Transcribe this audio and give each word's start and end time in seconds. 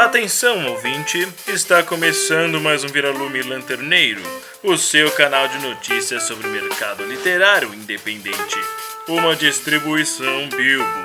Atenção, 0.00 0.66
ouvinte! 0.66 1.28
Está 1.46 1.82
começando 1.82 2.58
mais 2.58 2.82
um 2.82 2.88
Viralume 2.88 3.42
Lanterneiro, 3.42 4.22
o 4.64 4.74
seu 4.78 5.12
canal 5.12 5.46
de 5.46 5.58
notícias 5.58 6.22
sobre 6.22 6.48
o 6.48 6.50
mercado 6.50 7.04
literário 7.04 7.74
independente. 7.74 8.56
Uma 9.06 9.36
distribuição 9.36 10.48
Bilbo. 10.48 11.04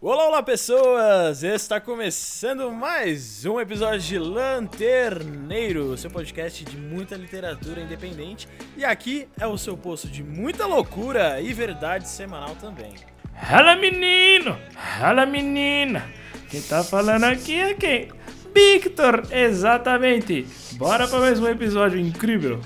Olá, 0.00 0.26
olá 0.26 0.42
pessoas! 0.42 1.44
Está 1.44 1.80
começando 1.80 2.72
mais 2.72 3.46
um 3.46 3.60
episódio 3.60 4.00
de 4.00 4.18
Lanterneiro, 4.18 5.96
seu 5.96 6.10
podcast 6.10 6.64
de 6.64 6.76
muita 6.76 7.14
literatura 7.14 7.80
independente. 7.80 8.48
E 8.76 8.84
aqui 8.84 9.28
é 9.38 9.46
o 9.46 9.56
seu 9.56 9.76
posto 9.76 10.08
de 10.08 10.24
muita 10.24 10.66
loucura 10.66 11.40
e 11.40 11.52
verdade 11.52 12.08
semanal 12.08 12.56
também. 12.56 13.11
Fala 13.40 13.76
menino, 13.76 14.56
fala 14.98 15.26
menina. 15.26 16.04
Quem 16.48 16.60
tá 16.62 16.84
falando 16.84 17.24
aqui 17.24 17.54
é 17.54 17.74
quem? 17.74 18.08
Victor, 18.54 19.26
exatamente. 19.30 20.46
Bora 20.72 21.08
para 21.08 21.18
mais 21.20 21.40
um 21.40 21.48
episódio 21.48 21.98
incrível. 21.98 22.60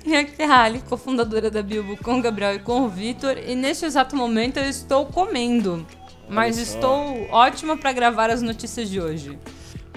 Aqui 0.00 0.42
é 0.42 0.44
a 0.46 0.62
Ali, 0.62 0.80
cofundadora 0.80 1.50
da 1.50 1.62
Bilbo 1.62 1.96
com 1.96 2.18
o 2.18 2.22
Gabriel 2.22 2.54
e 2.54 2.58
com 2.58 2.82
o 2.82 2.88
Vitor. 2.88 3.36
E 3.38 3.54
neste 3.54 3.84
exato 3.84 4.16
momento 4.16 4.58
eu 4.58 4.68
estou 4.68 5.06
comendo. 5.06 5.86
Mas 6.28 6.56
Olha 6.56 6.66
só. 6.66 6.74
estou 6.74 7.28
ótima 7.30 7.76
para 7.76 7.92
gravar 7.92 8.30
as 8.30 8.42
notícias 8.42 8.88
de 8.88 9.00
hoje. 9.00 9.38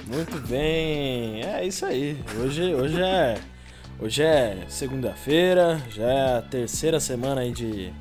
Muito 0.07 0.37
bem, 0.47 1.41
é 1.43 1.65
isso 1.65 1.85
aí. 1.85 2.17
Hoje, 2.39 2.73
hoje 2.73 3.01
é, 3.01 3.37
hoje 3.99 4.21
é 4.21 4.65
segunda-feira, 4.67 5.81
já 5.89 6.03
é 6.03 6.37
a 6.37 6.41
terceira 6.41 6.99
semana 6.99 7.41
aí 7.41 7.51
de 7.51 7.91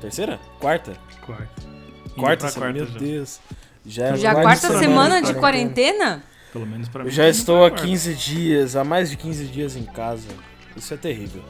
terceira, 0.00 0.40
quarta, 0.58 0.92
Quarta. 1.24 1.62
Quarta 2.16 2.48
semana. 2.48 2.72
Meu 2.72 2.86
já. 2.86 2.98
Deus, 2.98 3.40
já 3.86 4.06
é 4.08 4.16
Já 4.16 4.30
a 4.30 4.34
mais 4.34 4.60
quarta 4.60 4.74
de 4.74 4.80
semana 4.80 5.22
de 5.22 5.34
quarentena. 5.34 5.40
quarentena? 5.40 6.22
Pelo 6.52 6.66
menos 6.66 6.88
pra 6.88 7.04
mim. 7.04 7.08
Eu 7.08 7.12
já 7.12 7.22
tá 7.24 7.28
estou 7.28 7.64
há 7.64 7.70
pra 7.70 7.82
15 7.82 8.14
dias, 8.14 8.76
há 8.76 8.82
mais 8.82 9.10
de 9.10 9.16
15 9.16 9.44
dias 9.46 9.76
em 9.76 9.84
casa. 9.84 10.28
Isso 10.76 10.92
é 10.92 10.96
terrível. 10.96 11.42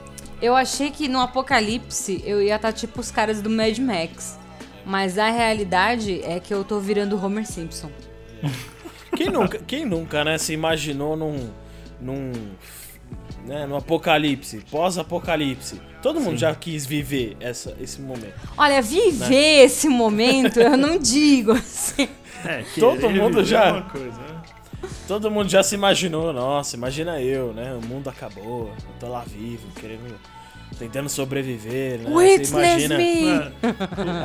Eu 0.42 0.55
achei 0.55 0.91
que 0.91 1.08
no 1.08 1.20
apocalipse 1.20 2.22
eu 2.25 2.42
ia 2.42 2.56
estar 2.56 2.72
tipo 2.72 3.00
os 3.00 3.10
caras 3.10 3.41
do 3.42 3.48
Mad 3.50 3.78
Max. 3.78 4.38
Mas 4.84 5.19
a 5.19 5.30
realidade 5.30 6.22
é 6.22 6.41
que 6.41 6.53
eu 6.53 6.64
tô 6.64 6.80
virando 6.80 7.22
Homer 7.22 7.47
Simpson. 7.47 7.91
Quem 9.14 9.28
nunca, 9.28 9.58
quem 9.58 9.84
nunca, 9.84 10.25
né, 10.25 10.38
se 10.38 10.53
imaginou 10.53 11.16
num 11.16 11.50
num 12.00 12.32
né, 13.46 13.66
no 13.66 13.77
apocalipse, 13.77 14.62
pós-apocalipse. 14.70 15.80
Todo 16.02 16.20
mundo 16.20 16.38
já 16.38 16.55
quis 16.55 16.86
viver 16.86 17.36
essa, 17.41 17.77
esse 17.80 18.00
momento. 18.00 18.34
Olha, 18.56 18.80
viver 18.80 19.64
esse 19.64 19.88
momento 19.88 20.58
eu 20.60 20.77
não 20.77 20.97
digo 20.98 21.52
assim. 21.52 22.08
É, 22.44 22.64
Todo 22.78 23.10
mundo 23.10 23.44
já- 23.44 23.66
é 23.66 23.72
uma 23.72 23.82
coisa, 23.82 24.06
né? 24.19 24.41
Todo 25.06 25.30
mundo 25.30 25.48
já 25.50 25.62
se 25.62 25.74
imaginou, 25.74 26.32
nossa, 26.32 26.77
imagina 26.77 27.20
eu, 27.20 27.52
né? 27.52 27.74
O 27.74 27.86
mundo 27.86 28.08
acabou, 28.08 28.69
eu 28.69 28.92
tô 28.98 29.08
lá 29.08 29.24
vivo, 29.27 29.66
querendo 29.78 30.14
tentando 30.78 31.10
sobreviver, 31.10 31.98
né? 31.98 32.04
Aí 32.06 32.12
você 32.12 32.16
Witness 32.16 32.50
imagina, 32.50 32.97
me! 32.97 33.28
É, 33.28 33.52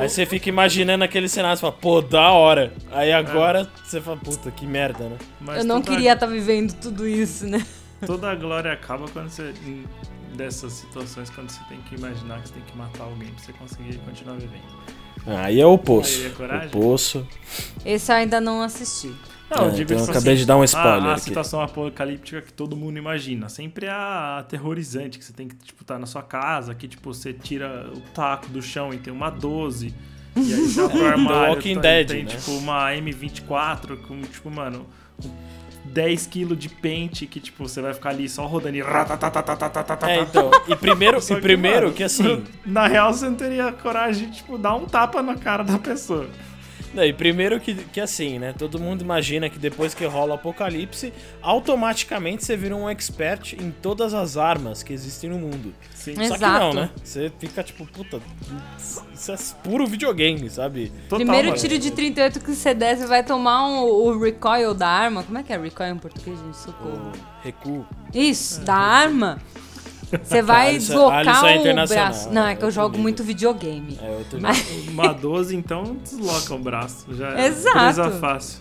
aí 0.00 0.08
você 0.08 0.24
fica 0.24 0.48
imaginando 0.48 1.04
aquele 1.04 1.28
cenário, 1.28 1.56
você 1.58 1.60
fala, 1.60 1.72
pô, 1.74 2.00
da 2.00 2.30
hora. 2.30 2.72
Aí 2.90 3.12
agora 3.12 3.70
você 3.84 4.00
fala, 4.00 4.16
puta, 4.16 4.50
que 4.50 4.64
merda, 4.66 5.04
né? 5.08 5.16
mas 5.40 5.58
Eu 5.58 5.64
não 5.64 5.82
toda- 5.82 5.94
queria 5.94 6.14
estar 6.14 6.26
vivendo 6.26 6.72
tudo 6.80 7.06
isso, 7.06 7.46
né? 7.46 7.62
Toda 8.06 8.30
a 8.30 8.34
glória 8.34 8.72
acaba 8.72 9.06
quando 9.08 9.28
você. 9.28 9.52
Dessas 10.34 10.72
situações, 10.74 11.30
quando 11.30 11.48
você 11.50 11.60
tem 11.68 11.80
que 11.82 11.94
imaginar 11.94 12.42
que 12.42 12.48
você 12.48 12.54
tem 12.54 12.62
que 12.64 12.76
matar 12.76 13.04
alguém 13.04 13.28
pra 13.28 13.42
você 13.42 13.52
conseguir 13.54 13.96
continuar 13.98 14.36
vivendo. 14.36 14.62
Aí 15.26 15.58
é 15.60 15.66
o 15.66 15.78
poço. 15.78 16.20
Aí 16.20 16.26
é 16.26 16.30
coragem? 16.30 16.68
O 16.68 16.70
poço. 16.70 17.26
Esse 17.84 18.12
eu 18.12 18.16
ainda 18.16 18.38
não 18.40 18.60
assisti. 18.62 19.14
Não, 19.50 19.64
É, 19.64 19.66
eu 19.68 19.70
digo 19.70 19.84
então 19.84 19.96
eu 19.96 20.00
tipo 20.00 20.10
acabei 20.10 20.32
assim, 20.34 20.40
de 20.40 20.46
dar 20.46 20.56
um 20.58 20.62
a- 20.62 20.64
spoiler 20.66 21.04
A, 21.04 21.12
aqui. 21.12 21.20
situação 21.22 21.60
apocalíptica 21.62 22.42
que 22.42 22.52
todo 22.52 22.76
mundo 22.76 22.98
imagina. 22.98 23.48
Sempre 23.48 23.86
é 23.86 23.90
a 23.90 24.38
aterrorizante, 24.40 25.18
que 25.18 25.24
você 25.24 25.32
tem 25.32 25.48
que, 25.48 25.54
tipo, 25.56 25.82
tá 25.84 25.98
na 25.98 26.04
sua 26.06 26.22
casa, 26.22 26.74
que, 26.74 26.86
tipo, 26.86 27.14
você 27.14 27.32
tira 27.32 27.90
o 27.94 28.00
taco 28.12 28.48
do 28.48 28.60
chão 28.60 28.92
e 28.92 28.98
tem 28.98 29.12
uma 29.12 29.30
12. 29.30 29.94
E 30.36 30.52
aí 30.52 30.60
você 30.68 30.80
abre 30.82 30.98
o 30.98 31.06
armário, 31.06 31.54
Walking 31.54 31.74
tem, 31.74 31.80
Dead, 31.80 32.08
tem 32.08 32.24
né? 32.24 32.30
tipo, 32.30 32.50
uma 32.58 32.90
M24 32.92 33.96
com, 34.02 34.20
tipo, 34.22 34.50
mano, 34.50 34.84
10 35.92 36.26
quilos 36.26 36.58
de 36.58 36.68
pente 36.68 37.26
que, 37.26 37.40
tipo, 37.40 37.66
você 37.68 37.80
vai 37.80 37.94
ficar 37.94 38.10
ali 38.10 38.28
só 38.28 38.46
rodando 38.46 38.76
e. 38.76 38.82
É, 40.10 40.20
então. 40.20 40.50
E 40.68 40.76
primeiro, 40.76 41.18
e 41.18 41.36
primeiro 41.40 41.76
que, 41.76 41.82
mano, 41.82 41.92
que 41.94 42.02
assim. 42.02 42.44
Na 42.64 42.86
real, 42.86 43.12
você 43.12 43.28
não 43.28 43.36
teria 43.36 43.72
coragem 43.72 44.30
de, 44.30 44.36
tipo, 44.38 44.58
dar 44.58 44.74
um 44.74 44.84
tapa 44.84 45.22
na 45.22 45.36
cara 45.36 45.62
da 45.62 45.78
pessoa. 45.78 46.28
E 47.04 47.12
primeiro 47.12 47.58
que, 47.58 47.74
que 47.74 48.00
assim, 48.00 48.38
né? 48.38 48.54
Todo 48.56 48.78
mundo 48.78 49.02
imagina 49.02 49.50
que 49.50 49.58
depois 49.58 49.92
que 49.94 50.04
rola 50.06 50.32
o 50.32 50.34
apocalipse, 50.34 51.12
automaticamente 51.42 52.44
você 52.44 52.56
vira 52.56 52.76
um 52.76 52.88
expert 52.88 53.54
em 53.54 53.70
todas 53.70 54.14
as 54.14 54.36
armas 54.36 54.82
que 54.82 54.92
existem 54.92 55.28
no 55.30 55.38
mundo. 55.38 55.74
Sim. 55.94 56.14
É. 56.18 56.28
Só 56.28 56.34
que 56.36 56.40
não, 56.46 56.72
né? 56.72 56.90
Você 57.02 57.32
fica 57.38 57.62
tipo, 57.62 57.84
puta, 57.86 58.20
isso 59.12 59.32
é 59.32 59.36
puro 59.62 59.86
videogame, 59.86 60.48
sabe? 60.48 60.92
Total, 61.08 61.18
Primeiro 61.18 61.48
mano. 61.48 61.60
tiro 61.60 61.78
de 61.78 61.90
38 61.90 62.40
que 62.40 62.54
você 62.54 62.72
der, 62.74 62.96
você 62.96 63.06
vai 63.06 63.24
tomar 63.24 63.66
um- 63.68 63.82
o 63.84 64.18
recoil 64.18 64.72
da 64.74 64.88
arma. 64.88 65.22
Como 65.22 65.36
é 65.38 65.42
que 65.42 65.52
é 65.52 65.58
recoil 65.58 65.94
em 65.94 65.98
português, 65.98 66.38
gente? 66.38 66.56
Socorro. 66.56 67.12
O 67.12 67.44
recuo. 67.44 67.86
Isso, 68.14 68.60
da 68.62 68.74
arma. 68.74 69.38
Você 70.22 70.40
vai 70.42 70.68
Alisson- 70.70 70.92
deslocar 70.94 71.18
Alisson 71.44 71.46
é 71.68 71.84
o 71.84 71.88
braço. 71.88 72.30
Não, 72.30 72.46
é 72.46 72.54
que 72.54 72.64
eu 72.64 72.70
jogo 72.70 72.90
nível. 72.90 73.02
muito 73.02 73.24
videogame. 73.24 73.98
É 74.02 74.10
outro 74.10 74.40
Mas- 74.40 74.64
Uma 74.88 75.12
12, 75.12 75.56
então, 75.56 75.96
desloca 76.02 76.54
o 76.54 76.58
braço. 76.58 77.06
Já 77.14 77.30
é 77.38 77.46
Exato. 77.46 77.78
presa 77.78 78.10
fácil. 78.12 78.60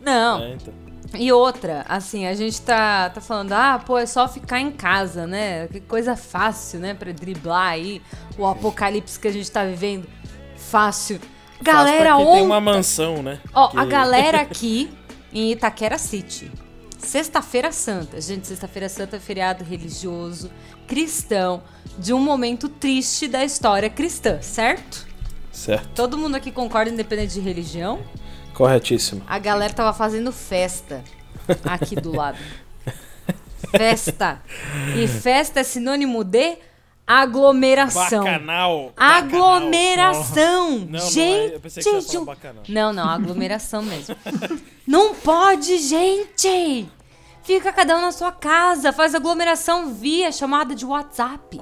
Não. 0.00 0.42
É, 0.42 0.52
então. 0.54 0.74
E 1.14 1.30
outra, 1.30 1.84
assim, 1.88 2.26
a 2.26 2.34
gente 2.34 2.60
tá, 2.62 3.10
tá 3.10 3.20
falando, 3.20 3.52
ah, 3.52 3.80
pô, 3.84 3.98
é 3.98 4.06
só 4.06 4.26
ficar 4.26 4.60
em 4.60 4.70
casa, 4.70 5.26
né? 5.26 5.68
Que 5.68 5.80
coisa 5.80 6.16
fácil, 6.16 6.80
né? 6.80 6.94
Pra 6.94 7.12
driblar 7.12 7.68
aí 7.72 8.00
o 8.38 8.46
apocalipse 8.46 9.18
que 9.20 9.28
a 9.28 9.32
gente 9.32 9.50
tá 9.50 9.62
vivendo. 9.64 10.06
Fácil. 10.56 11.20
Galera, 11.60 12.10
Faz 12.10 12.16
porque 12.16 12.24
tem 12.24 12.32
ontem. 12.42 12.46
uma 12.46 12.60
mansão, 12.60 13.22
né? 13.22 13.38
Ó, 13.54 13.68
que- 13.68 13.78
a 13.78 13.84
galera 13.84 14.40
aqui 14.40 14.90
em 15.32 15.52
Itaquera 15.52 15.98
City. 15.98 16.50
Sexta-feira 17.02 17.72
Santa. 17.72 18.20
Gente, 18.20 18.46
Sexta-feira 18.46 18.88
Santa 18.88 19.16
é 19.16 19.20
feriado 19.20 19.64
religioso, 19.64 20.50
cristão, 20.86 21.62
de 21.98 22.12
um 22.12 22.20
momento 22.20 22.68
triste 22.68 23.28
da 23.28 23.44
história 23.44 23.90
cristã, 23.90 24.40
certo? 24.40 25.06
Certo. 25.50 25.88
Todo 25.94 26.16
mundo 26.16 26.36
aqui 26.36 26.50
concorda, 26.50 26.90
independente 26.90 27.34
de 27.34 27.40
religião? 27.40 28.00
Corretíssimo. 28.54 29.22
A 29.26 29.38
galera 29.38 29.72
tava 29.72 29.92
fazendo 29.92 30.32
festa 30.32 31.02
aqui 31.64 31.94
do 31.94 32.14
lado. 32.14 32.38
Festa. 33.70 34.42
E 34.96 35.06
festa 35.06 35.60
é 35.60 35.62
sinônimo 35.62 36.24
de 36.24 36.58
aglomeração. 37.06 38.24
Bacanal. 38.24 38.92
Aglomeração! 38.96 40.70
Não, 40.78 40.86
não 40.86 40.98
é. 40.98 41.10
gente, 41.10 41.82
gente, 41.82 42.18
bacanal. 42.24 42.64
não, 42.68 42.92
não, 42.92 43.08
aglomeração 43.08 43.82
mesmo. 43.82 44.16
não 44.86 45.14
pode, 45.14 45.78
gente! 45.78 46.88
Fica 47.42 47.72
cada 47.72 47.96
um 47.96 48.00
na 48.00 48.12
sua 48.12 48.30
casa, 48.30 48.92
faz 48.92 49.14
aglomeração 49.14 49.92
via 49.92 50.30
chamada 50.30 50.74
de 50.74 50.86
WhatsApp. 50.86 51.60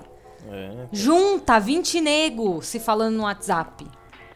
É. 0.49 0.89
Junta 0.93 1.59
20 1.59 2.01
nego 2.01 2.61
se 2.63 2.79
falando 2.79 3.17
no 3.17 3.23
WhatsApp. 3.23 3.87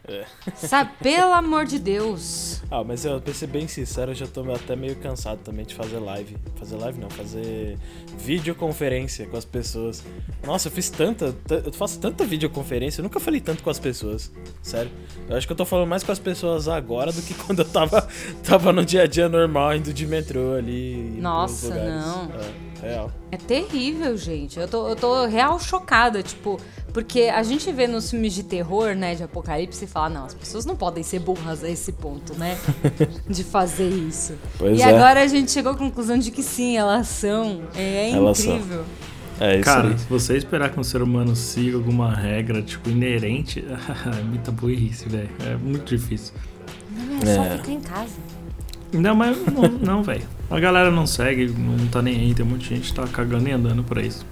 É. 0.07 0.25
Sabe, 0.55 0.91
pelo 1.01 1.33
amor 1.33 1.65
de 1.65 1.79
Deus. 1.79 2.61
Ah, 2.69 2.83
mas 2.83 3.05
eu, 3.05 3.19
pra 3.19 3.33
ser 3.33 3.47
bem 3.47 3.67
sincero, 3.67 4.11
eu 4.11 4.15
já 4.15 4.27
tô 4.27 4.41
até 4.53 4.75
meio 4.75 4.95
cansado 4.97 5.39
também 5.39 5.65
de 5.65 5.73
fazer 5.73 5.97
live. 5.97 6.37
Fazer 6.57 6.75
live 6.75 6.99
não, 6.99 7.09
fazer 7.09 7.77
videoconferência 8.17 9.25
com 9.27 9.37
as 9.37 9.45
pessoas. 9.45 10.03
Nossa, 10.45 10.67
eu 10.67 10.71
fiz 10.71 10.89
tanta. 10.89 11.33
ta- 11.47 11.55
Eu 11.65 11.73
faço 11.73 11.99
tanta 11.99 12.23
videoconferência, 12.25 12.99
eu 13.01 13.03
nunca 13.03 13.19
falei 13.19 13.39
tanto 13.41 13.63
com 13.63 13.69
as 13.69 13.79
pessoas. 13.79 14.31
Sério. 14.61 14.91
Eu 15.29 15.35
acho 15.37 15.47
que 15.47 15.53
eu 15.53 15.57
tô 15.57 15.65
falando 15.65 15.87
mais 15.87 16.03
com 16.03 16.11
as 16.11 16.19
pessoas 16.19 16.67
agora 16.67 17.11
do 17.11 17.21
que 17.21 17.33
quando 17.45 17.59
eu 17.59 17.65
tava, 17.65 18.07
tava 18.43 18.71
no 18.73 18.85
dia 18.85 19.03
a 19.03 19.07
dia 19.07 19.27
normal, 19.29 19.75
indo 19.75 19.93
de 19.93 20.05
metrô 20.05 20.53
ali. 20.53 21.17
Nossa, 21.19 21.73
não. 21.73 22.25
É, 22.25 22.74
real. 22.81 23.11
É 23.31 23.37
terrível, 23.37 24.15
gente. 24.17 24.59
Eu 24.59 24.67
tô, 24.67 24.87
eu 24.89 24.95
tô 24.95 25.25
real 25.25 25.59
chocada, 25.59 26.21
tipo, 26.23 26.59
porque 26.93 27.23
a 27.23 27.43
gente 27.43 27.71
vê 27.71 27.87
nos 27.87 28.09
filmes 28.09 28.33
de 28.33 28.43
terror, 28.43 28.95
né, 28.95 29.15
de 29.15 29.23
apocalipse, 29.23 29.83
e 29.85 29.87
fala, 29.87 30.09
não, 30.09 30.25
as 30.25 30.33
pessoas 30.33 30.65
não 30.65 30.75
podem 30.75 31.03
ser 31.03 31.19
burras 31.19 31.63
a 31.63 31.69
esse 31.69 31.91
ponto, 31.91 32.33
né? 32.35 32.57
de 33.27 33.43
fazer 33.43 33.89
isso. 33.89 34.33
Pois 34.57 34.79
e 34.79 34.81
é. 34.81 34.85
agora 34.85 35.21
a 35.21 35.27
gente 35.27 35.51
chegou 35.51 35.71
à 35.73 35.75
conclusão 35.75 36.17
de 36.17 36.31
que 36.31 36.41
sim, 36.43 36.77
elas 36.77 37.07
são. 37.07 37.63
É 37.75 38.11
Elas 38.11 38.37
são. 38.37 38.55
incrível. 38.55 38.83
É 39.37 39.55
isso 39.55 39.65
Cara, 39.65 39.89
aí. 39.89 39.99
se 39.99 40.05
você 40.05 40.37
esperar 40.37 40.69
que 40.71 40.79
um 40.79 40.83
ser 40.83 41.01
humano 41.01 41.35
siga 41.35 41.75
alguma 41.75 42.13
regra, 42.15 42.61
tipo, 42.61 42.89
inerente, 42.89 43.65
é 43.67 44.23
muita 44.23 44.49
burrice, 44.51 45.09
velho. 45.09 45.29
É 45.45 45.55
muito 45.57 45.83
difícil. 45.93 46.33
Não, 46.91 47.17
é 47.17 47.35
só 47.35 47.43
É. 47.43 47.57
ficar 47.57 47.71
em 47.71 47.81
casa. 47.81 48.13
Não, 48.93 49.15
mas 49.15 49.37
não, 49.45 49.63
não 49.69 50.03
velho. 50.03 50.23
A 50.49 50.59
galera 50.59 50.89
não 50.91 51.05
segue, 51.07 51.47
não 51.47 51.87
tá 51.87 52.01
nem 52.01 52.15
aí. 52.17 52.33
Tem 52.33 52.45
muita 52.45 52.65
gente 52.65 52.89
que 52.89 52.93
tá 52.93 53.05
cagando 53.07 53.47
e 53.49 53.51
andando 53.51 53.83
pra 53.83 54.01
isso. 54.01 54.25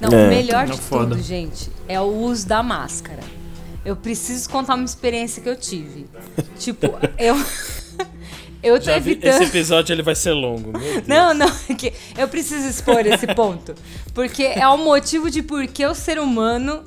Não, 0.00 0.10
É. 0.16 0.26
o 0.26 0.28
melhor 0.28 0.66
Não, 0.66 0.74
de 0.74 0.80
foda. 0.80 1.14
tudo, 1.16 1.22
gente, 1.22 1.70
é 1.88 2.00
o 2.00 2.04
uso 2.04 2.46
da 2.46 2.62
máscara. 2.62 3.20
eu 3.84 3.96
preciso 3.96 4.48
contar 4.50 4.74
uma 4.74 4.84
experiência 4.84 5.42
que 5.42 5.48
eu 5.48 5.56
tive. 5.56 6.06
tipo, 6.58 6.86
eu. 7.18 7.36
Eu 8.62 8.78
tô 8.78 8.84
Já 8.86 8.98
vi, 8.98 9.12
evitando. 9.12 9.30
esse 9.32 9.44
episódio 9.44 9.92
ele 9.94 10.02
vai 10.02 10.14
ser 10.14 10.32
longo. 10.32 10.70
Meu 10.72 10.80
Deus. 11.00 11.06
Não, 11.06 11.32
não, 11.32 11.50
é 11.68 11.74
que 11.74 11.92
eu 12.16 12.28
preciso 12.28 12.68
expor 12.68 13.06
esse 13.06 13.26
ponto. 13.34 13.74
Porque 14.12 14.42
é 14.42 14.68
o 14.68 14.76
motivo 14.76 15.30
de 15.30 15.42
por 15.42 15.66
que 15.66 15.84
o 15.86 15.94
ser 15.94 16.18
humano, 16.18 16.82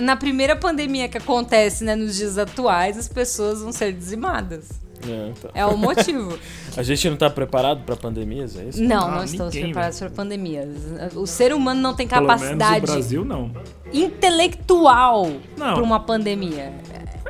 na 0.00 0.16
primeira 0.16 0.54
pandemia 0.56 1.08
que 1.08 1.18
acontece, 1.18 1.84
né, 1.84 1.94
nos 1.94 2.16
dias 2.16 2.38
atuais, 2.38 2.96
as 2.98 3.08
pessoas 3.08 3.60
vão 3.60 3.72
ser 3.72 3.92
dizimadas. 3.92 4.68
É, 5.06 5.28
então. 5.28 5.50
É 5.54 5.64
o 5.66 5.76
motivo. 5.76 6.38
A 6.76 6.82
gente 6.82 7.08
não 7.08 7.16
tá 7.16 7.28
preparado 7.30 7.82
pra 7.84 7.96
pandemias, 7.96 8.56
é 8.56 8.64
isso? 8.64 8.82
Não, 8.82 9.06
Ah, 9.06 9.10
não 9.16 9.24
estamos 9.24 9.54
preparados 9.54 9.98
para 9.98 10.10
pandemias. 10.10 10.68
O 11.14 11.26
ser 11.26 11.52
humano 11.54 11.80
não 11.80 11.94
tem 11.94 12.08
Pelo 12.08 12.22
menos 12.26 12.40
capacidade 12.42 12.78
o 12.84 12.86
Brasil 12.92 13.24
não. 13.24 13.50
intelectual 13.92 15.30
Não. 15.56 15.74
para 15.74 15.82
uma 15.82 16.00
pandemia. 16.00 16.72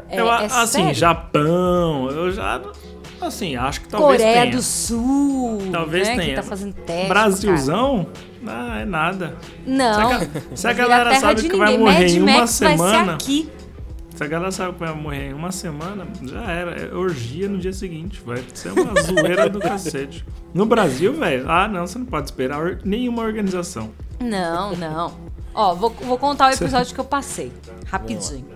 É, 0.09 0.21
eu, 0.21 0.29
é 0.33 0.47
assim, 0.47 0.79
sério. 0.83 0.95
Japão, 0.95 2.09
eu 2.11 2.31
já. 2.31 2.63
Assim, 3.21 3.57
acho 3.57 3.81
que 3.81 3.89
talvez 3.89 4.21
Coreia 4.21 4.43
tenha. 4.43 4.57
do 4.57 4.63
Sul, 4.63 5.59
Talvez 5.73 6.07
né, 6.09 6.17
tenha. 6.17 6.29
que 6.31 6.35
tá 6.37 6.43
fazendo 6.43 6.75
teste. 6.75 7.09
Brasilzão? 7.09 8.07
Ah, 8.47 8.81
é 8.81 8.85
nada. 8.85 9.29
cara. 9.29 9.39
Não. 9.67 10.19
Se 10.21 10.25
a, 10.25 10.57
se 10.57 10.67
a 10.69 10.73
vai 10.73 10.75
galera 10.89 11.15
sabe 11.21 11.43
que 11.49 11.57
vai 11.57 11.73
ninguém. 11.73 11.79
morrer 11.85 11.99
Mad 12.05 12.11
em 12.11 12.21
uma 12.23 12.33
Max 12.41 12.61
vai 12.61 12.71
semana. 12.77 13.19
Se 13.21 14.25
a 14.25 14.27
galera 14.27 14.51
sabe 14.51 14.73
que 14.75 14.79
vai 14.79 14.95
morrer 14.95 15.31
em 15.31 15.33
uma 15.35 15.53
semana, 15.53 16.07
já 16.23 16.43
era. 16.51 16.71
É 16.73 16.95
orgia 16.95 17.49
no 17.49 17.59
dia 17.59 17.73
seguinte. 17.73 18.23
Vai 18.25 18.43
ser 18.55 18.73
uma 18.73 18.95
zoeira 19.03 19.49
do 19.49 19.59
cacete. 19.61 20.25
No 20.55 20.65
Brasil, 20.65 21.13
velho, 21.15 21.51
ah, 21.51 21.67
não, 21.69 21.87
você 21.87 21.99
não 21.99 22.07
pode 22.07 22.27
esperar 22.27 22.79
nenhuma 22.85 23.23
organização. 23.23 23.91
Não, 24.21 24.75
não. 24.77 25.13
Ó, 25.55 25.75
vou, 25.75 25.91
vou 25.91 26.17
contar 26.19 26.51
o 26.51 26.55
episódio 26.55 26.95
que 26.95 27.01
eu 27.01 27.05
passei. 27.05 27.53
Rapidinho. 27.87 28.47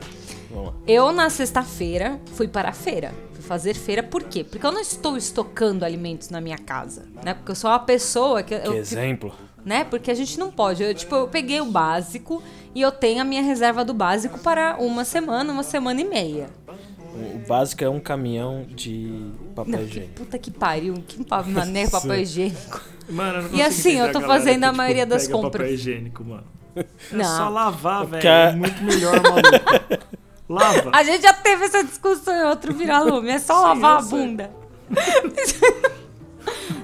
Eu, 0.87 1.13
na 1.13 1.31
sexta-feira, 1.31 2.19
fui 2.35 2.47
para 2.49 2.71
a 2.71 2.73
feira. 2.73 3.13
Fazer 3.51 3.75
feira, 3.75 4.01
por 4.01 4.23
quê? 4.23 4.45
Porque 4.45 4.65
eu 4.65 4.71
não 4.71 4.81
estou 4.81 5.17
estocando 5.17 5.85
alimentos 5.85 6.31
na 6.31 6.41
minha 6.41 6.57
casa, 6.57 7.09
né? 7.25 7.35
Porque 7.35 7.51
eu 7.51 7.57
sou 7.57 7.69
uma 7.69 7.81
pessoa 7.81 8.45
que... 8.45 8.57
Que 8.57 8.69
eu, 8.69 8.75
exemplo. 8.75 9.35
né? 9.65 9.83
Porque 9.83 10.09
a 10.09 10.15
gente 10.15 10.39
não 10.39 10.53
pode. 10.53 10.85
Eu, 10.85 10.95
tipo, 10.95 11.13
eu 11.17 11.27
peguei 11.27 11.61
o 11.61 11.65
básico 11.65 12.41
e 12.73 12.81
eu 12.81 12.93
tenho 12.93 13.21
a 13.21 13.25
minha 13.25 13.43
reserva 13.43 13.85
do 13.85 13.93
básico 13.93 14.39
para 14.39 14.77
uma 14.79 15.05
semana, 15.05 15.53
uma 15.53 15.65
semana 15.65 16.01
e 16.01 16.05
meia. 16.05 16.49
O 16.97 17.45
básico 17.49 17.83
é 17.83 17.89
um 17.91 17.99
caminhão 17.99 18.65
de 18.69 19.33
papel 19.57 19.73
Não, 19.73 19.79
que 19.81 19.85
higiênico. 19.87 20.15
puta 20.15 20.39
que 20.39 20.51
pariu. 20.53 20.95
Que 21.09 21.27
mané 21.51 21.91
papel 21.91 22.21
higiênico. 22.21 22.81
Mano, 23.09 23.39
eu 23.41 23.43
não 23.49 23.55
E 23.59 23.63
assim, 23.63 23.95
eu 23.99 24.13
tô 24.13 24.19
a 24.19 24.23
fazendo 24.23 24.61
que, 24.61 24.65
a 24.67 24.69
tipo, 24.69 24.77
maioria 24.77 25.05
das 25.07 25.23
pega 25.27 25.33
compras. 25.37 25.53
papel 25.61 25.75
higiênico, 25.75 26.23
mano. 26.23 26.45
É 26.77 26.85
Não. 27.11 27.25
só 27.25 27.49
lavar, 27.49 28.07
velho. 28.07 28.29
É 28.29 28.55
muito 28.55 28.81
melhor, 28.85 29.21
maluco. 29.21 30.21
Lava. 30.51 30.91
A 30.93 31.05
gente 31.05 31.23
já 31.23 31.33
teve 31.33 31.65
essa 31.67 31.85
discussão 31.85 32.35
em 32.35 32.43
outro 32.49 32.75
viralume. 32.75 33.31
É 33.31 33.39
só 33.39 33.55
Sim, 33.55 33.81
lavar 33.81 33.99
a 33.99 34.03
bunda. 34.03 34.51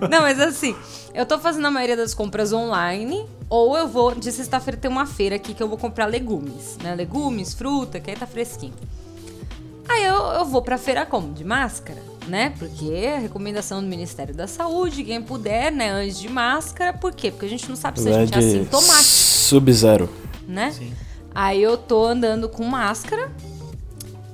Não, 0.08 0.20
mas 0.20 0.38
assim, 0.38 0.76
eu 1.12 1.26
tô 1.26 1.36
fazendo 1.38 1.66
a 1.66 1.70
maioria 1.70 1.96
das 1.96 2.14
compras 2.14 2.52
online. 2.52 3.26
Ou 3.48 3.76
eu 3.76 3.88
vou, 3.88 4.14
de 4.14 4.30
sexta-feira 4.30 4.78
tem 4.78 4.88
uma 4.90 5.04
feira 5.04 5.34
aqui 5.36 5.52
que 5.52 5.62
eu 5.62 5.68
vou 5.68 5.76
comprar 5.78 6.06
legumes, 6.06 6.78
né? 6.82 6.94
Legumes, 6.94 7.54
fruta, 7.54 7.98
que 7.98 8.10
aí 8.10 8.16
tá 8.16 8.26
fresquinho. 8.26 8.74
Aí 9.88 10.04
eu, 10.04 10.14
eu 10.14 10.44
vou 10.44 10.62
pra 10.62 10.78
feira 10.78 11.04
como? 11.04 11.32
De 11.32 11.44
máscara, 11.44 12.00
né? 12.28 12.52
Porque 12.58 12.86
é 12.92 13.16
a 13.16 13.18
recomendação 13.20 13.80
do 13.80 13.88
Ministério 13.88 14.34
da 14.34 14.46
Saúde, 14.46 15.02
quem 15.02 15.22
puder, 15.22 15.72
né? 15.72 15.90
Antes 15.90 16.18
de 16.20 16.28
máscara. 16.28 16.92
Por 16.92 17.12
quê? 17.12 17.30
Porque 17.32 17.46
a 17.46 17.48
gente 17.48 17.68
não 17.68 17.76
sabe 17.76 18.00
se 18.00 18.08
a 18.08 18.12
Vai 18.12 18.26
gente 18.26 18.36
é 18.36 18.40
de 18.40 18.46
assintomático, 18.46 19.04
Sub-zero. 19.04 20.08
né? 20.46 20.70
Sim. 20.72 20.92
Aí 21.34 21.62
eu 21.62 21.76
tô 21.76 22.04
andando 22.06 22.48
com 22.48 22.64
máscara. 22.64 23.30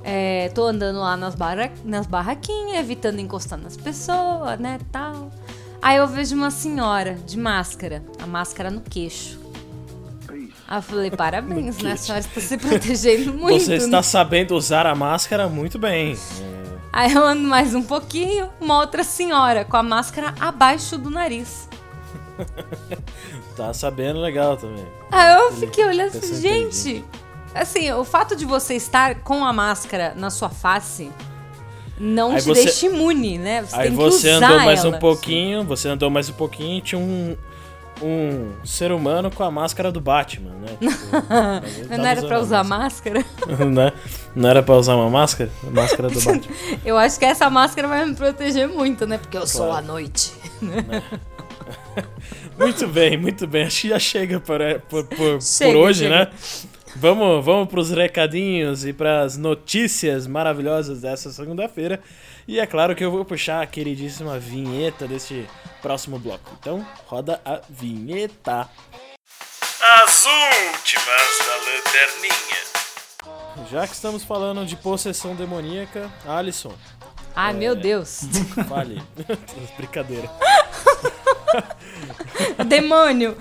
É, 0.05 0.51
tô 0.55 0.67
andando 0.67 0.99
lá 0.99 1.17
nas, 1.17 1.35
barra, 1.35 1.71
nas 1.85 2.07
barraquinhas, 2.07 2.81
evitando 2.81 3.21
encostar 3.21 3.59
nas 3.59 3.77
pessoas, 3.77 4.59
né, 4.59 4.79
tal. 4.91 5.31
Aí 5.81 5.97
eu 5.97 6.07
vejo 6.07 6.35
uma 6.37 6.51
senhora 6.51 7.15
de 7.15 7.39
máscara, 7.39 8.03
a 8.23 8.27
máscara 8.27 8.71
no 8.71 8.81
queixo. 8.81 9.41
Aí 10.69 10.79
eu 10.79 10.83
falei, 10.83 11.11
parabéns, 11.11 11.79
né? 11.83 11.93
A 11.93 11.97
senhora 11.97 12.21
está 12.21 12.41
se 12.41 12.57
protegendo 12.57 13.35
muito. 13.37 13.65
Você 13.65 13.71
né? 13.71 13.77
está 13.77 14.03
sabendo 14.03 14.55
usar 14.55 14.87
a 14.87 14.95
máscara 14.95 15.49
muito 15.49 15.79
bem. 15.79 16.17
Aí 16.93 17.13
eu 17.13 17.25
ando 17.25 17.43
mais 17.43 17.75
um 17.75 17.83
pouquinho, 17.83 18.51
uma 18.61 18.79
outra 18.79 19.03
senhora 19.03 19.65
com 19.65 19.77
a 19.77 19.83
máscara 19.83 20.35
abaixo 20.41 20.99
do 20.99 21.11
nariz. 21.11 21.69
Tá 23.57 23.75
sabendo 23.75 24.19
legal 24.19 24.57
também. 24.57 24.87
Aí 25.11 25.35
eu 25.35 25.53
fiquei 25.53 25.85
olhando 25.85 26.19
gente. 26.41 27.05
Assim, 27.55 27.91
o 27.93 28.05
fato 28.05 28.35
de 28.35 28.45
você 28.45 28.75
estar 28.75 29.17
com 29.17 29.45
a 29.45 29.53
máscara 29.53 30.15
na 30.17 30.31
sua 30.31 30.49
face 30.49 31.11
não 31.99 32.33
Aí 32.33 32.39
te 32.39 32.45
você- 32.49 32.65
deixa 32.65 32.87
imune, 32.87 33.39
né? 33.39 33.63
Você 33.63 33.77
Aí 33.77 33.91
você 33.91 34.31
andou 34.31 34.57
mais 34.61 34.85
ela. 34.85 34.97
um 34.97 34.99
pouquinho, 34.99 35.63
você 35.65 35.89
andou 35.89 36.11
mais 36.11 36.29
um 36.29 36.33
pouquinho 36.33 36.79
e 36.79 36.81
tinha 36.81 36.99
um, 36.99 37.37
um 38.03 38.53
ser 38.65 38.91
humano 38.91 39.31
com 39.31 39.45
a 39.45 39.51
máscara 39.51 39.93
do 39.93 40.01
Batman, 40.01 40.51
né? 40.53 40.69
Tipo, 40.81 41.93
Não 41.97 42.07
era 42.07 42.23
pra 42.23 42.41
usar 42.41 42.65
máscara? 42.65 43.21
máscara. 43.21 43.65
né? 43.71 43.93
Não 44.35 44.49
era 44.49 44.63
pra 44.63 44.75
usar 44.77 44.97
uma 44.97 45.11
máscara? 45.11 45.51
Máscara 45.63 46.09
do 46.09 46.21
Batman. 46.21 46.55
Eu 46.85 46.97
acho 46.97 47.19
que 47.19 47.25
essa 47.27 47.49
máscara 47.51 47.87
vai 47.87 48.05
me 48.07 48.15
proteger 48.15 48.67
muito, 48.67 49.07
né? 49.07 49.19
Porque 49.19 49.37
eu 49.37 49.47
sou 49.47 49.67
Claro. 49.67 49.85
a 49.85 49.87
noite. 49.87 50.33
Muito 52.59 52.87
bem, 52.89 53.17
muito 53.17 53.47
bem. 53.47 53.65
Acho 53.65 53.83
que 53.83 53.89
já 53.89 53.99
chega 53.99 54.41
por, 54.41 54.59
por, 54.89 55.05
por, 55.05 55.43
Chega, 55.43 55.73
por 55.73 55.79
hoje, 55.81 56.05
chega. 56.05 56.17
né? 56.17 56.29
Vamos, 56.97 57.45
vamos 57.45 57.69
pros 57.69 57.91
recadinhos 57.91 58.85
e 58.85 58.93
pras 58.93 59.37
notícias 59.37 60.27
maravilhosas 60.27 61.01
dessa 61.01 61.33
segunda-feira. 61.33 62.01
E 62.47 62.61
é 62.61 62.67
claro 62.67 62.95
que 62.95 63.03
eu 63.05 63.11
vou 63.11 63.25
puxar 63.25 63.63
a 63.63 63.67
queridíssima 63.67 64.39
vinheta 64.39 65.07
deste 65.09 65.49
próximo 65.81 66.19
bloco. 66.19 66.51
Então, 66.61 66.87
roda 67.07 67.41
a 67.45 67.61
vinheta. 67.69 68.69
As 70.05 70.25
últimas 70.27 71.39
da 71.47 71.57
lanterninha. 71.57 72.63
Já 73.71 73.87
que 73.87 73.95
estamos 73.95 74.23
falando 74.23 74.67
de 74.67 74.77
possessão 74.77 75.35
demoníaca, 75.35 76.11
Alisson, 76.27 76.75
Ai, 77.35 77.55
meu 77.55 77.75
Deus. 77.75 78.21
fale. 78.69 79.03
Brincadeira. 79.77 80.29
Demônio, 82.67 83.37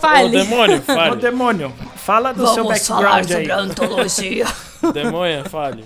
fale. 0.00 0.30
demônio, 0.30 0.78
Ô, 0.82 0.82
fale. 0.82 1.16
demônio, 1.16 1.72
fala 1.96 2.32
do 2.32 2.46
seu 2.52 2.64
background 2.66 3.30
aí. 3.30 3.50
a 3.50 3.58
antologia. 3.58 4.46
Demônia, 4.92 5.44
fale. 5.48 5.84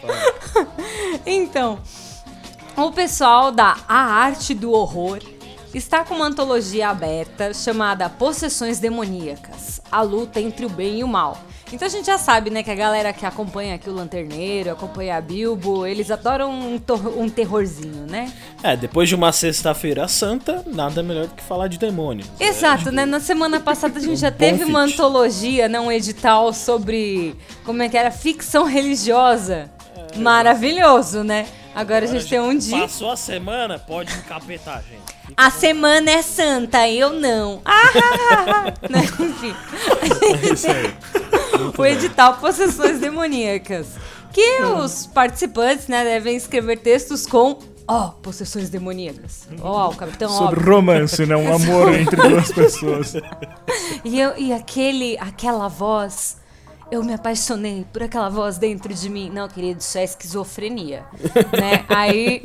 fale. 0.00 0.68
Então, 1.26 1.78
o 2.76 2.90
pessoal 2.92 3.50
da 3.52 3.76
A 3.88 3.98
Arte 3.98 4.54
do 4.54 4.72
Horror 4.72 5.18
está 5.74 6.04
com 6.04 6.14
uma 6.14 6.26
antologia 6.26 6.88
aberta 6.88 7.52
chamada 7.52 8.08
Possessões 8.08 8.78
Demoníacas 8.78 9.80
A 9.92 10.00
Luta 10.00 10.40
entre 10.40 10.64
o 10.64 10.68
Bem 10.70 11.00
e 11.00 11.04
o 11.04 11.08
Mal. 11.08 11.36
Então 11.72 11.86
a 11.86 11.90
gente 11.90 12.06
já 12.06 12.16
sabe, 12.16 12.50
né, 12.50 12.62
que 12.62 12.70
a 12.70 12.74
galera 12.74 13.12
que 13.12 13.26
acompanha 13.26 13.74
aqui 13.74 13.90
o 13.90 13.92
Lanterneiro, 13.92 14.70
acompanha 14.70 15.16
a 15.16 15.20
Bilbo, 15.20 15.86
eles 15.86 16.10
adoram 16.10 16.50
um, 16.50 16.80
um 17.16 17.28
terrorzinho, 17.28 18.06
né? 18.06 18.32
É, 18.62 18.76
depois 18.76 19.08
de 19.08 19.14
uma 19.14 19.32
sexta-feira 19.32 20.08
santa, 20.08 20.64
nada 20.66 21.02
melhor 21.02 21.26
do 21.26 21.34
que 21.34 21.42
falar 21.42 21.68
de 21.68 21.78
demônios. 21.78 22.26
Exato, 22.40 22.90
né? 22.90 23.04
Na 23.04 23.20
semana 23.20 23.60
passada 23.60 23.98
a 23.98 24.02
gente 24.02 24.16
já 24.20 24.30
teve 24.30 24.64
uma 24.64 24.86
fit. 24.86 24.94
antologia, 24.94 25.68
né? 25.68 25.78
Um 25.78 25.92
edital 25.92 26.52
sobre 26.52 27.36
como 27.64 27.82
é 27.82 27.88
que 27.88 27.96
era 27.96 28.10
ficção 28.10 28.64
religiosa. 28.64 29.70
Maravilhoso, 30.16 31.22
né? 31.22 31.46
Agora 31.74 32.04
a 32.04 32.08
gente 32.08 32.26
tem 32.26 32.40
um 32.40 32.56
dia. 32.56 32.80
Passou 32.80 33.10
a 33.10 33.16
semana, 33.16 33.78
pode 33.78 34.12
encapetar, 34.12 34.82
gente. 34.82 35.18
A 35.36 35.50
semana 35.50 36.10
é 36.10 36.22
santa, 36.22 36.88
eu 36.88 37.12
não. 37.12 37.60
Ah, 37.64 37.72
ah, 37.94 38.18
ah, 38.30 38.46
ah. 38.48 38.88
Né, 38.88 39.00
Enfim. 39.20 39.54
É 40.42 40.52
isso 40.52 40.66
aí. 40.66 40.94
O 41.76 41.86
edital 41.86 42.34
Possessões 42.38 43.00
Demoníacas. 43.00 43.88
Que 44.32 44.62
os 44.62 45.06
participantes, 45.06 45.88
né, 45.88 46.04
devem 46.04 46.36
escrever 46.36 46.78
textos 46.78 47.26
com. 47.26 47.58
Ó, 47.90 48.08
possessões 48.22 48.68
demoníacas. 48.68 49.48
Ó, 49.62 49.88
o 49.88 49.96
Capitão 49.96 50.28
Sobre 50.28 50.60
Óbvio. 50.60 50.74
romance, 50.74 51.24
né? 51.24 51.34
Um 51.34 51.54
amor 51.54 51.94
entre 51.94 52.16
duas 52.16 52.52
pessoas. 52.52 53.14
E, 54.04 54.20
eu, 54.20 54.36
e 54.36 54.52
aquele, 54.52 55.16
aquela 55.18 55.66
voz, 55.66 56.36
eu 56.90 57.02
me 57.02 57.12
apaixonei 57.14 57.86
por 57.92 58.02
aquela 58.02 58.28
voz 58.28 58.58
dentro 58.58 58.92
de 58.92 59.08
mim. 59.08 59.30
Não, 59.30 59.48
querido, 59.48 59.80
isso 59.80 59.96
é 59.98 60.04
esquizofrenia, 60.04 61.04
né? 61.58 61.84
Aí 61.88 62.42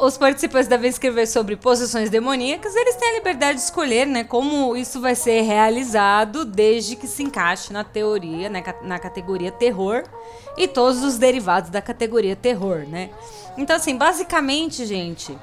os 0.00 0.18
participantes 0.18 0.68
devem 0.68 0.90
escrever 0.90 1.26
sobre 1.26 1.56
possessões 1.56 2.10
demoníacas. 2.10 2.76
Eles 2.76 2.96
têm 2.96 3.10
a 3.10 3.14
liberdade 3.14 3.58
de 3.58 3.64
escolher, 3.64 4.06
né, 4.06 4.22
como 4.22 4.76
isso 4.76 5.00
vai 5.00 5.14
ser 5.14 5.40
realizado, 5.42 6.44
desde 6.44 6.94
que 6.94 7.06
se 7.06 7.22
encaixe 7.22 7.72
na 7.72 7.82
teoria, 7.82 8.50
né, 8.50 8.62
na 8.82 8.98
categoria 8.98 9.50
terror 9.50 10.04
e 10.58 10.68
todos 10.68 11.02
os 11.02 11.16
derivados 11.16 11.70
da 11.70 11.80
categoria 11.80 12.36
terror, 12.36 12.84
né? 12.86 13.08
Então, 13.56 13.76
assim, 13.76 13.96
basicamente, 13.96 14.84
gente, 14.84 15.36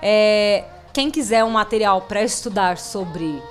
é, 0.00 0.64
quem 0.92 1.10
quiser 1.10 1.44
um 1.44 1.50
material 1.50 2.00
para 2.02 2.22
estudar 2.22 2.78
sobre 2.78 3.42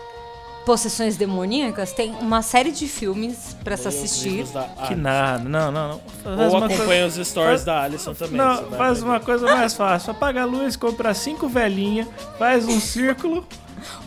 possessões 0.65 1.17
demoníacas, 1.17 1.91
tem 1.91 2.11
uma 2.21 2.41
série 2.41 2.71
de 2.71 2.87
filmes 2.87 3.55
pra 3.63 3.75
se 3.77 3.87
assistir. 3.87 4.45
Que 4.87 4.95
nada, 4.95 5.43
não, 5.43 5.71
não, 5.71 5.87
não. 5.89 6.01
Faz 6.23 6.51
Ou 6.53 6.57
acompanha 6.57 6.85
coisa- 6.85 7.21
os 7.21 7.27
stories 7.27 7.49
faz- 7.51 7.63
da 7.65 7.81
Alison 7.81 8.13
também. 8.13 8.37
Não, 8.37 8.63
faz 8.71 9.01
uma 9.03 9.19
coisa 9.19 9.45
mais 9.45 9.73
fácil. 9.73 10.11
Apaga 10.11 10.41
a 10.43 10.45
luz, 10.45 10.75
compra 10.75 11.13
cinco 11.13 11.47
velhinhas, 11.47 12.07
faz 12.39 12.65
um 12.65 12.79
círculo. 12.79 13.45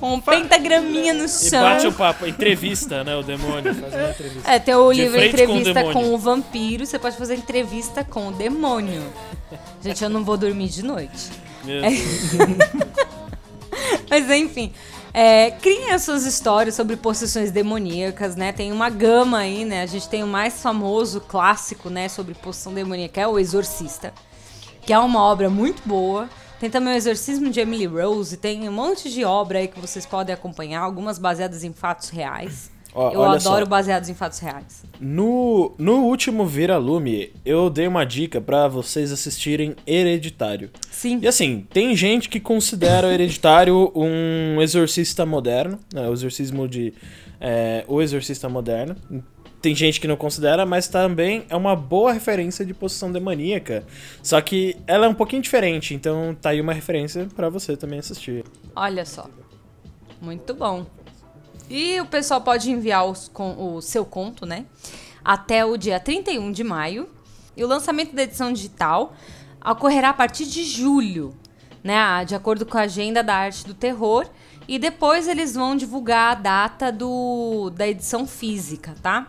Um 0.01 0.19
pentagraminha 0.19 1.13
no 1.13 1.27
E 1.27 1.29
chão. 1.29 1.61
bate 1.63 1.87
o 1.87 1.93
papo, 1.93 2.27
entrevista, 2.27 3.05
né? 3.05 3.15
O 3.15 3.23
demônio 3.23 3.75
faz 3.75 3.93
uma 3.95 4.11
entrevista. 4.11 4.51
É, 4.51 4.59
tem 4.59 4.75
o 4.75 4.91
De 4.91 5.01
livro 5.03 5.19
frente 5.19 5.31
com 5.47 5.53
o 5.53 5.59
Entrevista 5.59 5.93
com, 5.93 6.15
o 6.15 6.19
Vampiro, 6.19 6.87
você 6.87 6.99
pode 6.99 7.17
fazer 7.19 7.35
entrevista 7.35 8.03
com 8.03 8.29
o 8.29 8.33
demônio. 8.33 9.03
Gente, 9.85 10.03
eu 10.03 10.09
não 10.09 10.25
vou 10.25 10.39
dormir 10.39 10.69
de 10.69 10.83
noite. 10.83 11.31
Meu 11.63 11.85
É. 11.85 11.91
Deus. 11.91 12.01
Mas 14.09 14.31
enfim, 14.31 14.73
é, 15.19 15.51
criem 15.51 15.93
as 15.93 16.03
suas 16.03 16.27
histórias 16.27 16.75
sobre 16.75 16.95
possessões 16.95 17.51
demoníacas, 17.51 18.37
né? 18.37 18.53
Tem 18.53 18.71
uma 18.71 18.91
gama 18.91 19.39
aí, 19.39 19.65
né? 19.65 19.81
A 19.81 19.87
gente 19.87 20.11
tem 20.11 20.23
o 20.23 20.27
mais 20.27 20.61
famoso 20.61 21.23
clássico, 21.23 21.89
né, 21.89 22.07
sobre 22.07 22.35
possessão 22.35 22.75
demoníaca, 22.75 23.23
é 23.23 23.27
o 23.27 23.39
Exorcista, 23.39 24.13
que 24.83 24.93
é 24.93 24.99
uma 24.99 25.23
obra 25.23 25.49
muito 25.49 25.81
boa. 25.89 26.29
Tem 26.61 26.69
também 26.69 26.93
o 26.93 26.97
Exorcismo 26.99 27.49
de 27.49 27.61
Emily 27.61 27.87
Rose, 27.87 28.37
tem 28.37 28.69
um 28.69 28.73
monte 28.73 29.09
de 29.11 29.25
obra 29.25 29.59
aí 29.59 29.69
que 29.69 29.81
vocês 29.81 30.05
podem 30.05 30.35
acompanhar, 30.35 30.83
algumas 30.83 31.19
baseadas 31.19 31.65
em 31.65 31.73
fatos 31.73 32.11
reais. 32.11 32.71
Ó, 32.99 33.13
Eu 33.13 33.23
adoro 33.23 33.41
só. 33.41 33.67
baseados 33.67 34.09
em 34.09 34.15
fatos 34.15 34.39
reais. 34.39 34.83
No, 34.99 35.75
no 35.79 36.05
último 36.07 36.47
Vira 36.47 36.79
Lume, 36.79 37.31
eu 37.45 37.69
dei 37.69 37.87
uma 37.87 38.05
dica 38.07 38.41
pra 38.41 38.67
vocês 38.69 39.13
assistirem 39.13 39.77
Hereditário. 39.87 40.71
Sim. 40.91 41.19
E 41.23 41.29
assim, 41.29 41.67
tem 41.71 41.95
gente 41.95 42.27
que 42.31 42.41
considera 42.41 43.07
o 43.07 43.11
Hereditário 43.11 43.93
um 43.95 44.63
exorcista 44.63 45.27
moderno, 45.27 45.79
né, 45.93 46.09
o 46.09 46.13
exorcismo 46.15 46.67
de. 46.67 46.95
é, 47.39 47.85
o 47.87 48.01
exorcista 48.01 48.49
moderno. 48.49 48.97
Tem 49.61 49.75
gente 49.75 50.01
que 50.01 50.09
não 50.09 50.17
considera, 50.17 50.65
mas 50.65 50.89
também 50.89 51.45
é 51.51 51.57
uma 51.57 51.77
boa 51.77 52.13
referência 52.15 52.65
de 52.65 52.73
possessão 52.73 53.13
demoníaca. 53.13 53.85
Só 54.23 54.41
que 54.41 54.75
ela 54.87 55.05
é 55.05 55.09
um 55.09 55.15
pouquinho 55.15 55.43
diferente, 55.43 55.93
então 55.93 56.35
tá 56.41 56.51
aí 56.51 56.61
uma 56.63 56.73
referência 56.73 57.29
pra 57.37 57.51
você 57.51 57.77
também 57.77 57.99
assistir. 57.99 58.43
Olha 58.75 59.05
só. 59.05 59.29
Muito 60.23 60.55
bom. 60.55 60.87
E 61.69 62.01
o 62.01 62.07
pessoal 62.07 62.41
pode 62.41 62.71
enviar 62.71 63.05
os 63.07 63.29
con- 63.29 63.57
o 63.77 63.81
seu 63.81 64.05
conto, 64.05 64.47
né? 64.47 64.67
Até 65.25 65.65
o 65.65 65.77
dia 65.77 65.99
31 65.99 66.53
de 66.53 66.63
maio. 66.63 67.09
E 67.57 67.65
o 67.65 67.67
lançamento 67.67 68.15
da 68.15 68.23
edição 68.23 68.53
digital 68.53 69.15
ocorrerá 69.65 70.11
a 70.11 70.15
partir 70.15 70.47
de 70.47 70.63
julho, 70.63 71.35
né? 71.83 72.25
De 72.25 72.35
acordo 72.35 72.65
com 72.65 72.79
a 72.79 72.83
agenda 72.83 73.23
da 73.23 73.35
arte 73.35 73.67
do 73.67 73.75
terror. 73.75 74.27
E 74.69 74.79
depois 74.79 75.27
eles 75.29 75.55
vão 75.55 75.77
divulgar 75.77 76.33
a 76.33 76.35
data 76.41 76.93
do, 76.93 77.71
da 77.71 77.87
edição 77.87 78.27
física, 78.27 78.95
tá? 79.03 79.29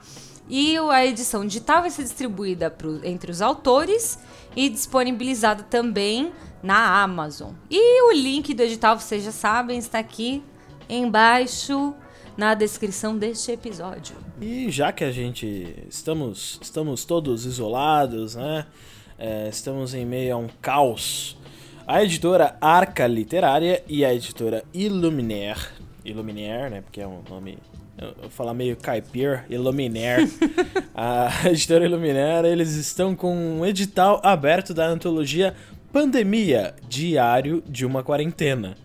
E 0.50 0.78
a 0.78 1.06
edição 1.06 1.46
digital 1.46 1.82
vai 1.82 1.90
ser 1.90 2.04
distribuída 2.04 2.70
pro- 2.70 3.04
entre 3.06 3.30
os 3.32 3.42
autores 3.42 4.18
e 4.56 4.70
disponibilizada 4.70 5.64
também 5.64 6.32
na 6.64 7.02
Amazon. 7.04 7.52
E 7.70 8.02
o 8.04 8.12
link 8.14 8.54
do 8.54 8.64
edital, 8.64 8.98
vocês 9.00 9.24
já 9.24 9.32
sabem, 9.32 9.78
está 9.78 10.00
aqui 10.00 10.42
embaixo 10.90 11.94
na 12.38 12.54
descrição 12.54 13.18
deste 13.18 13.52
episódio. 13.52 14.16
E 14.40 14.70
já 14.70 14.92
que 14.92 15.04
a 15.04 15.12
gente 15.12 15.76
estamos, 15.90 16.60
estamos 16.62 17.04
todos 17.04 17.46
isolados, 17.46 18.36
né? 18.36 18.66
É, 19.18 19.50
estamos 19.50 19.96
em 19.96 20.06
meio 20.06 20.36
a 20.36 20.38
um 20.38 20.48
caos. 20.62 21.36
A 21.88 22.04
editora 22.04 22.56
Arca 22.62 23.08
Literária 23.08 23.84
e 23.88 24.06
a 24.06 24.14
editora 24.14 24.64
Illuminaire, 24.74 25.70
Illuminaire, 26.06 26.70
né? 26.70 26.82
Porque 26.82 27.02
é 27.02 27.08
um 27.08 27.24
nome, 27.28 27.58
eu 27.98 28.14
vou 28.22 28.30
falar 28.30 28.54
meio 28.54 28.78
caipir, 28.78 29.44
Illuminaire. 29.50 30.32
a 30.94 31.30
editora 31.46 31.86
Illuminaire, 31.86 32.48
eles 32.48 32.76
estão 32.76 33.16
com 33.16 33.36
um 33.36 33.66
edital 33.66 34.22
aberto 34.24 34.74
da 34.74 34.86
antologia 34.86 35.56
Pandemia, 35.92 36.76
Diário 36.88 37.64
de 37.68 37.86
uma 37.86 38.04
Quarentena. 38.04 38.76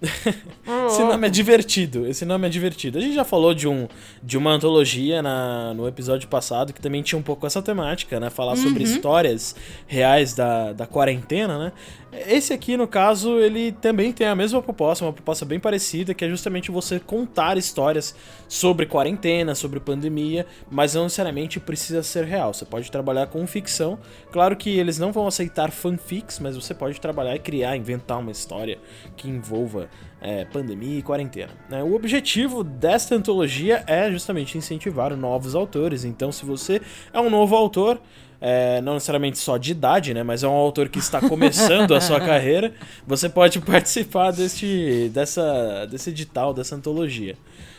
Esse 0.86 1.03
nome 1.14 1.26
é 1.28 1.30
divertido. 1.30 2.06
Esse 2.06 2.24
nome 2.24 2.46
é 2.46 2.50
divertido. 2.50 2.98
A 2.98 3.00
gente 3.00 3.14
já 3.14 3.24
falou 3.24 3.54
de, 3.54 3.68
um, 3.68 3.88
de 4.22 4.36
uma 4.36 4.50
antologia 4.50 5.22
na, 5.22 5.72
no 5.74 5.86
episódio 5.86 6.28
passado 6.28 6.72
que 6.72 6.80
também 6.80 7.02
tinha 7.02 7.18
um 7.18 7.22
pouco 7.22 7.46
essa 7.46 7.62
temática, 7.62 8.18
né? 8.18 8.30
Falar 8.30 8.56
sobre 8.56 8.82
histórias 8.82 9.54
reais 9.86 10.34
da, 10.34 10.72
da 10.72 10.86
quarentena, 10.86 11.58
né? 11.58 11.72
Esse 12.28 12.52
aqui, 12.52 12.76
no 12.76 12.86
caso, 12.86 13.40
ele 13.40 13.72
também 13.72 14.12
tem 14.12 14.28
a 14.28 14.36
mesma 14.36 14.62
proposta, 14.62 15.04
uma 15.04 15.12
proposta 15.12 15.44
bem 15.44 15.58
parecida, 15.58 16.14
que 16.14 16.24
é 16.24 16.28
justamente 16.28 16.70
você 16.70 17.00
contar 17.00 17.56
histórias 17.58 18.14
sobre 18.48 18.86
quarentena, 18.86 19.54
sobre 19.54 19.80
pandemia, 19.80 20.46
mas 20.70 20.94
não 20.94 21.04
necessariamente 21.04 21.58
precisa 21.58 22.04
ser 22.04 22.24
real. 22.24 22.54
Você 22.54 22.64
pode 22.64 22.88
trabalhar 22.90 23.26
com 23.26 23.44
ficção. 23.48 23.98
Claro 24.30 24.56
que 24.56 24.70
eles 24.78 24.96
não 24.96 25.10
vão 25.10 25.26
aceitar 25.26 25.72
fanfics, 25.72 26.38
mas 26.38 26.54
você 26.54 26.72
pode 26.72 27.00
trabalhar 27.00 27.34
e 27.34 27.40
criar, 27.40 27.76
inventar 27.76 28.20
uma 28.20 28.30
história 28.30 28.78
que 29.16 29.28
envolva 29.28 29.88
é, 30.24 30.44
pandemia 30.44 30.98
quarentena. 31.04 31.52
né? 31.68 31.82
O 31.82 31.94
objetivo 31.94 32.64
desta 32.64 33.14
antologia 33.14 33.84
é 33.86 34.10
justamente 34.10 34.58
incentivar 34.58 35.16
novos 35.16 35.54
autores. 35.54 36.04
Então, 36.04 36.32
se 36.32 36.44
você 36.44 36.80
é 37.12 37.20
um 37.20 37.30
novo 37.30 37.54
autor, 37.54 38.00
é, 38.40 38.80
não 38.82 38.94
necessariamente 38.94 39.38
só 39.38 39.56
de 39.56 39.72
idade, 39.72 40.12
né? 40.12 40.22
Mas 40.22 40.42
é 40.42 40.48
um 40.48 40.52
autor 40.52 40.88
que 40.88 40.98
está 40.98 41.20
começando 41.20 41.94
a 41.94 42.00
sua 42.00 42.20
carreira, 42.24 42.74
você 43.06 43.28
pode 43.28 43.58
participar 43.60 44.32
deste, 44.32 45.10
dessa, 45.14 45.86
desse 45.86 46.10
edital, 46.10 46.52
dessa 46.52 46.74
antologia. 46.76 47.36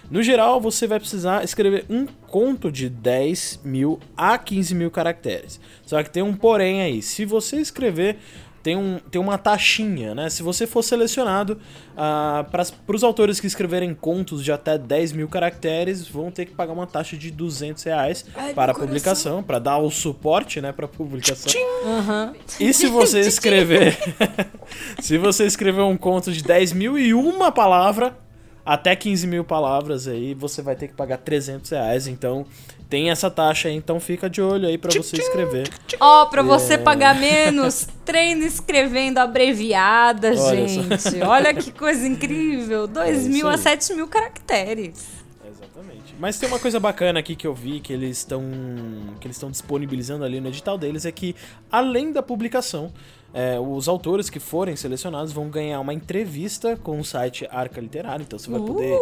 No 0.09 0.21
geral, 0.21 0.61
você 0.61 0.85
vai 0.85 0.99
precisar 0.99 1.43
escrever 1.43 1.85
um 1.89 2.05
conto 2.05 2.71
de 2.71 2.89
10 2.89 3.61
mil 3.63 3.99
a 4.15 4.37
15 4.37 4.75
mil 4.75 4.91
caracteres. 4.91 5.59
Só 5.83 6.01
que 6.03 6.09
tem 6.09 6.21
um 6.21 6.35
porém 6.35 6.81
aí. 6.81 7.01
Se 7.01 7.25
você 7.25 7.57
escrever 7.57 8.17
tem, 8.65 8.75
um, 8.75 8.97
tem 9.11 9.21
uma 9.21 9.37
taxinha, 9.37 10.15
né? 10.15 10.27
Se 10.27 10.41
você 10.41 10.65
for 10.65 10.81
selecionado, 10.81 11.59
ah, 11.95 12.43
para 12.51 12.95
os 12.95 13.03
autores 13.03 13.39
que 13.39 13.45
escreverem 13.45 13.93
contos 13.93 14.43
de 14.43 14.51
até 14.51 14.75
10 14.75 15.11
mil 15.11 15.29
caracteres, 15.29 16.07
vão 16.07 16.31
ter 16.31 16.47
que 16.47 16.55
pagar 16.55 16.73
uma 16.73 16.87
taxa 16.87 17.15
de 17.15 17.29
200 17.29 17.83
reais 17.83 18.25
para 18.55 18.71
a 18.71 18.75
publicação, 18.75 19.43
para 19.43 19.59
dar 19.59 19.77
o 19.77 19.91
suporte, 19.91 20.59
né, 20.61 20.71
para 20.71 20.87
publicação. 20.87 21.51
E 22.59 22.73
se 22.73 22.87
você 22.87 23.19
escrever, 23.19 23.95
se 24.99 25.19
você 25.19 25.45
escrever 25.45 25.81
um 25.81 25.95
conto 25.95 26.31
de 26.31 26.41
10 26.41 26.73
mil 26.73 26.97
e 26.97 27.13
uma 27.13 27.51
palavra, 27.51 28.17
até 28.65 28.95
15 28.95 29.27
mil 29.27 29.43
palavras 29.43 30.07
aí, 30.07 30.33
você 30.33 30.63
vai 30.63 30.75
ter 30.75 30.87
que 30.87 30.95
pagar 30.95 31.17
300 31.19 31.69
reais. 31.69 32.07
Então 32.07 32.47
tem 32.89 33.09
essa 33.09 33.29
taxa 33.29 33.67
aí, 33.67 33.75
então 33.75 33.99
fica 33.99 34.29
de 34.29 34.41
olho 34.41 34.67
aí 34.67 34.77
para 34.77 34.91
você 34.95 35.17
escrever. 35.17 35.69
Ó, 35.99 36.25
pra 36.25 36.41
você 36.41 36.77
pagar 36.77 37.19
menos, 37.19 37.87
treino 38.05 38.43
escrevendo 38.43 39.17
abreviada, 39.17 40.33
Olha 40.35 40.67
gente. 40.67 41.21
Olha 41.21 41.53
que 41.53 41.71
coisa 41.71 42.07
incrível. 42.07 42.87
2 42.87 43.21
isso 43.21 43.29
mil 43.29 43.47
a 43.47 43.53
aí. 43.53 43.57
7 43.57 43.93
mil 43.93 44.07
caracteres. 44.07 45.07
Exatamente. 45.47 46.15
Mas 46.19 46.39
tem 46.39 46.47
uma 46.47 46.59
coisa 46.59 46.79
bacana 46.79 47.19
aqui 47.19 47.35
que 47.35 47.47
eu 47.47 47.53
vi 47.53 47.79
que 47.79 47.91
eles 47.91 48.17
estão 48.17 48.43
que 49.19 49.27
eles 49.27 49.35
estão 49.37 49.49
disponibilizando 49.49 50.23
ali 50.23 50.39
no 50.39 50.47
edital 50.47 50.77
deles 50.77 51.05
é 51.05 51.11
que 51.11 51.35
além 51.71 52.11
da 52.11 52.21
publicação 52.21 52.91
é, 53.37 53.59
os 53.59 53.89
autores 53.89 54.29
que 54.29 54.39
forem 54.39 54.77
selecionados 54.77 55.33
vão 55.33 55.49
ganhar 55.49 55.81
uma 55.81 55.93
entrevista 55.93 56.77
com 56.77 56.97
o 57.01 57.03
site 57.03 57.45
Arca 57.51 57.81
Literário, 57.81 58.23
então 58.23 58.39
você 58.39 58.49
vai 58.49 58.61
poder 58.61 58.97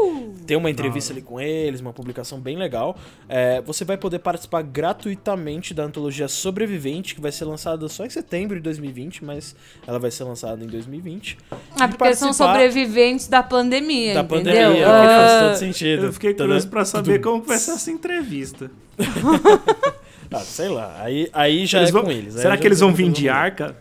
ter 0.47 0.55
uma 0.55 0.71
entrevista 0.71 1.13
ali 1.13 1.21
com 1.21 1.39
eles, 1.39 1.81
uma 1.81 1.93
publicação 1.93 2.39
bem 2.39 2.57
legal. 2.57 2.97
É, 3.29 3.61
você 3.61 3.85
vai 3.85 3.95
poder 3.95 4.17
participar 4.17 4.63
gratuitamente 4.63 5.71
da 5.71 5.83
antologia 5.83 6.27
Sobrevivente, 6.27 7.13
que 7.13 7.21
vai 7.21 7.31
ser 7.31 7.45
lançada 7.45 7.87
só 7.87 8.05
em 8.05 8.09
setembro 8.09 8.55
de 8.55 8.63
2020, 8.63 9.23
mas 9.23 9.55
ela 9.85 9.99
vai 9.99 10.09
ser 10.09 10.23
lançada 10.23 10.63
em 10.63 10.67
2020. 10.67 11.37
Ah, 11.79 11.87
porque 11.87 12.03
eles 12.03 12.17
são 12.17 12.29
participar 12.29 12.53
sobreviventes 12.53 13.27
da 13.27 13.43
pandemia, 13.43 14.15
da 14.15 14.21
entendeu? 14.21 14.37
pandemia, 14.39 14.87
Ah, 14.87 15.01
que 15.01 15.07
faz 15.07 15.41
todo 15.43 15.59
sentido. 15.59 16.05
Eu 16.07 16.13
fiquei 16.13 16.33
Tá 16.33 16.43
curioso 16.43 16.67
pra 16.69 16.83
saber 16.85 17.21
como 17.21 17.43
vai 17.43 17.59
ser 17.59 17.71
essa 17.73 17.91
entrevista. 17.91 18.71
Ah, 20.33 20.39
sei 20.39 20.69
lá, 20.69 20.95
aí, 20.99 21.29
aí 21.33 21.65
já 21.65 21.79
Eles 21.79 21.89
é 21.89 21.93
vão- 21.93 22.03
com 22.03 22.11
eles. 22.11 22.33
será 22.33 22.57
que 22.57 22.67
eles 22.67 22.79
vão 22.79 22.93
vir 22.93 23.11
de 23.11 23.29
arca? 23.29 23.75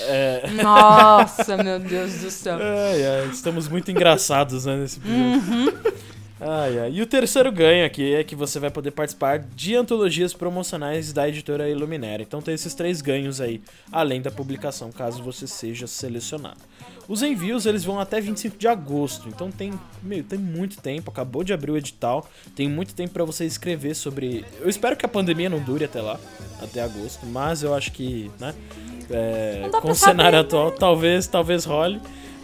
É, 0.00 0.42
Nossa, 0.62 1.56
meu 1.56 1.78
Deus 1.78 2.12
do 2.20 2.30
céu. 2.30 2.58
ai, 2.60 3.06
ai, 3.06 3.28
estamos 3.32 3.68
muito 3.68 3.90
engraçados 3.90 4.66
né, 4.66 4.76
nesse 4.76 4.98
episódio. 4.98 5.78
Ai, 6.40 6.78
ai. 6.78 6.92
E 6.92 7.02
o 7.02 7.06
terceiro 7.06 7.50
ganho 7.50 7.84
aqui 7.84 8.14
é 8.14 8.22
que 8.22 8.36
você 8.36 8.60
vai 8.60 8.70
poder 8.70 8.92
participar 8.92 9.38
de 9.38 9.74
antologias 9.74 10.32
promocionais 10.32 11.12
da 11.12 11.28
editora 11.28 11.68
Iluminera. 11.68 12.22
Então 12.22 12.40
tem 12.40 12.54
esses 12.54 12.74
três 12.74 13.00
ganhos 13.00 13.40
aí, 13.40 13.60
além 13.90 14.22
da 14.22 14.30
publicação, 14.30 14.92
caso 14.92 15.22
você 15.22 15.46
seja 15.46 15.86
selecionado. 15.86 16.60
Os 17.08 17.22
envios 17.22 17.64
eles 17.64 17.84
vão 17.84 17.98
até 17.98 18.20
25 18.20 18.58
de 18.58 18.68
agosto, 18.68 19.28
então 19.30 19.50
tem, 19.50 19.72
meu, 20.02 20.22
tem 20.22 20.38
muito 20.38 20.78
tempo, 20.78 21.10
acabou 21.10 21.42
de 21.42 21.54
abrir 21.54 21.70
o 21.70 21.76
edital, 21.76 22.28
tem 22.54 22.68
muito 22.68 22.94
tempo 22.94 23.14
pra 23.14 23.24
você 23.24 23.46
escrever 23.46 23.94
sobre. 23.94 24.44
Eu 24.60 24.68
espero 24.68 24.94
que 24.94 25.06
a 25.06 25.08
pandemia 25.08 25.48
não 25.48 25.58
dure 25.58 25.86
até 25.86 26.02
lá, 26.02 26.20
até 26.62 26.82
agosto, 26.82 27.24
mas 27.24 27.62
eu 27.62 27.74
acho 27.74 27.92
que, 27.92 28.30
né, 28.38 28.54
é, 29.10 29.70
com 29.80 29.90
o 29.90 29.94
cenário 29.94 30.38
atual, 30.38 30.70
talvez, 30.70 31.26
talvez 31.26 31.64
role. 31.64 31.98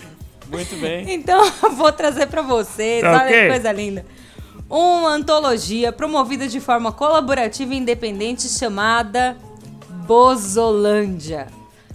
Muito 0.48 0.76
bem. 0.80 1.08
Então 1.14 1.44
eu 1.62 1.72
vou 1.72 1.90
trazer 1.92 2.26
pra 2.26 2.42
vocês, 2.42 3.00
Tá 3.02 3.10
olha 3.12 3.24
ok. 3.24 3.40
que 3.42 3.48
coisa 3.48 3.72
linda. 3.72 4.04
Uma 4.68 5.10
antologia 5.10 5.92
promovida 5.92 6.48
de 6.48 6.58
forma 6.60 6.90
colaborativa 6.92 7.74
e 7.74 7.78
independente 7.78 8.48
chamada 8.48 9.36
Bozolândia. 10.06 11.46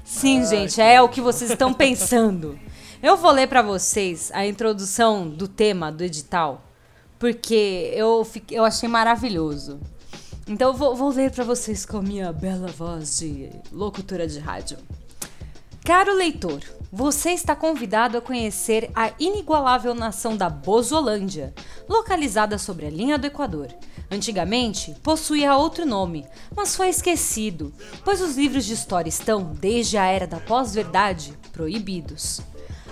Sim, 0.05 0.45
gente, 0.45 0.79
é 0.81 1.01
o 1.01 1.09
que 1.09 1.19
vocês 1.21 1.51
estão 1.51 1.73
pensando. 1.73 2.57
Eu 3.01 3.15
vou 3.15 3.31
ler 3.31 3.47
pra 3.47 3.61
vocês 3.61 4.29
a 4.33 4.45
introdução 4.45 5.27
do 5.29 5.47
tema 5.47 5.89
do 5.89 6.03
edital, 6.03 6.61
porque 7.17 7.93
eu, 7.95 8.25
fiquei- 8.25 8.57
eu 8.59 8.65
achei 8.65 8.89
maravilhoso. 8.89 9.79
Então 10.45 10.71
eu 10.71 10.73
vou, 10.73 10.93
vou 10.97 11.09
ler 11.09 11.31
pra 11.31 11.45
vocês 11.45 11.85
com 11.85 11.97
a 11.99 12.01
minha 12.01 12.33
bela 12.33 12.67
voz 12.67 13.19
de 13.19 13.49
locutora 13.71 14.27
de 14.27 14.39
rádio. 14.39 14.77
Caro 15.85 16.13
leitor, 16.13 16.59
você 16.91 17.31
está 17.31 17.55
convidado 17.55 18.17
a 18.17 18.21
conhecer 18.21 18.89
a 18.95 19.11
inigualável 19.19 19.93
nação 19.93 20.35
da 20.35 20.49
Bozolândia, 20.49 21.53
localizada 21.87 22.57
sobre 22.57 22.87
a 22.87 22.89
linha 22.89 23.17
do 23.17 23.27
Equador. 23.27 23.67
Antigamente, 24.09 24.95
possuía 25.03 25.55
outro 25.55 25.85
nome, 25.85 26.25
mas 26.55 26.75
foi 26.75 26.89
esquecido, 26.89 27.71
pois 28.03 28.21
os 28.21 28.35
livros 28.35 28.65
de 28.65 28.73
história 28.73 29.09
estão, 29.09 29.53
desde 29.53 29.97
a 29.97 30.05
era 30.05 30.25
da 30.25 30.39
pós-verdade, 30.39 31.33
proibidos. 31.51 32.41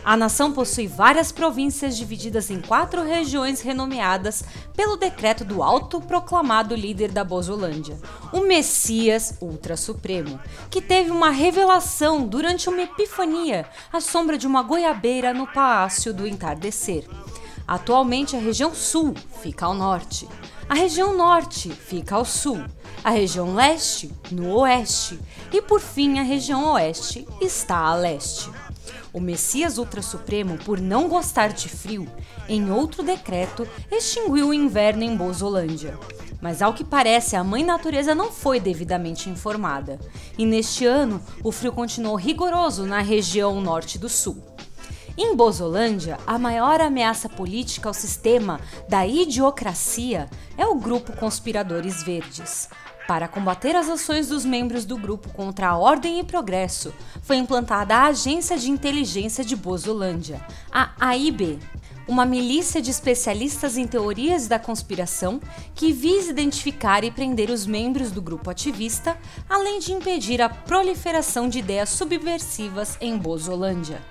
A 0.08 0.15
nação 0.15 0.54
possui 0.54 0.88
várias 0.88 1.34
províncias 1.34 1.98
divididas 1.98 2.50
em 2.50 2.62
quatro 2.62 3.04
regiões 3.04 3.60
renomeadas 3.60 4.41
pelo 4.74 4.96
decreto 4.96 5.43
do 5.43 5.62
autoproclamado 5.62 6.74
líder 6.74 7.12
da 7.12 7.26
Bozolândia, 7.26 8.00
o 8.32 8.39
Messias 8.39 9.34
Ultra 9.41 9.76
Supremo, 9.76 10.39
que 10.72 10.82
teve 10.82 11.12
uma 11.12 11.30
revelação 11.30 12.26
durante 12.26 12.70
uma 12.70 12.84
epifania 12.84 13.65
à 13.91 14.00
sombra 14.00 14.38
de 14.38 14.48
uma 14.48 14.63
goiabeira 14.63 15.34
no 15.34 15.46
Palácio 15.46 16.13
do 16.13 16.26
Entardecer. 16.26 17.04
Atualmente, 17.67 18.34
a 18.34 18.39
região 18.39 18.74
sul 18.74 19.13
fica 19.41 19.65
ao 19.65 19.74
norte, 19.74 20.26
a 20.70 20.74
região 20.74 21.17
norte 21.17 21.70
fica 21.70 22.15
ao 22.15 22.24
sul, 22.24 22.63
a 23.04 23.10
região 23.10 23.54
leste 23.54 24.10
no 24.32 24.56
oeste 24.56 25.20
e, 25.52 25.62
por 25.62 25.82
fim, 25.82 26.17
a 26.17 26.24
região 26.24 26.72
oeste 26.72 27.28
está 27.41 27.80
a 27.80 27.93
leste. 27.93 28.50
O 29.13 29.20
Messias 29.20 29.78
Ultra 29.78 30.02
Supremo, 30.02 30.58
por 30.58 30.80
não 30.80 31.08
gostar 31.08 31.54
de 31.54 31.70
frio, 31.70 32.08
em 32.48 32.72
outro 32.72 33.04
decreto, 33.04 33.67
extinguiu 33.91 34.50
o 34.50 34.54
inverno 34.54 35.04
em 35.04 35.15
Bozolândia. 35.15 35.98
Mas 36.41 36.62
ao 36.62 36.74
que 36.74 36.84
parece, 36.84 37.36
a 37.36 37.43
mãe 37.43 37.63
natureza 37.63 38.13
não 38.13 38.32
foi 38.32 38.60
devidamente 38.60 39.30
informada. 39.30 40.00
E 40.38 40.46
neste 40.46 40.86
ano, 40.86 41.22
o 41.43 41.52
frio 41.52 41.72
continuou 41.72 42.15
rigoroso 42.15 42.86
na 42.86 43.00
região 43.00 43.60
norte 43.60 43.98
do 43.98 44.08
sul. 44.08 44.43
Em 45.17 45.36
Bozolândia, 45.36 46.20
a 46.28 46.38
maior 46.38 46.80
ameaça 46.80 47.28
política 47.28 47.89
ao 47.89 47.93
sistema 47.93 48.60
da 48.88 49.08
idiocracia 49.08 50.30
é 50.56 50.67
o 50.67 50.76
grupo 50.76 51.12
Conspiradores 51.13 52.04
Verdes. 52.04 52.70
Para 53.08 53.30
combater 53.30 53.74
as 53.74 53.88
ações 53.88 54.28
dos 54.28 54.43
membros 54.43 54.84
do 54.84 54.98
grupo 54.98 55.30
contra 55.30 55.70
a 55.70 55.78
ordem 55.78 56.20
e 56.20 56.26
progresso, 56.26 56.93
foi 57.22 57.38
implantada 57.38 57.96
a 57.96 58.08
Agência 58.08 58.58
de 58.58 58.70
Inteligência 58.70 59.46
de 59.46 59.56
Bozolândia, 59.56 60.46
a 60.70 60.91
AIB, 61.00 61.58
uma 62.06 62.26
milícia 62.26 62.82
de 62.82 62.91
especialistas 62.91 63.78
em 63.78 63.88
teorias 63.88 64.50
da 64.50 64.60
conspiração 64.60 65.39
que 65.74 65.93
visa 65.93 66.32
identificar 66.32 67.06
e 67.06 67.12
prender 67.12 67.50
os 67.50 67.65
membros 67.65 68.12
do 68.12 68.22
grupo 68.22 68.50
ativista, 68.50 69.17
além 69.50 69.80
de 69.80 69.93
impedir 69.93 70.41
a 70.41 70.50
proliferação 70.50 71.48
de 71.48 71.60
ideias 71.60 71.89
subversivas 71.89 72.98
em 73.00 73.17
Bozolândia. 73.17 74.02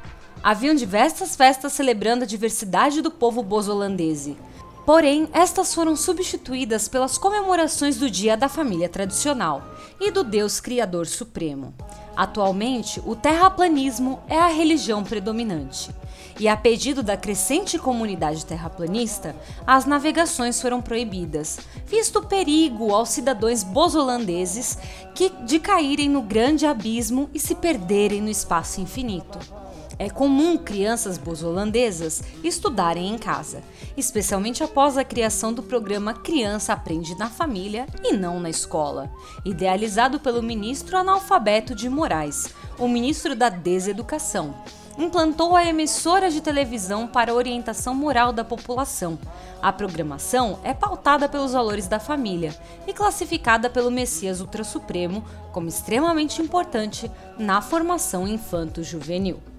Haviam 0.43 0.75
diversas 0.75 1.37
festas 1.37 1.73
celebrando 1.73 2.25
a 2.25 2.27
diversidade 2.27 3.03
do 3.03 3.11
povo 3.11 3.43
bozolandese. 3.43 4.39
Porém, 4.87 5.29
estas 5.33 5.75
foram 5.75 5.97
substituídas 5.97 6.87
pelas 6.87 7.19
comemorações 7.19 7.97
do 7.97 8.09
Dia 8.09 8.37
da 8.37 8.49
Família 8.49 8.89
Tradicional 8.89 9.61
e 10.01 10.13
do 10.13 10.23
Deus 10.23 10.61
Criador 10.61 11.09
Supremo. 11.09 11.75
Atualmente, 12.15 13.03
o 13.05 13.17
terraplanismo 13.17 14.21
é 14.29 14.39
a 14.39 14.47
religião 14.47 15.03
predominante. 15.03 15.91
E 16.39 16.47
a 16.47 16.57
pedido 16.57 17.03
da 17.03 17.17
crescente 17.17 17.81
comunidade 17.81 18.47
terraplanista, 18.47 19.35
as 19.67 19.87
navegações 19.87 20.63
foram 20.63 20.81
proibidas, 20.81 21.59
visto 21.85 22.21
o 22.21 22.27
perigo 22.27 22.95
aos 22.95 23.09
cidadãos 23.09 23.65
bozolandeses 23.65 24.79
que 25.17 25.31
de 25.45 25.59
caírem 25.59 26.09
no 26.09 26.23
grande 26.23 26.65
abismo 26.65 27.29
e 27.35 27.41
se 27.41 27.57
perderem 27.57 28.23
no 28.23 28.31
espaço 28.31 28.81
infinito. 28.81 29.66
É 29.99 30.11
comum 30.11 30.59
crianças 30.59 31.17
bozolandesas 31.17 32.23
estudarem 32.45 33.09
em 33.09 33.17
casa, 33.17 33.63
especialmente 33.97 34.63
após 34.63 34.99
a 34.99 35.05
criação 35.05 35.55
do 35.55 35.63
programa 35.63 36.13
Criança 36.13 36.75
Aprende 36.75 37.17
na 37.17 37.31
Família 37.31 37.87
e 38.05 38.13
não 38.13 38.39
na 38.39 38.51
escola, 38.51 39.11
idealizado 39.43 40.21
pelo 40.21 40.43
ministro 40.43 40.99
analfabeto 40.99 41.75
de 41.75 41.89
Moraes, 41.89 42.53
o 42.79 42.87
ministro 42.87 43.35
da 43.35 43.49
Deseducação. 43.49 44.55
Implantou 44.99 45.57
a 45.57 45.65
emissora 45.65 46.31
de 46.31 46.43
televisão 46.43 47.07
para 47.07 47.35
orientação 47.35 47.95
moral 47.95 48.35
da 48.35 48.45
população. 48.45 49.19
A 49.63 49.73
programação 49.73 50.59
é 50.63 50.75
pautada 50.75 51.27
pelos 51.27 51.53
valores 51.53 51.89
da 51.89 51.99
família 51.99 52.55
e 52.87 52.93
classificada 52.93 53.71
pelo 53.71 53.91
Messias 53.91 54.43
Ultra 54.43 54.65
Supremo 54.65 55.25
como 55.53 55.69
extremamente 55.69 56.43
importante 56.43 57.11
na 57.39 57.63
formação 57.63 58.29
infanto-juvenil. 58.29 59.56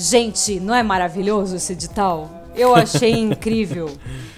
Gente, 0.00 0.58
não 0.60 0.74
é 0.74 0.82
maravilhoso 0.82 1.56
esse 1.56 1.72
edital? 1.74 2.30
Eu 2.54 2.74
achei 2.74 3.12
incrível. 3.20 3.90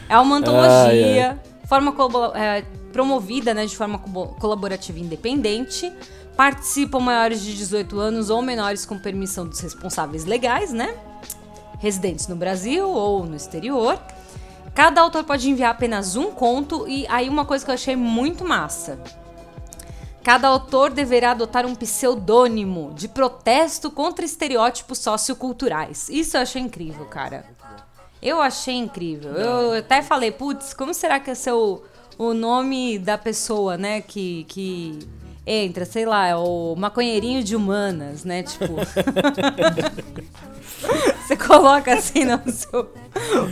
É 0.09 0.19
uma 0.19 0.37
antologia, 0.37 1.41
forma 1.69 1.93
colabo- 1.93 2.37
é, 2.37 2.65
promovida 2.93 3.55
né, 3.55 3.65
de 3.65 3.77
forma 3.77 3.99
co- 3.99 4.35
colaborativa 4.41 4.99
e 4.99 5.03
independente. 5.03 5.91
Participam 6.37 6.99
maiores 7.01 7.43
de 7.43 7.55
18 7.57 8.01
anos 8.01 8.29
ou 8.29 8.43
menores 8.43 8.85
com 8.85 8.99
permissão 8.99 9.47
dos 9.47 9.61
responsáveis 9.61 10.25
legais, 10.25 10.73
né? 10.73 10.95
Residentes 11.79 12.27
no 12.27 12.35
Brasil 12.35 12.89
ou 12.89 13.25
no 13.25 13.37
exterior. 13.37 13.99
Cada 14.75 15.01
autor 15.01 15.23
pode 15.25 15.49
enviar 15.49 15.71
apenas 15.71 16.17
um 16.17 16.31
conto 16.33 16.89
e 16.89 17.07
aí 17.09 17.29
uma 17.29 17.45
coisa 17.45 17.65
que 17.65 17.71
eu 17.71 17.75
achei 17.75 17.95
muito 17.95 18.45
massa. 18.45 18.99
Cada 20.23 20.49
autor 20.49 20.91
deverá 20.91 21.33
adotar 21.33 21.67
um 21.67 21.75
pseudônimo 21.75 22.93
de 22.95 23.09
protesto 23.09 23.91
contra 23.91 24.25
estereótipos 24.25 24.99
socioculturais. 24.99 26.09
Isso 26.09 26.37
eu 26.37 26.43
achei 26.43 26.63
incrível, 26.63 27.07
cara. 27.07 27.45
Eu 28.23 28.41
achei 28.41 28.75
incrível. 28.75 29.33
Eu 29.33 29.79
até 29.79 30.01
falei, 30.01 30.31
putz, 30.31 30.73
como 30.73 30.95
será 30.95 31.19
que 31.19 31.31
é 31.31 31.35
seu 31.35 31.83
o 32.19 32.35
nome 32.35 32.99
da 32.99 33.19
pessoa, 33.19 33.77
né, 33.77 34.01
que, 34.01 34.45
que 34.45 34.99
entra, 35.47 35.85
sei 35.85 36.07
lá, 36.07 36.29
é 36.29 36.37
o 36.37 36.75
maconheirinho 36.77 37.43
de 37.43 37.57
humanas, 37.57 38.25
né, 38.25 38.43
tipo... 38.43 38.75
Você 41.33 41.37
coloca 41.37 41.95
assim 41.95 42.25
no 42.25 42.41
seu, 42.53 42.93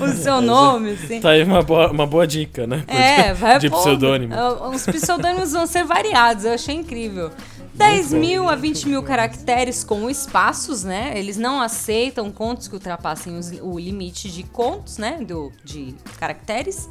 o 0.00 0.08
seu 0.22 0.40
nome, 0.42 0.90
assim. 0.92 1.20
Tá 1.20 1.30
aí 1.30 1.42
uma 1.42 1.62
boa, 1.62 1.90
uma 1.90 2.06
boa 2.06 2.26
dica, 2.26 2.66
né? 2.66 2.84
É, 2.86 3.32
vai 3.32 3.58
De 3.58 3.70
pôr- 3.70 3.80
pseudônimo. 3.80 4.34
é, 4.34 4.68
Os 4.68 4.84
pseudônimos 4.84 5.52
vão 5.52 5.66
ser 5.66 5.84
variados, 5.84 6.44
eu 6.44 6.52
achei 6.52 6.74
incrível. 6.74 7.30
10 7.74 8.12
mil 8.12 8.48
a 8.48 8.54
20 8.56 8.86
mil 8.88 9.02
caracteres 9.02 9.82
com 9.82 10.10
espaços, 10.10 10.84
né? 10.84 11.12
Eles 11.16 11.38
não 11.38 11.62
aceitam 11.62 12.30
contos 12.30 12.68
que 12.68 12.74
ultrapassem 12.74 13.38
os- 13.38 13.52
o 13.62 13.78
limite 13.78 14.30
de 14.30 14.42
contos, 14.42 14.98
né? 14.98 15.18
Do, 15.26 15.50
de 15.64 15.94
caracteres. 16.18 16.86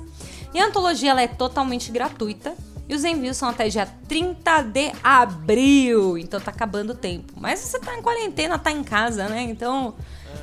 E 0.53 0.59
a 0.59 0.65
antologia 0.65 1.11
ela 1.11 1.21
é 1.21 1.27
totalmente 1.27 1.91
gratuita. 1.91 2.53
E 2.87 2.95
os 2.95 3.03
envios 3.03 3.37
são 3.37 3.47
até 3.47 3.69
dia 3.69 3.87
30 4.07 4.63
de 4.63 4.91
abril. 5.03 6.17
Então 6.17 6.39
tá 6.39 6.49
acabando 6.49 6.91
o 6.91 6.95
tempo. 6.95 7.33
Mas 7.37 7.59
você 7.59 7.77
tá 7.77 7.95
em 7.95 8.01
quarentena, 8.01 8.57
tá 8.57 8.71
em 8.71 8.83
casa, 8.83 9.29
né? 9.29 9.43
Então 9.43 9.93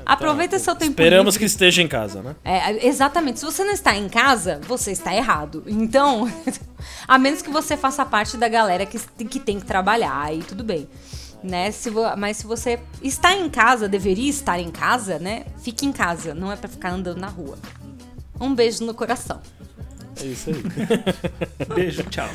aproveita 0.05 0.59
seu 0.59 0.75
tempo 0.75 0.93
Esperamos 0.93 1.35
livre. 1.35 1.39
que 1.41 1.45
esteja 1.47 1.83
em 1.83 1.89
casa, 1.89 2.23
né? 2.23 2.37
É, 2.45 2.87
exatamente. 2.87 3.41
Se 3.41 3.45
você 3.45 3.65
não 3.65 3.73
está 3.73 3.97
em 3.97 4.09
casa, 4.09 4.61
você 4.67 4.93
está 4.93 5.15
errado. 5.15 5.63
Então, 5.67 6.31
a 7.09 7.19
menos 7.19 7.43
que 7.43 7.51
você 7.51 7.77
faça 7.77 8.05
parte 8.07 8.37
da 8.37 8.49
galera 8.49 8.85
que, 8.87 8.99
que 9.25 9.41
tem 9.41 9.59
que 9.61 9.67
trabalhar, 9.67 10.21
aí 10.23 10.43
tudo 10.43 10.63
bem. 10.65 10.89
Né? 11.43 11.71
Se 11.71 11.91
vo- 11.91 12.17
mas 12.17 12.39
se 12.39 12.47
você 12.47 12.79
está 13.03 13.33
em 13.35 13.49
casa, 13.49 13.89
deveria 13.89 14.29
estar 14.31 14.59
em 14.59 14.71
casa, 14.71 15.19
né? 15.19 15.45
Fique 15.63 15.87
em 15.87 15.93
casa, 15.93 16.35
não 16.35 16.51
é 16.51 16.57
pra 16.57 16.69
ficar 16.69 16.91
andando 16.91 17.19
na 17.21 17.29
rua. 17.29 17.59
Um 18.41 18.55
beijo 18.55 18.85
no 18.85 18.95
coração. 18.95 19.41
É 20.21 20.25
isso 20.27 20.49
aí. 20.51 20.63
Beijo, 21.75 22.03
tchau. 22.05 22.29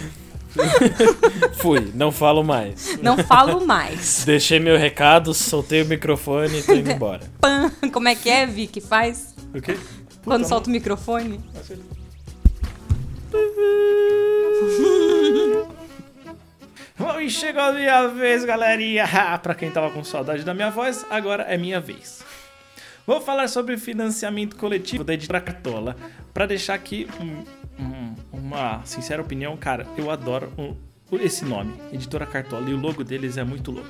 Fui, 1.58 1.92
não 1.94 2.12
falo 2.12 2.44
mais. 2.44 2.98
Não 3.02 3.18
falo 3.18 3.66
mais. 3.66 4.24
Deixei 4.26 4.60
meu 4.60 4.78
recado, 4.78 5.34
soltei 5.34 5.82
o 5.82 5.86
microfone 5.86 6.60
e 6.60 6.64
tô 6.64 6.74
indo 6.74 6.92
embora. 6.92 7.22
Pã, 7.40 7.72
como 7.92 8.08
é 8.08 8.16
que 8.16 8.30
é, 8.30 8.46
Vi, 8.46 8.68
que 8.68 8.82
faz? 8.82 9.36
O 9.54 9.62
quê? 9.62 9.78
Quando 10.24 10.46
solta 10.46 10.70
o 10.70 10.72
microfone? 10.72 11.40
Bom, 16.98 17.20
e 17.20 17.30
chegou 17.30 17.64
a 17.64 17.72
minha 17.72 18.08
vez, 18.08 18.46
galerinha. 18.46 19.08
Pra 19.42 19.56
quem 19.56 19.72
tava 19.72 19.90
com 19.90 20.04
saudade 20.04 20.44
da 20.44 20.54
minha 20.54 20.70
voz, 20.70 21.06
agora 21.10 21.44
é 21.44 21.58
minha 21.58 21.80
vez. 21.80 22.24
Vou 23.08 23.20
falar 23.20 23.48
sobre 23.48 23.78
financiamento 23.78 24.56
coletivo 24.56 25.04
da 25.04 25.14
editora 25.14 25.42
Cartola. 25.42 25.96
Pra 26.34 26.46
deixar 26.46 26.76
aqui 26.76 27.08
uma 28.52 28.86
sincera 28.86 29.22
opinião, 29.22 29.56
cara, 29.56 29.88
eu 29.98 30.12
adoro 30.12 30.52
o- 30.58 31.16
esse 31.18 31.46
nome, 31.46 31.74
Editora 31.94 32.26
Cartola, 32.26 32.70
e 32.70 32.74
o 32.74 32.78
logo 32.80 33.04
deles 33.04 33.38
é 33.38 33.44
muito 33.44 33.72
louco. 33.72 33.90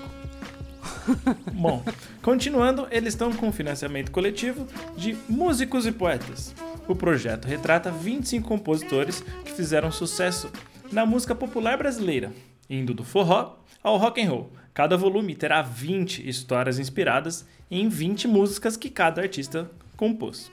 Bom, 1.53 1.83
continuando, 2.21 2.87
eles 2.91 3.13
estão 3.13 3.31
com 3.33 3.51
financiamento 3.51 4.11
coletivo 4.11 4.67
de 4.95 5.17
músicos 5.27 5.85
e 5.85 5.91
poetas. 5.91 6.53
O 6.87 6.95
projeto 6.95 7.45
retrata 7.47 7.91
25 7.91 8.47
compositores 8.47 9.21
que 9.45 9.51
fizeram 9.51 9.91
sucesso 9.91 10.51
na 10.91 11.05
música 11.05 11.33
popular 11.35 11.77
brasileira, 11.77 12.31
indo 12.69 12.93
do 12.93 13.03
forró 13.03 13.57
ao 13.83 13.97
rock 13.97 14.21
and 14.21 14.29
roll. 14.29 14.51
Cada 14.73 14.95
volume 14.97 15.35
terá 15.35 15.61
20 15.61 16.27
histórias 16.27 16.79
inspiradas 16.79 17.45
em 17.69 17.87
20 17.89 18.27
músicas 18.27 18.75
que 18.77 18.89
cada 18.89 19.21
artista 19.21 19.69
compôs. 19.97 20.51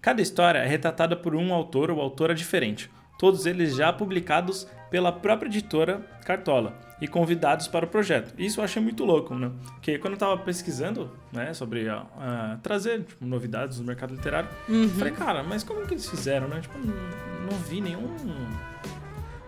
Cada 0.00 0.22
história 0.22 0.58
é 0.60 0.66
retratada 0.66 1.16
por 1.16 1.34
um 1.34 1.52
autor 1.52 1.90
ou 1.90 2.00
autora 2.00 2.34
diferente, 2.34 2.90
todos 3.18 3.46
eles 3.46 3.74
já 3.74 3.92
publicados 3.92 4.66
pela 4.90 5.12
própria 5.12 5.48
editora 5.48 6.00
Cartola 6.24 6.74
e 7.00 7.06
convidados 7.06 7.68
para 7.68 7.84
o 7.84 7.88
projeto. 7.88 8.32
Isso 8.38 8.60
eu 8.60 8.64
achei 8.64 8.80
muito 8.80 9.04
louco, 9.04 9.34
né? 9.34 9.50
Porque 9.74 9.98
quando 9.98 10.14
eu 10.14 10.18
tava 10.18 10.38
pesquisando, 10.38 11.10
né, 11.32 11.52
sobre 11.52 11.88
ah, 11.88 12.58
trazer 12.62 13.02
tipo, 13.02 13.24
novidades 13.24 13.78
do 13.78 13.84
mercado 13.84 14.14
literário, 14.14 14.48
eu 14.68 14.88
falei, 14.90 15.12
cara, 15.12 15.42
mas 15.42 15.62
como 15.62 15.86
que 15.86 15.94
eles 15.94 16.08
fizeram, 16.08 16.48
né? 16.48 16.60
Tipo, 16.60 16.78
não, 16.78 17.50
não 17.50 17.58
vi 17.58 17.80
nenhum 17.80 18.08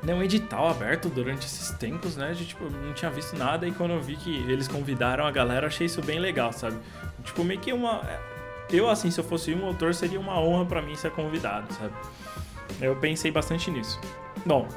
nenhum 0.02 0.22
edital 0.22 0.68
aberto 0.68 1.09
durante 1.09 1.46
esses 1.46 1.70
tempos, 1.72 2.16
né? 2.16 2.33
De, 2.33 2.46
tipo, 2.46 2.64
eu 2.64 2.70
não 2.70 2.92
tinha 2.92 3.11
visto 3.11 3.37
nada 3.37 3.66
e 3.66 3.72
quando 3.72 3.92
eu 3.92 4.00
vi 4.00 4.16
que 4.16 4.37
eles 4.50 4.68
convidaram 4.68 5.26
a 5.26 5.31
galera, 5.31 5.64
eu 5.64 5.68
achei 5.68 5.87
isso 5.87 6.02
bem 6.02 6.18
legal, 6.18 6.52
sabe? 6.52 6.76
Tipo, 7.24 7.44
meio 7.44 7.61
que 7.61 7.72
uma. 7.72 8.02
Eu, 8.70 8.88
assim, 8.88 9.11
se 9.11 9.18
eu 9.18 9.24
fosse 9.24 9.54
um 9.54 9.66
autor, 9.66 9.94
seria 9.94 10.20
uma 10.20 10.38
honra 10.38 10.66
pra 10.66 10.83
mim 10.83 10.94
ser 10.94 11.11
convidado, 11.11 11.72
sabe? 11.74 11.92
Eu 12.81 12.96
pensei 12.96 13.31
bastante 13.31 13.70
nisso. 13.70 14.00
Bom, 14.46 14.68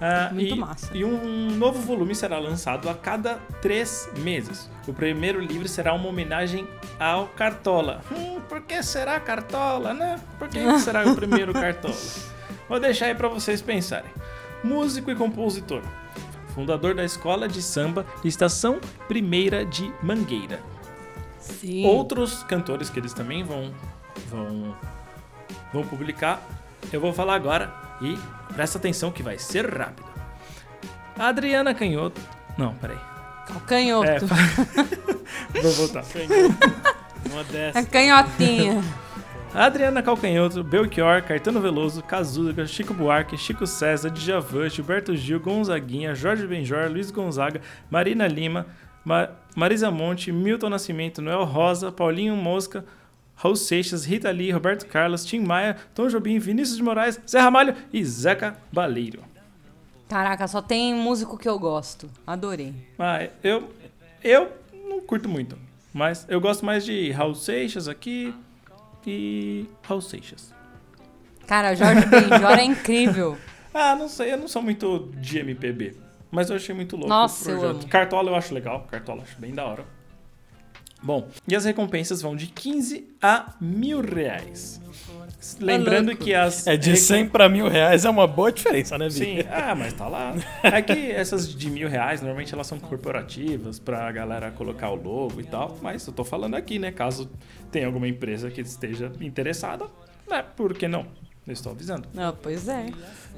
ah, 0.00 0.30
Muito 0.32 0.54
e, 0.54 0.58
massa. 0.58 0.96
e 0.96 1.04
um 1.04 1.50
novo 1.50 1.80
volume 1.80 2.14
será 2.14 2.38
lançado 2.38 2.88
a 2.88 2.94
cada 2.94 3.34
três 3.60 4.08
meses. 4.18 4.70
O 4.86 4.92
primeiro 4.92 5.40
livro 5.40 5.66
será 5.68 5.92
uma 5.92 6.08
homenagem 6.08 6.66
ao 6.98 7.26
Cartola. 7.28 8.00
Hum, 8.12 8.40
por 8.48 8.60
que 8.62 8.82
será 8.82 9.18
Cartola, 9.18 9.92
né? 9.92 10.20
Por 10.38 10.48
que 10.48 10.60
que 10.60 10.78
será 10.80 11.04
o 11.04 11.14
primeiro 11.16 11.52
Cartola? 11.54 11.94
Vou 12.68 12.78
deixar 12.78 13.06
aí 13.06 13.14
pra 13.14 13.28
vocês 13.28 13.60
pensarem. 13.60 14.10
Músico 14.62 15.10
e 15.10 15.14
compositor. 15.16 15.82
Fundador 16.54 16.94
da 16.94 17.04
escola 17.04 17.48
de 17.48 17.62
samba 17.62 18.06
Estação 18.24 18.80
Primeira 19.06 19.64
de 19.64 19.92
Mangueira. 20.02 20.60
Sim. 21.38 21.86
Outros 21.86 22.42
cantores 22.44 22.90
que 22.90 22.98
eles 22.98 23.12
também 23.12 23.42
vão, 23.44 23.72
vão, 24.28 24.76
vão 25.72 25.82
publicar, 25.84 26.42
eu 26.92 27.00
vou 27.00 27.12
falar 27.12 27.34
agora 27.34 27.72
e 28.00 28.18
presta 28.54 28.78
atenção 28.78 29.10
que 29.10 29.22
vai 29.22 29.38
ser 29.38 29.66
rápido. 29.66 30.08
A 31.18 31.28
Adriana 31.28 31.74
Canhoto. 31.74 32.20
Não, 32.56 32.74
peraí. 32.74 32.98
Calcanhoto. 33.46 34.08
É, 34.10 34.18
vou 35.62 35.72
voltar. 35.72 36.04
Uma 37.30 37.40
A 37.74 37.84
canhotinha. 37.84 38.82
Adriana 39.54 40.02
Calcanhoto, 40.02 40.62
Belchior, 40.62 41.22
Caetano 41.22 41.58
Veloso, 41.60 42.02
Cazuza, 42.02 42.66
Chico 42.66 42.92
Buarque, 42.92 43.36
Chico 43.38 43.66
César, 43.66 44.10
Djavan, 44.10 44.68
Gilberto 44.68 45.16
Gil, 45.16 45.40
Gonzaguinha, 45.40 46.14
Jorge 46.14 46.46
Benjor, 46.46 46.90
Luiz 46.90 47.10
Gonzaga, 47.10 47.62
Marina 47.90 48.26
Lima, 48.28 48.66
Ma- 49.02 49.30
Marisa 49.56 49.90
Monte, 49.90 50.30
Milton 50.30 50.68
Nascimento, 50.68 51.22
Noel 51.22 51.44
Rosa, 51.44 51.90
Paulinho 51.90 52.36
Mosca, 52.36 52.84
Raul 53.40 53.54
Seixas, 53.54 54.04
Rita 54.04 54.30
Lee, 54.32 54.50
Roberto 54.50 54.84
Carlos, 54.86 55.24
Tim 55.24 55.38
Maia, 55.40 55.76
Tom 55.94 56.08
Jobim, 56.08 56.38
Vinícius 56.40 56.76
de 56.76 56.82
Moraes, 56.82 57.20
Zé 57.28 57.38
Ramalho 57.38 57.74
e 57.92 58.04
Zeca 58.04 58.56
Baleiro. 58.72 59.22
Caraca, 60.08 60.48
só 60.48 60.60
tem 60.60 60.92
músico 60.94 61.38
que 61.38 61.48
eu 61.48 61.58
gosto. 61.58 62.10
Adorei. 62.26 62.74
Ah, 62.98 63.28
eu, 63.44 63.72
eu 64.24 64.50
não 64.88 65.00
curto 65.00 65.28
muito, 65.28 65.56
mas 65.94 66.26
eu 66.28 66.40
gosto 66.40 66.66
mais 66.66 66.84
de 66.84 67.10
Raul 67.12 67.34
Seixas 67.34 67.86
aqui 67.86 68.34
e 69.06 69.66
Raul 69.82 70.00
Seixas. 70.00 70.52
Cara, 71.46 71.74
Jorge 71.76 72.06
Benjor 72.06 72.58
é 72.58 72.64
incrível. 72.64 73.38
Ah, 73.72 73.94
não 73.94 74.08
sei, 74.08 74.32
eu 74.32 74.36
não 74.36 74.48
sou 74.48 74.62
muito 74.62 75.10
de 75.16 75.38
MPB. 75.38 75.96
Mas 76.30 76.50
eu 76.50 76.56
achei 76.56 76.74
muito 76.74 76.94
louco 76.96 77.08
Nossa, 77.08 77.48
o 77.48 77.52
eu 77.52 77.58
projeto. 77.60 77.80
amo. 77.82 77.88
Cartola 77.88 78.30
eu 78.30 78.34
acho 78.34 78.52
legal, 78.52 78.86
Cartola 78.90 79.20
eu 79.20 79.22
acho 79.22 79.38
bem 79.40 79.54
da 79.54 79.64
hora. 79.64 79.84
Bom, 81.02 81.28
e 81.46 81.54
as 81.54 81.64
recompensas 81.64 82.20
vão 82.20 82.34
de 82.34 82.46
15 82.48 83.08
a 83.22 83.54
mil 83.60 84.00
reais. 84.00 84.80
Lembrando 85.60 86.16
que 86.16 86.34
as. 86.34 86.66
É 86.66 86.76
de 86.76 86.90
recom- 86.90 87.02
100 87.04 87.28
pra 87.28 87.48
mil 87.48 87.68
reais, 87.68 88.04
é 88.04 88.10
uma 88.10 88.26
boa 88.26 88.50
diferença, 88.50 88.98
né, 88.98 89.08
Vi? 89.08 89.18
Sim, 89.18 89.38
ah, 89.50 89.74
mas 89.74 89.92
tá 89.92 90.08
lá. 90.08 90.34
É 90.62 90.82
que 90.82 91.12
essas 91.12 91.54
de 91.54 91.70
mil 91.70 91.88
reais, 91.88 92.20
normalmente 92.20 92.52
elas 92.52 92.66
são 92.66 92.78
corporativas 92.80 93.78
pra 93.78 94.10
galera 94.10 94.50
colocar 94.50 94.90
o 94.90 94.96
logo 94.96 95.40
e 95.40 95.44
tal. 95.44 95.78
Mas 95.80 96.04
eu 96.06 96.12
tô 96.12 96.24
falando 96.24 96.54
aqui, 96.56 96.78
né? 96.78 96.90
Caso 96.90 97.30
tenha 97.70 97.86
alguma 97.86 98.08
empresa 98.08 98.50
que 98.50 98.60
esteja 98.60 99.12
interessada, 99.20 99.86
né? 100.28 100.42
Por 100.56 100.74
que 100.74 100.88
não? 100.88 101.06
Eu 101.46 101.52
estou 101.52 101.70
avisando. 101.72 102.08
Ah, 102.16 102.32
pois 102.32 102.66
é. 102.68 102.86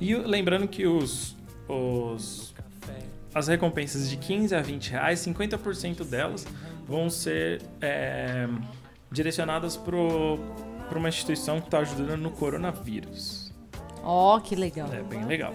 E 0.01 0.15
lembrando 0.15 0.67
que 0.67 0.87
os, 0.87 1.37
os 1.69 2.55
as 3.35 3.49
recompensas 3.49 4.09
de 4.09 4.17
15 4.17 4.55
a 4.55 4.61
20 4.61 4.91
reais, 4.91 5.21
50% 5.21 6.05
delas 6.05 6.47
vão 6.87 7.09
ser 7.09 7.63
é, 7.81 8.49
direcionadas 9.11 9.77
para 9.77 9.97
uma 10.99 11.09
instituição 11.09 11.61
que 11.61 11.67
está 11.67 11.79
ajudando 11.79 12.21
no 12.21 12.31
coronavírus. 12.31 13.53
Ó, 14.03 14.39
que 14.41 14.57
legal. 14.57 14.93
É 14.93 15.03
bem 15.03 15.25
legal. 15.25 15.53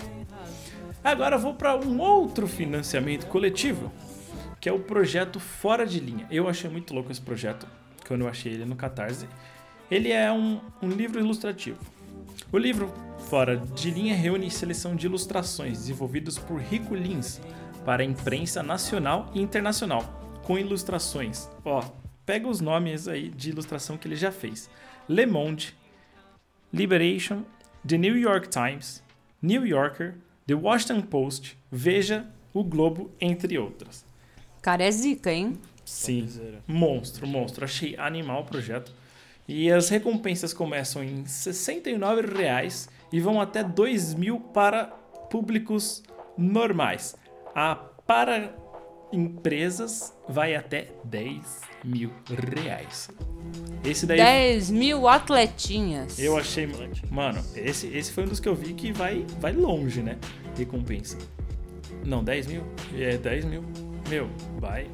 Agora 1.03 1.35
eu 1.35 1.39
vou 1.39 1.53
para 1.53 1.75
um 1.75 1.99
outro 1.99 2.47
financiamento 2.47 3.27
coletivo, 3.27 3.91
que 4.59 4.69
é 4.69 4.71
o 4.71 4.79
projeto 4.79 5.39
Fora 5.39 5.85
de 5.85 5.99
Linha. 5.99 6.25
Eu 6.31 6.47
achei 6.47 6.69
muito 6.69 6.93
louco 6.93 7.11
esse 7.11 7.21
projeto, 7.21 7.67
quando 8.07 8.21
eu 8.21 8.27
achei 8.27 8.53
ele 8.53 8.65
no 8.65 8.75
Catarse. 8.75 9.27
Ele 9.91 10.11
é 10.11 10.31
um, 10.31 10.59
um 10.81 10.89
livro 10.89 11.19
ilustrativo. 11.19 11.79
O 12.51 12.57
livro 12.57 12.91
Fora 13.29 13.57
de 13.57 13.91
Linha 13.91 14.15
reúne 14.15 14.49
seleção 14.49 14.95
de 14.95 15.07
ilustrações 15.07 15.79
desenvolvidas 15.79 16.37
por 16.37 16.59
Rico 16.59 16.95
Lins 16.95 17.39
para 17.85 18.01
a 18.01 18.05
imprensa 18.05 18.63
nacional 18.63 19.31
e 19.33 19.41
internacional, 19.41 20.03
com 20.43 20.57
ilustrações. 20.57 21.47
Ó, 21.63 21.83
pega 22.25 22.47
os 22.47 22.59
nomes 22.59 23.07
aí 23.07 23.29
de 23.29 23.51
ilustração 23.51 23.97
que 23.97 24.07
ele 24.07 24.15
já 24.15 24.31
fez: 24.31 24.69
Le 25.07 25.25
Monde, 25.25 25.75
Liberation, 26.73 27.43
The 27.87 27.97
New 27.97 28.17
York 28.17 28.49
Times, 28.49 29.03
New 29.41 29.65
Yorker, 29.65 30.15
The 30.47 30.55
Washington 30.55 31.01
Post, 31.01 31.57
Veja, 31.71 32.25
O 32.53 32.63
Globo, 32.63 33.11
entre 33.21 33.57
outras. 33.57 34.03
Cara, 34.61 34.83
é 34.83 34.91
zica, 34.91 35.31
hein? 35.31 35.53
Sim, 35.85 36.27
monstro, 36.67 37.27
monstro. 37.27 37.63
Achei 37.63 37.95
animal 37.97 38.41
o 38.41 38.45
projeto. 38.45 38.91
E 39.47 39.71
as 39.71 39.89
recompensas 39.89 40.53
começam 40.53 41.03
em 41.03 41.23
69 41.25 42.21
reais 42.35 42.89
e 43.13 43.19
vão 43.19 43.39
até 43.39 43.63
2 43.63 44.15
mil 44.15 44.39
para 44.39 44.85
públicos 45.29 46.01
normais. 46.35 47.15
A 47.55 47.73
para 48.05 48.53
empresas 49.13 50.13
vai 50.27 50.55
até 50.55 50.89
10 51.05 51.61
mil 51.85 52.11
reais. 52.53 53.09
Esse 53.83 54.05
daí 54.05 54.17
10 54.17 54.71
mil 54.71 55.07
atletinhas. 55.07 56.19
eu 56.19 56.37
achei. 56.37 56.67
Mano, 57.09 57.41
esse, 57.55 57.87
esse 57.87 58.11
foi 58.11 58.25
um 58.25 58.27
dos 58.27 58.41
que 58.41 58.49
eu 58.49 58.55
vi 58.55 58.73
que 58.73 58.91
vai, 58.91 59.25
vai 59.39 59.53
longe, 59.53 60.01
né? 60.01 60.17
Recompensa. 60.57 61.17
Não, 62.05 62.23
10 62.23 62.47
mil? 62.47 62.63
É 62.93 63.17
10 63.17 63.45
mil. 63.45 63.63
Meu, 64.09 64.29
vai 64.59 64.87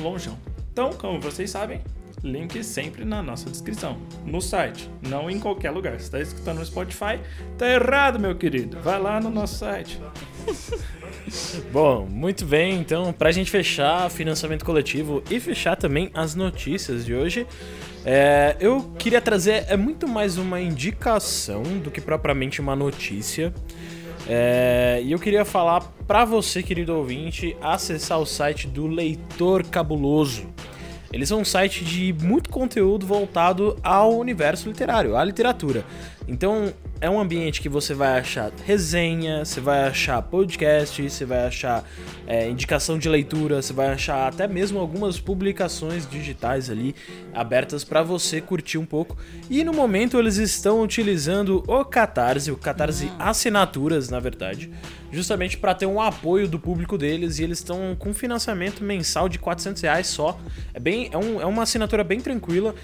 longeão. 0.00 0.38
Então, 0.72 0.90
como 0.94 1.20
vocês 1.20 1.50
sabem, 1.50 1.82
link 2.22 2.62
sempre 2.64 3.04
na 3.04 3.22
nossa 3.22 3.50
descrição. 3.50 3.98
No 4.24 4.40
site, 4.40 4.90
não 5.06 5.30
em 5.30 5.38
qualquer 5.38 5.70
lugar. 5.70 6.00
Se 6.00 6.10
tá 6.10 6.20
escutando 6.20 6.58
no 6.58 6.66
Spotify, 6.66 7.20
tá 7.58 7.68
errado, 7.68 8.18
meu 8.18 8.34
querido. 8.36 8.80
Vai 8.80 9.00
lá 9.00 9.20
no 9.20 9.30
nosso 9.30 9.58
site. 9.58 10.00
Bom, 11.72 12.06
muito 12.08 12.44
bem. 12.44 12.78
Então, 12.78 13.12
pra 13.12 13.30
gente 13.32 13.50
fechar 13.50 14.10
financiamento 14.10 14.64
coletivo 14.64 15.22
e 15.30 15.40
fechar 15.40 15.76
também 15.76 16.10
as 16.14 16.34
notícias 16.34 17.04
de 17.04 17.14
hoje, 17.14 17.46
é, 18.04 18.56
eu 18.60 18.92
queria 18.98 19.20
trazer 19.20 19.64
é 19.68 19.76
muito 19.76 20.06
mais 20.06 20.38
uma 20.38 20.60
indicação 20.60 21.62
do 21.62 21.90
que 21.90 22.00
propriamente 22.00 22.60
uma 22.60 22.76
notícia. 22.76 23.52
É, 24.28 25.00
e 25.04 25.12
eu 25.12 25.18
queria 25.18 25.44
falar 25.44 25.82
pra 26.06 26.24
você, 26.24 26.62
querido 26.62 26.94
ouvinte, 26.94 27.56
acessar 27.60 28.18
o 28.18 28.26
site 28.26 28.66
do 28.66 28.86
Leitor 28.86 29.64
Cabuloso. 29.64 30.46
Eles 31.12 31.28
são 31.28 31.40
um 31.40 31.44
site 31.44 31.84
de 31.84 32.12
muito 32.12 32.50
conteúdo 32.50 33.06
voltado 33.06 33.78
ao 33.82 34.16
universo 34.18 34.68
literário, 34.68 35.16
à 35.16 35.24
literatura. 35.24 35.84
Então, 36.28 36.72
é 37.00 37.08
um 37.08 37.20
ambiente 37.20 37.60
que 37.60 37.68
você 37.68 37.94
vai 37.94 38.18
achar 38.18 38.50
resenha, 38.64 39.44
você 39.44 39.60
vai 39.60 39.84
achar 39.84 40.20
podcast, 40.22 41.08
você 41.08 41.24
vai 41.24 41.46
achar 41.46 41.84
é, 42.26 42.48
indicação 42.50 42.98
de 42.98 43.08
leitura, 43.08 43.62
você 43.62 43.72
vai 43.72 43.88
achar 43.88 44.26
até 44.26 44.48
mesmo 44.48 44.80
algumas 44.80 45.20
publicações 45.20 46.08
digitais 46.08 46.68
ali 46.68 46.96
abertas 47.32 47.84
para 47.84 48.02
você 48.02 48.40
curtir 48.40 48.76
um 48.78 48.84
pouco. 48.86 49.16
E 49.48 49.62
no 49.62 49.72
momento 49.72 50.18
eles 50.18 50.36
estão 50.36 50.82
utilizando 50.82 51.62
o 51.68 51.84
Catarse, 51.84 52.50
o 52.50 52.56
Catarse 52.56 53.10
Assinaturas, 53.18 54.08
na 54.08 54.18
verdade, 54.18 54.70
justamente 55.12 55.56
para 55.56 55.74
ter 55.74 55.86
um 55.86 56.00
apoio 56.00 56.48
do 56.48 56.58
público 56.58 56.98
deles 56.98 57.38
e 57.38 57.44
eles 57.44 57.58
estão 57.58 57.94
com 57.96 58.12
financiamento 58.12 58.82
mensal 58.82 59.28
de 59.28 59.38
400 59.38 59.80
reais 59.82 60.08
só. 60.08 60.36
É, 60.74 60.80
bem, 60.80 61.08
é, 61.12 61.16
um- 61.16 61.40
é 61.40 61.46
uma 61.46 61.62
assinatura 61.62 62.02
bem 62.02 62.20
tranquila. 62.20 62.74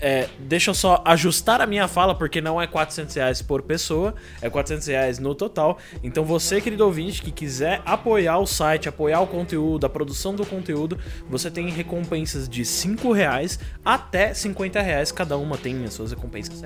É, 0.00 0.28
deixa 0.38 0.70
eu 0.70 0.74
só 0.74 1.02
ajustar 1.04 1.60
a 1.60 1.66
minha 1.66 1.88
fala, 1.88 2.14
porque 2.14 2.40
não 2.40 2.60
é 2.60 2.66
400 2.66 3.14
reais 3.14 3.42
por 3.42 3.62
pessoa, 3.62 4.14
é 4.40 4.48
400 4.48 4.86
reais 4.86 5.18
no 5.18 5.34
total. 5.34 5.78
Então 6.02 6.24
você, 6.24 6.60
querido 6.60 6.84
ouvinte, 6.84 7.22
que 7.22 7.30
quiser 7.30 7.82
apoiar 7.84 8.38
o 8.38 8.46
site, 8.46 8.88
apoiar 8.88 9.20
o 9.20 9.26
conteúdo, 9.26 9.84
a 9.86 9.88
produção 9.88 10.34
do 10.34 10.44
conteúdo, 10.44 10.98
você 11.28 11.50
tem 11.50 11.68
recompensas 11.70 12.48
de 12.48 12.64
5 12.64 13.12
reais 13.12 13.58
até 13.84 14.34
50 14.34 14.80
reais, 14.80 15.10
cada 15.10 15.36
uma 15.36 15.56
tem 15.56 15.84
as 15.84 15.94
suas 15.94 16.10
recompensas. 16.10 16.62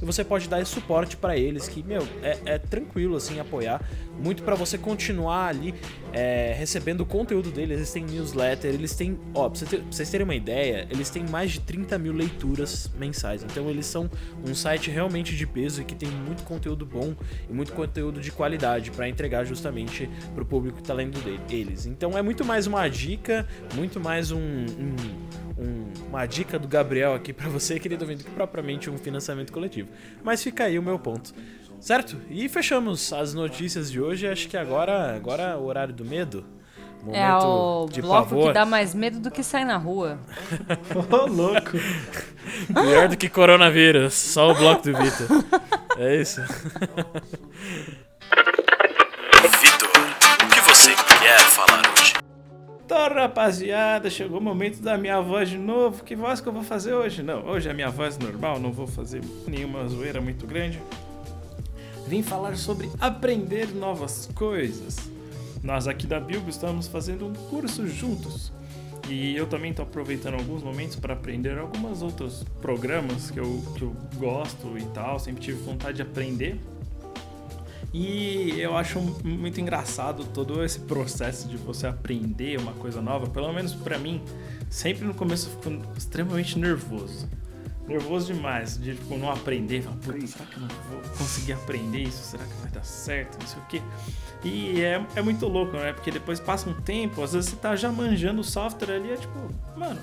E 0.00 0.04
você 0.04 0.22
pode 0.24 0.48
dar 0.48 0.60
esse 0.60 0.70
suporte 0.70 1.16
pra 1.16 1.36
eles, 1.36 1.68
que, 1.68 1.82
meu, 1.82 2.06
é, 2.22 2.38
é 2.44 2.58
tranquilo, 2.58 3.16
assim, 3.16 3.40
apoiar. 3.40 3.80
Muito 4.22 4.42
pra 4.42 4.54
você 4.54 4.78
continuar 4.78 5.46
ali 5.48 5.74
é, 6.12 6.54
recebendo 6.56 7.00
o 7.00 7.06
conteúdo 7.06 7.50
deles. 7.50 7.76
Eles 7.78 7.92
têm 7.92 8.04
newsletter, 8.04 8.72
eles 8.72 8.94
têm. 8.94 9.18
Ó, 9.34 9.48
pra, 9.48 9.58
você 9.58 9.66
ter- 9.66 9.80
pra 9.80 9.90
vocês 9.92 10.08
terem 10.10 10.24
uma 10.24 10.34
ideia, 10.34 10.86
eles 10.90 11.10
têm 11.10 11.24
mais 11.28 11.50
de 11.52 11.60
30 11.60 11.98
mil 11.98 12.12
leituras 12.12 12.90
mensais. 12.98 13.42
Então 13.42 13.68
eles 13.68 13.86
são 13.86 14.08
um 14.48 14.54
site 14.54 14.90
realmente 14.90 15.36
de 15.36 15.46
peso 15.46 15.82
e 15.82 15.84
que 15.84 15.94
tem 15.94 16.08
muito 16.08 16.42
conteúdo 16.44 16.86
bom 16.86 17.14
e 17.50 17.52
muito 17.52 17.72
conteúdo 17.72 18.20
de 18.20 18.30
qualidade 18.30 18.90
pra 18.90 19.08
entregar 19.08 19.44
justamente 19.44 20.08
pro 20.34 20.44
público 20.44 20.78
que 20.78 20.84
tá 20.84 20.94
lendo 20.94 21.20
dele- 21.22 21.40
eles. 21.50 21.86
Então 21.86 22.16
é 22.16 22.22
muito 22.22 22.44
mais 22.44 22.66
uma 22.66 22.86
dica, 22.88 23.46
muito 23.74 23.98
mais 24.00 24.30
um- 24.30 24.38
um, 24.38 24.96
um- 25.62 25.84
uma 26.08 26.24
dica 26.26 26.58
do 26.58 26.68
Gabriel 26.68 27.14
aqui 27.14 27.32
pra 27.32 27.48
você, 27.50 27.78
querido 27.80 28.04
ouvinte, 28.04 28.24
que 28.24 28.30
propriamente 28.30 28.88
um 28.88 28.96
financiamento 28.96 29.52
coletivo. 29.52 29.88
Mas 30.22 30.42
fica 30.42 30.64
aí 30.64 30.78
o 30.78 30.82
meu 30.82 30.98
ponto. 30.98 31.34
Certo? 31.84 32.16
E 32.30 32.48
fechamos 32.48 33.12
as 33.12 33.34
notícias 33.34 33.92
de 33.92 34.00
hoje. 34.00 34.26
Acho 34.26 34.48
que 34.48 34.56
agora, 34.56 35.14
agora 35.14 35.42
é 35.42 35.54
o 35.54 35.64
horário 35.64 35.92
do 35.92 36.02
medo. 36.02 36.42
Momento 37.02 37.14
É 37.14 37.36
o 37.36 37.86
de 37.92 38.00
bloco 38.00 38.30
pavor. 38.30 38.46
que 38.46 38.52
dá 38.54 38.64
mais 38.64 38.94
medo 38.94 39.20
do 39.20 39.30
que 39.30 39.42
sair 39.42 39.66
na 39.66 39.76
rua. 39.76 40.18
Ô, 41.12 41.26
louco. 41.26 41.72
Pior 42.72 43.08
do 43.10 43.18
que 43.18 43.28
coronavírus. 43.28 44.14
Só 44.14 44.52
o 44.52 44.54
bloco 44.54 44.82
do 44.84 44.96
Vitor. 44.96 45.44
É 45.98 46.16
isso. 46.22 46.40
Vitor, 49.60 49.90
o 50.42 50.48
que 50.54 50.60
você 50.62 50.94
quer 51.18 51.38
falar 51.50 51.82
hoje? 51.92 52.14
Então, 52.86 53.14
rapaziada, 53.14 54.08
chegou 54.08 54.38
o 54.38 54.42
momento 54.42 54.80
da 54.80 54.96
minha 54.96 55.20
voz 55.20 55.50
de 55.50 55.58
novo. 55.58 56.02
Que 56.02 56.16
voz 56.16 56.40
que 56.40 56.48
eu 56.48 56.52
vou 56.54 56.62
fazer 56.62 56.94
hoje? 56.94 57.22
Não, 57.22 57.44
hoje 57.44 57.68
é 57.68 57.72
a 57.72 57.74
minha 57.74 57.90
voz 57.90 58.16
normal, 58.18 58.58
não 58.58 58.72
vou 58.72 58.86
fazer 58.86 59.20
nenhuma 59.46 59.86
zoeira 59.86 60.18
muito 60.22 60.46
grande. 60.46 60.80
Vim 62.06 62.22
falar 62.22 62.56
sobre 62.56 62.90
aprender 63.00 63.74
novas 63.74 64.28
coisas. 64.34 64.98
Nós 65.62 65.88
aqui 65.88 66.06
da 66.06 66.20
Bilbo 66.20 66.50
estamos 66.50 66.86
fazendo 66.86 67.26
um 67.26 67.32
curso 67.32 67.86
juntos. 67.86 68.52
E 69.08 69.34
eu 69.36 69.46
também 69.46 69.70
estou 69.70 69.84
aproveitando 69.84 70.34
alguns 70.34 70.62
momentos 70.62 70.96
para 70.96 71.14
aprender 71.14 71.58
alguns 71.58 72.02
outros 72.02 72.44
programas 72.60 73.30
que 73.30 73.40
eu, 73.40 73.62
que 73.74 73.82
eu 73.82 73.96
gosto 74.16 74.76
e 74.76 74.84
tal. 74.92 75.18
Sempre 75.18 75.42
tive 75.42 75.62
vontade 75.62 75.96
de 75.96 76.02
aprender. 76.02 76.60
E 77.92 78.60
eu 78.60 78.76
acho 78.76 79.00
muito 79.24 79.60
engraçado 79.60 80.24
todo 80.24 80.62
esse 80.64 80.80
processo 80.80 81.48
de 81.48 81.56
você 81.56 81.86
aprender 81.86 82.58
uma 82.58 82.72
coisa 82.72 83.00
nova. 83.00 83.28
Pelo 83.28 83.52
menos 83.52 83.72
pra 83.72 83.98
mim, 83.98 84.22
sempre 84.68 85.06
no 85.06 85.14
começo 85.14 85.48
eu 85.48 85.72
fico 85.72 85.96
extremamente 85.96 86.58
nervoso. 86.58 87.26
Nervoso 87.86 88.32
demais, 88.32 88.78
de 88.78 88.94
tipo, 88.94 89.16
não 89.18 89.30
aprender. 89.30 89.82
Falar, 89.82 89.96
Puta, 89.96 90.26
será 90.26 90.44
que 90.46 90.56
eu 90.56 90.60
não 90.60 90.68
vou 90.68 91.00
conseguir 91.18 91.52
aprender 91.52 92.02
isso? 92.02 92.22
Será 92.30 92.44
que 92.44 92.54
vai 92.54 92.70
dar 92.70 92.84
certo? 92.84 93.38
Não 93.38 93.46
sei 93.46 93.58
o 93.58 93.66
quê. 93.66 93.82
E 94.42 94.80
é, 94.82 95.04
é 95.14 95.22
muito 95.22 95.46
louco, 95.46 95.76
né? 95.76 95.92
Porque 95.92 96.10
depois 96.10 96.40
passa 96.40 96.68
um 96.68 96.74
tempo, 96.74 97.22
às 97.22 97.32
vezes 97.34 97.50
você 97.50 97.56
tá 97.56 97.76
já 97.76 97.92
manjando 97.92 98.40
o 98.40 98.44
software 98.44 98.94
ali, 98.94 99.10
é 99.10 99.16
tipo, 99.16 99.38
mano, 99.76 100.00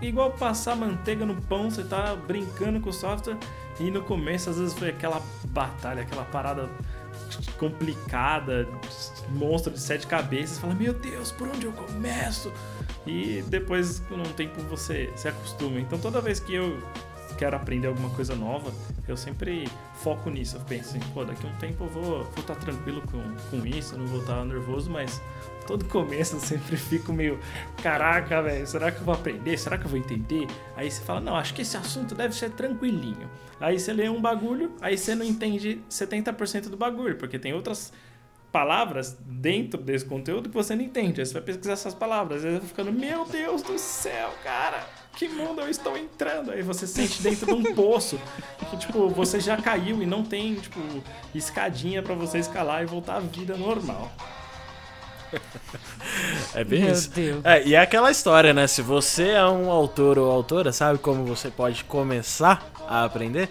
igual 0.00 0.30
passar 0.32 0.76
manteiga 0.76 1.24
no 1.24 1.40
pão, 1.42 1.70
você 1.70 1.82
tá 1.82 2.14
brincando 2.14 2.80
com 2.80 2.90
o 2.90 2.92
software 2.92 3.36
e 3.80 3.90
no 3.90 4.02
começo 4.02 4.50
às 4.50 4.58
vezes 4.58 4.74
foi 4.74 4.90
aquela 4.90 5.20
batalha, 5.46 6.02
aquela 6.02 6.24
parada 6.24 6.68
complicada, 7.58 8.68
monstro 9.30 9.72
de 9.72 9.80
sete 9.80 10.06
cabeças, 10.06 10.58
fala, 10.58 10.74
meu 10.74 10.92
Deus, 10.92 11.32
por 11.32 11.48
onde 11.48 11.66
eu 11.66 11.72
começo? 11.72 12.52
E 13.06 13.42
depois, 13.48 14.00
com 14.00 14.14
um 14.14 14.22
tempo, 14.22 14.60
você 14.62 15.10
se 15.16 15.28
acostuma. 15.28 15.80
Então 15.80 15.98
toda 15.98 16.20
vez 16.20 16.38
que 16.38 16.54
eu 16.54 16.80
quero 17.32 17.56
aprender 17.56 17.88
alguma 17.88 18.10
coisa 18.10 18.34
nova, 18.36 18.72
eu 19.08 19.16
sempre 19.16 19.68
foco 19.94 20.30
nisso. 20.30 20.56
Eu 20.56 20.60
penso 20.60 20.90
assim, 20.90 21.00
pô, 21.12 21.24
daqui 21.24 21.46
a 21.46 21.50
um 21.50 21.56
tempo 21.56 21.84
eu 21.84 21.88
vou 21.88 22.20
estar 22.36 22.54
tranquilo 22.54 23.02
com, 23.02 23.20
com 23.50 23.66
isso, 23.66 23.96
não 23.98 24.06
vou 24.06 24.20
estar 24.20 24.44
nervoso, 24.44 24.90
mas 24.90 25.20
todo 25.66 25.84
começo 25.86 26.36
eu 26.36 26.40
sempre 26.40 26.76
fico 26.78 27.12
meio, 27.12 27.38
caraca, 27.82 28.42
velho, 28.42 28.66
será 28.66 28.92
que 28.92 29.00
eu 29.00 29.04
vou 29.04 29.14
aprender? 29.14 29.58
Será 29.58 29.76
que 29.76 29.84
eu 29.84 29.90
vou 29.90 29.98
entender? 29.98 30.46
Aí 30.76 30.90
você 30.90 31.02
fala, 31.02 31.20
não, 31.20 31.36
acho 31.36 31.54
que 31.54 31.62
esse 31.62 31.76
assunto 31.76 32.14
deve 32.14 32.34
ser 32.34 32.50
tranquilinho. 32.50 33.28
Aí 33.60 33.78
você 33.78 33.92
lê 33.92 34.08
um 34.08 34.20
bagulho, 34.20 34.72
aí 34.80 34.96
você 34.96 35.14
não 35.14 35.24
entende 35.24 35.80
70% 35.90 36.68
do 36.68 36.76
bagulho, 36.76 37.16
porque 37.16 37.38
tem 37.38 37.52
outras 37.52 37.92
palavras 38.52 39.16
dentro 39.20 39.80
desse 39.80 40.04
conteúdo 40.04 40.50
que 40.50 40.54
você 40.54 40.76
não 40.76 40.82
entende. 40.82 41.20
Aí 41.20 41.26
você 41.26 41.32
vai 41.32 41.42
pesquisar 41.42 41.72
essas 41.72 41.94
palavras, 41.94 42.44
aí 42.44 42.52
você 42.52 42.58
vai 42.58 42.68
ficando, 42.68 42.92
meu 42.92 43.24
Deus 43.24 43.62
do 43.62 43.78
céu, 43.78 44.30
cara, 44.44 44.86
que 45.16 45.28
mundo 45.28 45.62
eu 45.62 45.68
estou 45.68 45.96
entrando? 45.96 46.52
Aí 46.52 46.62
você 46.62 46.86
se 46.86 46.92
sente 46.92 47.22
dentro 47.22 47.46
de 47.46 47.52
um 47.52 47.74
poço 47.74 48.20
que, 48.70 48.76
tipo, 48.76 49.08
você 49.08 49.40
já 49.40 49.56
caiu 49.56 50.02
e 50.02 50.06
não 50.06 50.22
tem, 50.22 50.54
tipo, 50.54 50.78
escadinha 51.34 52.02
pra 52.02 52.14
você 52.14 52.38
escalar 52.38 52.82
e 52.82 52.86
voltar 52.86 53.16
à 53.16 53.20
vida 53.20 53.56
normal. 53.56 54.12
É 56.54 56.62
bem 56.62 56.82
Meu 56.82 56.92
isso. 56.92 57.10
Deus. 57.10 57.42
É, 57.42 57.66
e 57.66 57.74
é 57.74 57.78
aquela 57.78 58.10
história, 58.10 58.52
né? 58.52 58.66
Se 58.66 58.82
você 58.82 59.30
é 59.30 59.46
um 59.46 59.70
autor 59.70 60.18
ou 60.18 60.30
autora, 60.30 60.70
sabe 60.70 60.98
como 60.98 61.24
você 61.24 61.50
pode 61.50 61.84
começar 61.84 62.70
a 62.86 63.04
aprender? 63.04 63.48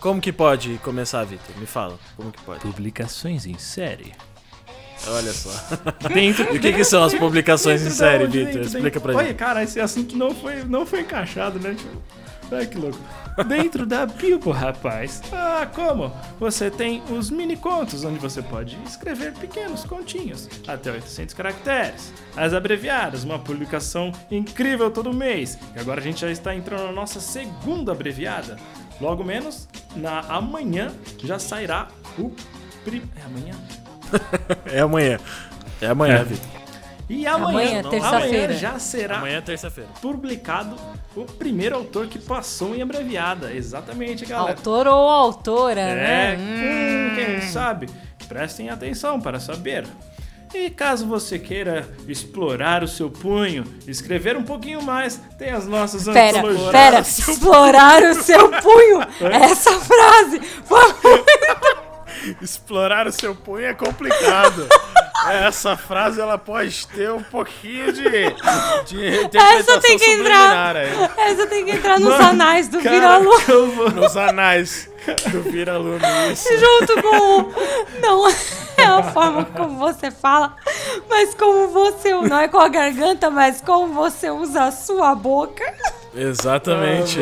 Como 0.00 0.20
que 0.20 0.32
pode 0.32 0.78
começar, 0.78 1.24
Vitor? 1.24 1.56
Me 1.58 1.66
fala, 1.66 1.98
como 2.16 2.30
que 2.30 2.40
pode? 2.42 2.60
Publicações 2.60 3.46
em 3.46 3.58
série. 3.58 4.12
Olha 5.06 5.32
só. 5.32 5.50
Dentro, 6.12 6.54
E 6.54 6.58
o 6.58 6.60
que, 6.60 6.72
que 6.72 6.84
são 6.84 7.02
as 7.02 7.14
publicações 7.14 7.82
em 7.82 7.90
série, 7.90 8.24
onde? 8.24 8.38
Vitor? 8.38 8.52
Dentro, 8.54 8.66
Explica 8.66 8.84
dentro. 8.90 9.00
pra 9.00 9.14
Olha, 9.16 9.26
gente. 9.28 9.36
cara, 9.36 9.62
esse 9.62 9.80
assunto 9.80 10.16
não 10.16 10.34
foi, 10.34 10.64
não 10.64 10.86
foi 10.86 11.00
encaixado, 11.00 11.58
né? 11.58 11.74
Tipo, 11.74 12.02
ai, 12.52 12.66
que 12.66 12.78
louco. 12.78 12.98
Dentro 13.46 13.86
da 13.86 14.04
Bilbo, 14.06 14.50
rapaz. 14.50 15.22
Ah, 15.32 15.68
como? 15.72 16.12
Você 16.40 16.68
tem 16.70 17.00
os 17.10 17.30
mini 17.30 17.56
contos, 17.56 18.04
onde 18.04 18.18
você 18.18 18.42
pode 18.42 18.76
escrever 18.84 19.32
pequenos 19.34 19.84
continhos, 19.84 20.48
até 20.66 20.90
800 20.90 21.34
caracteres. 21.34 22.12
As 22.36 22.52
abreviadas, 22.52 23.22
uma 23.22 23.38
publicação 23.38 24.10
incrível 24.30 24.90
todo 24.90 25.12
mês. 25.12 25.56
E 25.76 25.78
agora 25.78 26.00
a 26.00 26.02
gente 26.02 26.20
já 26.20 26.30
está 26.30 26.52
entrando 26.54 26.86
na 26.86 26.92
nossa 26.92 27.20
segunda 27.20 27.92
abreviada. 27.92 28.58
Logo 29.00 29.22
menos, 29.22 29.68
na 29.98 30.20
amanhã 30.20 30.92
já 31.22 31.38
sairá 31.38 31.88
o... 32.18 32.30
Pri... 32.84 33.02
É 33.16 33.22
amanhã? 33.26 33.54
É 34.72 34.80
amanhã. 34.80 35.18
É 35.80 35.86
amanhã, 35.86 36.14
É. 36.20 36.24
Vitor. 36.24 36.58
E 37.10 37.26
amanhã, 37.26 37.80
Amanhã, 37.80 37.82
terça-feira. 37.90 38.52
já 38.52 38.78
será 38.78 39.16
Amanhã 39.16 39.38
é 39.38 39.40
terça-feira. 39.40 39.88
publicado 40.02 40.76
o 41.16 41.24
primeiro 41.24 41.74
autor 41.74 42.06
que 42.06 42.18
passou 42.18 42.74
em 42.74 42.82
abreviada. 42.82 43.50
Exatamente, 43.52 44.26
galera. 44.26 44.52
Autor 44.58 44.86
ou 44.86 45.08
autora, 45.08 45.80
É, 45.80 46.36
né? 46.36 46.38
hum, 46.38 47.14
quem 47.16 47.40
sabe? 47.48 47.88
Prestem 48.28 48.68
atenção 48.68 49.18
para 49.18 49.40
saber. 49.40 49.86
E 50.54 50.70
caso 50.70 51.06
você 51.06 51.38
queira 51.38 51.86
explorar 52.08 52.82
o 52.82 52.88
seu 52.88 53.10
punho, 53.10 53.64
escrever 53.86 54.36
um 54.36 54.42
pouquinho 54.42 54.82
mais, 54.82 55.20
tem 55.38 55.50
as 55.50 55.66
nossas 55.66 56.04
Pera, 56.04 56.38
antologias. 56.38 56.70
pera, 56.70 57.00
explorar 57.00 58.02
o 58.02 58.14
seu 58.22 58.48
punho. 58.50 59.00
Essa 59.30 59.72
frase 59.78 60.40
foi 60.64 60.80
Explorar 62.40 63.06
o 63.06 63.12
seu 63.12 63.34
punho 63.34 63.66
é 63.66 63.74
complicado. 63.74 64.66
Essa 65.28 65.76
frase 65.76 66.20
ela 66.20 66.38
pode 66.38 66.86
ter 66.88 67.10
um 67.10 67.22
pouquinho 67.22 67.92
de, 67.92 68.04
de 68.86 69.24
interpretação 69.24 69.80
tem 69.80 69.98
que 69.98 70.04
entrar. 70.12 70.76
aí. 70.76 70.88
Essa 71.18 71.46
tem 71.48 71.64
que 71.64 71.72
entrar 71.72 71.98
nos 71.98 72.08
Mano, 72.08 72.24
anais 72.28 72.68
do 72.68 72.78
vou- 73.74 73.90
Nos 73.90 74.16
anais 74.16 74.88
do 75.30 75.42
Vira-Lume. 75.42 76.00
Isso. 76.32 76.48
Junto 76.56 77.02
com 77.02 77.40
o. 77.40 77.52
Não 78.00 78.28
é 78.28 78.84
a 78.84 79.02
forma 79.02 79.44
como 79.44 79.76
você 79.78 80.10
fala, 80.10 80.54
mas 81.10 81.34
como 81.34 81.66
você. 81.68 82.14
Não 82.14 82.38
é 82.38 82.46
com 82.46 82.58
a 82.58 82.68
garganta, 82.68 83.28
mas 83.28 83.60
como 83.60 83.92
você 83.92 84.30
usa 84.30 84.64
a 84.64 84.70
sua 84.72 85.16
boca. 85.16 85.64
Exatamente. 86.14 87.18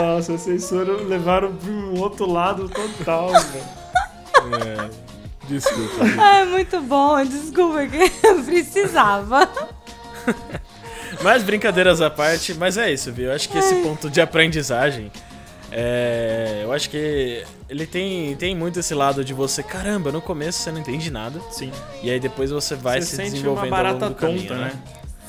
Nossa, 0.00 0.36
vocês 0.36 0.68
foram, 0.68 1.04
levaram 1.04 1.54
para 1.54 1.70
um 1.70 2.00
outro 2.00 2.30
lado 2.30 2.68
total, 2.68 3.30
velho. 3.30 3.84
É, 4.62 4.90
desculpa. 5.48 6.04
Ah, 6.20 6.38
é 6.40 6.44
muito 6.44 6.80
bom, 6.82 7.24
desculpa 7.24 7.86
que 7.86 8.26
eu 8.26 8.42
precisava. 8.44 9.48
Mas 11.22 11.42
brincadeiras 11.42 12.00
à 12.00 12.10
parte, 12.10 12.54
mas 12.54 12.76
é 12.76 12.92
isso, 12.92 13.12
viu? 13.12 13.26
Eu 13.26 13.34
acho 13.34 13.48
que 13.48 13.56
esse 13.56 13.74
ponto 13.76 14.10
de 14.10 14.20
aprendizagem. 14.20 15.10
é, 15.70 16.60
eu 16.64 16.72
acho 16.72 16.90
que 16.90 17.44
ele 17.68 17.86
tem, 17.86 18.36
tem 18.36 18.54
muito 18.54 18.78
esse 18.80 18.94
lado 18.94 19.24
de 19.24 19.32
você, 19.32 19.62
caramba, 19.62 20.12
no 20.12 20.20
começo 20.20 20.58
você 20.60 20.70
não 20.70 20.80
entende 20.80 21.10
nada. 21.10 21.40
Sim. 21.50 21.72
E 22.02 22.10
aí 22.10 22.20
depois 22.20 22.50
você 22.50 22.74
vai 22.74 23.00
Você 23.00 23.06
se 23.06 23.16
sente 23.16 23.30
desenvolvendo 23.32 23.68
uma 23.68 23.76
ao 23.76 23.82
barata 23.82 24.04
longo 24.06 24.14
do 24.14 24.20
caminho, 24.20 24.48
tonta, 24.48 24.56
né? 24.56 24.72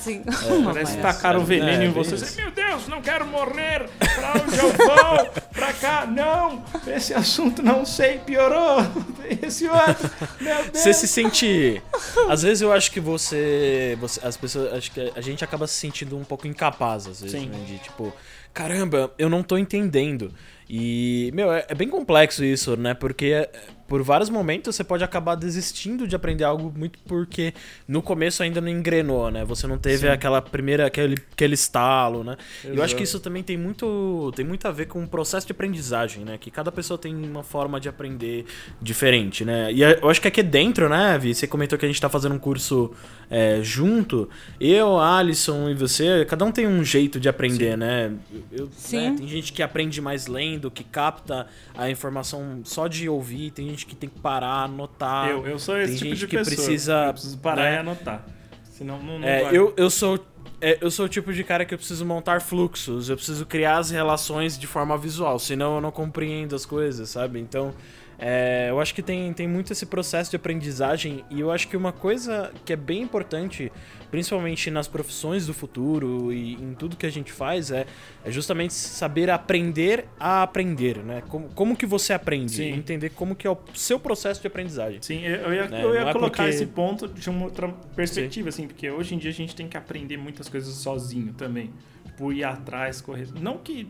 Sim. 0.06 0.22
Parece 0.26 0.48
que 0.48 0.64
Parece- 0.64 0.98
tacaram 0.98 1.44
veneno 1.44 1.84
É, 1.84 1.86
em 1.86 1.92
você. 1.92 2.18
Você, 2.18 2.42
Meu 2.42 2.52
Deus, 2.52 2.88
não 2.88 3.02
quero 3.02 3.26
morrer. 3.28 3.90
Pra 4.00 4.34
onde 4.42 4.58
eu 4.58 4.72
vou? 4.72 5.26
Pra 5.54 5.74
cá? 5.74 6.06
Não. 6.06 6.64
Esse 6.88 7.14
assunto 7.14 7.62
não 7.64 7.86
sei, 7.86 8.20
piorou. 8.20 8.78
Esse 9.42 9.68
outro. 9.68 10.10
Meu 10.40 10.56
Deus. 10.72 10.80
Você 10.84 10.94
se 10.94 11.08
sente. 11.08 11.82
Às 12.30 12.44
vezes 12.44 12.62
eu 12.62 12.72
acho 12.72 12.92
que 12.92 13.00
você, 13.00 13.98
você. 14.00 14.26
As 14.26 14.38
pessoas. 14.38 14.74
Acho 14.74 14.92
que 14.92 15.12
a 15.16 15.22
gente 15.22 15.44
acaba 15.44 15.66
se 15.68 15.74
sentindo 15.74 16.18
um 16.18 16.24
pouco 16.24 16.48
incapaz, 16.48 17.08
às 17.08 17.22
vezes, 17.22 17.40
Sim. 17.40 17.48
né? 17.50 17.58
De 17.66 17.78
tipo, 17.80 18.14
caramba, 18.54 19.12
eu 19.18 19.30
não 19.30 19.42
tô 19.44 19.58
entendendo. 19.58 20.32
E, 20.70 21.30
meu, 21.34 21.52
é, 21.54 21.66
é 21.68 21.76
bem 21.76 21.88
complexo 21.88 22.44
isso, 22.44 22.76
né? 22.76 22.94
Porque 22.94 23.26
é, 23.28 23.50
por 23.88 24.02
vários 24.02 24.30
momentos 24.30 24.76
você 24.76 24.84
pode 24.84 25.04
acabar 25.04 25.36
desistindo 25.36 26.08
de 26.08 26.16
aprender 26.16 26.44
algo 26.44 26.74
muito 26.76 26.98
porque 27.08 27.54
no 27.88 28.02
começo 28.02 28.42
ainda 28.42 28.60
não 28.60 28.70
engrenou, 28.70 29.30
né? 29.30 29.46
Você 29.46 29.68
não 29.68 29.78
teve 29.78 30.08
aquela 30.10 30.42
primeira, 30.42 30.88
aquele, 30.88 31.18
aquele 31.32 31.54
estalo, 31.54 32.24
né? 32.24 32.38
E 32.64 32.76
Eu 32.76 32.84
acho 32.84 32.96
que 32.96 33.04
isso 33.04 33.20
também 33.20 33.44
tem 33.44 33.58
muito, 33.58 34.32
tem 34.36 34.46
muito 34.46 34.68
a 34.68 34.72
ver 34.72 34.88
com 34.88 35.04
o 35.04 35.08
processo 35.08 35.46
de 35.46 35.52
aprendizagem, 35.52 36.26
né? 36.26 36.38
Que 36.38 36.50
cada 36.50 36.72
pessoa 36.72 36.98
tem 36.98 37.16
uma 37.16 37.44
forma 37.44 37.80
de 37.80 37.88
aprender 37.88 38.46
diferente, 38.82 39.46
né? 39.46 39.72
E 39.72 39.82
eu 39.82 40.10
acho 40.10 40.22
que 40.22 40.28
aqui 40.28 40.42
dentro, 40.42 40.90
né, 40.90 41.18
Vi? 41.20 41.36
Você 41.36 41.46
comentou 41.46 41.78
que 41.78 41.86
a 41.86 41.88
gente 41.88 42.02
tá 42.02 42.10
fazendo 42.10 42.34
um 42.36 42.40
curso 42.40 42.92
é, 43.30 43.60
junto. 43.62 44.30
Eu, 44.60 45.00
Alisson 45.00 45.70
e 45.70 45.76
você, 45.76 46.26
cada 46.26 46.44
um 46.46 46.52
tem 46.52 46.68
um 46.68 46.84
jeito 46.84 47.20
de 47.20 47.30
aprender, 47.30 47.78
né? 47.78 48.14
Eu, 48.52 48.70
Sim. 48.72 49.12
né, 49.12 49.16
Tem 49.18 49.28
gente 49.28 49.54
que 49.54 49.62
aprende 49.62 50.02
mais 50.02 50.28
lendo, 50.28 50.72
que 50.72 50.84
capta 50.84 51.48
a 51.76 51.90
informação 51.90 52.62
só 52.64 52.88
de 52.88 53.08
ouvir, 53.10 53.52
tem 53.52 53.68
gente 53.70 53.75
que 53.84 53.96
tem 53.96 54.08
que 54.10 54.20
parar, 54.20 54.64
anotar. 54.66 55.28
Eu, 55.30 55.46
eu 55.48 55.58
sou 55.60 55.76
esse 55.78 55.94
Tem 55.94 55.98
tipo 55.98 56.10
gente 56.12 56.20
de 56.20 56.28
que 56.28 56.38
pessoa. 56.38 56.56
precisa, 56.56 56.94
Eu 57.08 57.14
preciso 57.14 57.38
parar 57.40 57.64
né? 57.64 57.74
e 57.76 57.78
anotar. 57.80 58.26
Senão 58.64 59.02
não, 59.02 59.20
não 59.20 59.28
É, 59.28 59.44
vai. 59.44 59.58
eu, 59.58 59.74
eu 59.76 59.90
sou. 59.90 60.20
é, 60.62 60.78
eu 60.82 60.92
sou 60.92 61.06
o 61.06 61.10
tipo 61.10 61.34
de 61.34 61.44
cara 61.44 61.66
que 61.66 61.74
eu 61.74 61.78
preciso 61.78 62.06
montar 62.06 62.42
fluxos, 62.42 63.10
eu 63.10 63.16
preciso 63.16 63.46
criar 63.46 63.78
as 63.80 63.90
relações 63.90 64.58
de 64.58 64.68
forma 64.68 64.98
visual, 64.98 65.40
senão 65.40 65.76
eu 65.76 65.82
não 65.82 65.92
compreendo 65.92 66.56
as 66.56 66.66
coisas, 66.66 67.10
sabe? 67.10 67.40
Então, 67.40 67.74
é, 68.18 68.68
eu 68.70 68.80
acho 68.80 68.94
que 68.96 69.02
tem, 69.02 69.32
tem 69.34 69.48
muito 69.48 69.72
esse 69.74 69.86
processo 69.86 70.30
de 70.30 70.36
aprendizagem 70.38 71.24
e 71.30 71.40
eu 71.40 71.52
acho 71.52 71.68
que 71.68 71.76
uma 71.76 71.92
coisa 71.92 72.52
que 72.64 72.72
é 72.72 72.76
bem 72.76 73.02
importante, 73.02 73.72
principalmente 74.10 74.72
nas 74.72 74.88
profissões 74.88 75.46
do 75.46 75.54
futuro 75.54 76.32
e 76.32 76.54
em 76.54 76.74
tudo 76.74 76.96
que 76.96 77.06
a 77.06 77.10
gente 77.10 77.32
faz, 77.32 77.72
é, 77.72 77.86
é 78.24 78.32
justamente 78.32 78.74
saber 78.74 79.30
aprender 79.30 80.06
a 80.20 80.44
aprender, 80.44 80.98
né? 81.04 81.24
Como, 81.28 81.50
como 81.50 81.76
que 81.76 81.86
você 81.86 82.14
aprende? 82.14 82.52
Sim. 82.54 82.72
Entender 82.74 83.10
como 83.10 83.36
que 83.36 83.46
é 83.46 83.50
o 83.50 83.58
seu 83.74 84.00
processo 84.00 84.40
de 84.42 84.48
aprendizagem. 84.48 85.00
Sim, 85.02 85.22
eu 85.24 85.54
ia, 85.54 85.68
Né, 85.68 85.84
eu 85.84 85.94
ia 85.94 86.02
é 86.02 86.14
colocar 86.14 86.44
porque- 86.44 86.56
esse 86.56 86.66
ponto 86.68 87.08
de 87.08 87.30
uma 87.30 87.46
outra 87.46 87.68
perspectiva, 87.96 88.50
assim, 88.50 88.68
porque 88.68 88.90
hoje 88.90 89.16
em 89.16 89.18
dia 89.18 89.32
a 89.32 89.34
gente 89.34 89.56
tem 89.56 89.68
que 89.68 89.76
aprender 89.76 90.18
muitas 90.18 90.48
coisas 90.48 90.74
sozinho 90.76 91.34
também. 91.34 91.72
Tipo, 92.06 92.32
ir 92.32 92.44
atrás, 92.46 93.02
correr. 93.02 93.28
Não 93.42 93.58
que 93.58 93.88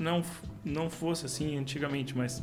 não, 0.00 0.22
não 0.64 0.90
fosse 0.90 1.26
assim 1.26 1.56
antigamente, 1.56 2.16
mas 2.16 2.42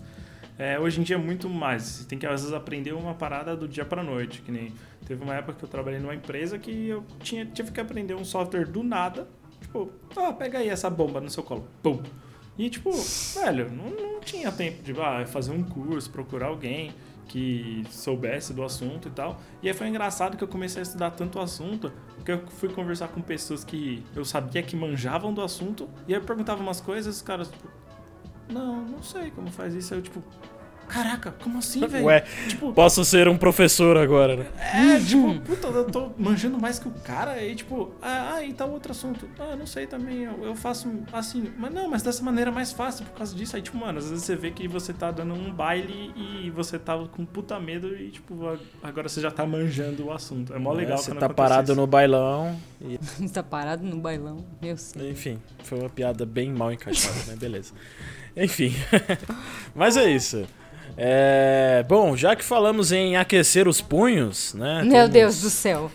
é, 0.57 0.79
hoje 0.79 1.01
em 1.01 1.03
dia 1.03 1.15
é 1.15 1.19
muito 1.19 1.49
mais. 1.49 1.83
Você 1.83 2.05
tem 2.05 2.17
que, 2.17 2.25
às 2.25 2.41
vezes, 2.41 2.53
aprender 2.53 2.93
uma 2.93 3.13
parada 3.13 3.55
do 3.55 3.67
dia 3.67 3.85
pra 3.85 4.03
noite. 4.03 4.41
Que 4.41 4.51
nem 4.51 4.73
teve 5.05 5.23
uma 5.23 5.35
época 5.35 5.59
que 5.59 5.65
eu 5.65 5.69
trabalhei 5.69 5.99
numa 5.99 6.15
empresa 6.15 6.57
que 6.57 6.87
eu 6.87 7.03
tinha, 7.19 7.45
tive 7.45 7.71
que 7.71 7.79
aprender 7.79 8.15
um 8.15 8.25
software 8.25 8.65
do 8.65 8.83
nada. 8.83 9.27
Tipo, 9.59 9.91
ah, 10.15 10.31
pega 10.31 10.59
aí 10.59 10.69
essa 10.69 10.89
bomba 10.89 11.19
no 11.19 11.29
seu 11.29 11.43
colo. 11.43 11.67
Pum. 11.83 12.01
E, 12.57 12.69
tipo, 12.69 12.89
velho, 12.91 13.69
não, 13.69 13.89
não 13.89 14.19
tinha 14.21 14.51
tempo 14.51 14.81
de 14.81 14.93
ah, 14.99 15.25
fazer 15.25 15.51
um 15.51 15.63
curso, 15.63 16.09
procurar 16.09 16.47
alguém 16.47 16.93
que 17.27 17.83
soubesse 17.89 18.53
do 18.53 18.63
assunto 18.63 19.07
e 19.07 19.11
tal. 19.11 19.41
E 19.61 19.67
aí 19.67 19.73
foi 19.73 19.87
engraçado 19.87 20.37
que 20.37 20.43
eu 20.43 20.47
comecei 20.47 20.81
a 20.81 20.83
estudar 20.83 21.11
tanto 21.11 21.39
o 21.39 21.41
assunto, 21.41 21.91
porque 22.15 22.31
eu 22.31 22.47
fui 22.47 22.69
conversar 22.69 23.07
com 23.09 23.21
pessoas 23.21 23.63
que 23.63 24.03
eu 24.15 24.23
sabia 24.23 24.61
que 24.63 24.75
manjavam 24.75 25.33
do 25.33 25.41
assunto, 25.41 25.89
e 26.07 26.13
aí 26.13 26.19
eu 26.19 26.23
perguntava 26.23 26.61
umas 26.61 26.79
coisas, 26.79 27.17
os 27.17 27.21
caras, 27.21 27.49
tipo, 27.49 27.67
não, 28.49 28.83
não 28.85 29.03
sei 29.03 29.31
como 29.31 29.51
faz 29.51 29.73
isso. 29.73 29.93
Aí 29.93 29.99
eu, 29.99 30.03
tipo, 30.03 30.23
caraca, 30.87 31.31
como 31.43 31.57
assim, 31.57 31.85
velho? 31.87 32.05
Ué, 32.05 32.21
Tipo, 32.47 32.71
posso 32.71 33.03
ser 33.03 33.27
um 33.27 33.35
professor 33.37 33.97
agora, 33.97 34.35
né? 34.35 34.45
é, 34.95 34.99
tipo, 34.99 35.33
puta, 35.41 35.65
eu 35.69 35.85
tô 35.85 36.11
manjando 36.15 36.59
mais 36.59 36.77
que 36.77 36.87
o 36.87 36.91
cara, 36.91 37.31
aí, 37.31 37.55
tipo, 37.55 37.91
ah, 37.99 38.35
ah, 38.35 38.43
e 38.43 38.53
tá 38.53 38.65
outro 38.65 38.91
assunto. 38.91 39.27
Ah, 39.39 39.55
não 39.55 39.65
sei 39.65 39.87
também, 39.87 40.25
eu, 40.25 40.43
eu 40.45 40.55
faço 40.55 40.87
assim, 41.11 41.51
mas 41.57 41.73
não, 41.73 41.89
mas 41.89 42.03
dessa 42.03 42.21
maneira 42.23 42.51
é 42.51 42.53
mais 42.53 42.71
fácil 42.71 43.03
por 43.05 43.13
causa 43.17 43.35
disso. 43.35 43.55
Aí, 43.55 43.63
tipo, 43.63 43.75
mano, 43.77 43.97
às 43.97 44.09
vezes 44.11 44.23
você 44.25 44.35
vê 44.35 44.51
que 44.51 44.67
você 44.67 44.93
tá 44.93 45.09
dando 45.09 45.33
um 45.33 45.51
baile 45.51 46.13
e 46.15 46.51
você 46.51 46.77
tava 46.77 47.07
com 47.07 47.25
puta 47.25 47.59
medo 47.59 47.87
e, 47.97 48.11
tipo, 48.11 48.35
agora 48.83 49.09
você 49.09 49.19
já 49.19 49.31
tá 49.31 49.43
manjando 49.43 50.05
o 50.05 50.11
assunto. 50.13 50.53
É 50.53 50.59
mó 50.59 50.71
legal 50.71 50.99
É, 50.99 51.01
Você 51.01 51.09
quando 51.09 51.19
tá 51.19 51.29
parado 51.29 51.71
isso. 51.71 51.81
no 51.81 51.87
bailão 51.87 52.55
e 52.79 52.99
tá 53.33 53.41
parado 53.41 53.83
no 53.83 53.97
bailão, 53.97 54.45
meu 54.61 54.77
sim. 54.77 55.09
Enfim, 55.09 55.41
foi 55.63 55.79
uma 55.79 55.89
piada 55.89 56.27
bem 56.27 56.51
mal 56.53 56.71
encaixada, 56.71 57.15
né? 57.25 57.35
Beleza. 57.35 57.73
Enfim. 58.35 58.75
Mas 59.73 59.97
é 59.97 60.09
isso. 60.09 60.45
É, 60.97 61.83
bom, 61.89 62.15
já 62.15 62.35
que 62.37 62.43
falamos 62.43 62.91
em 62.93 63.17
aquecer 63.17 63.67
os 63.67 63.81
punhos, 63.81 64.53
né? 64.53 64.81
Meu 64.81 64.91
temos- 64.91 65.09
Deus 65.11 65.41
do 65.41 65.49
céu. 65.49 65.91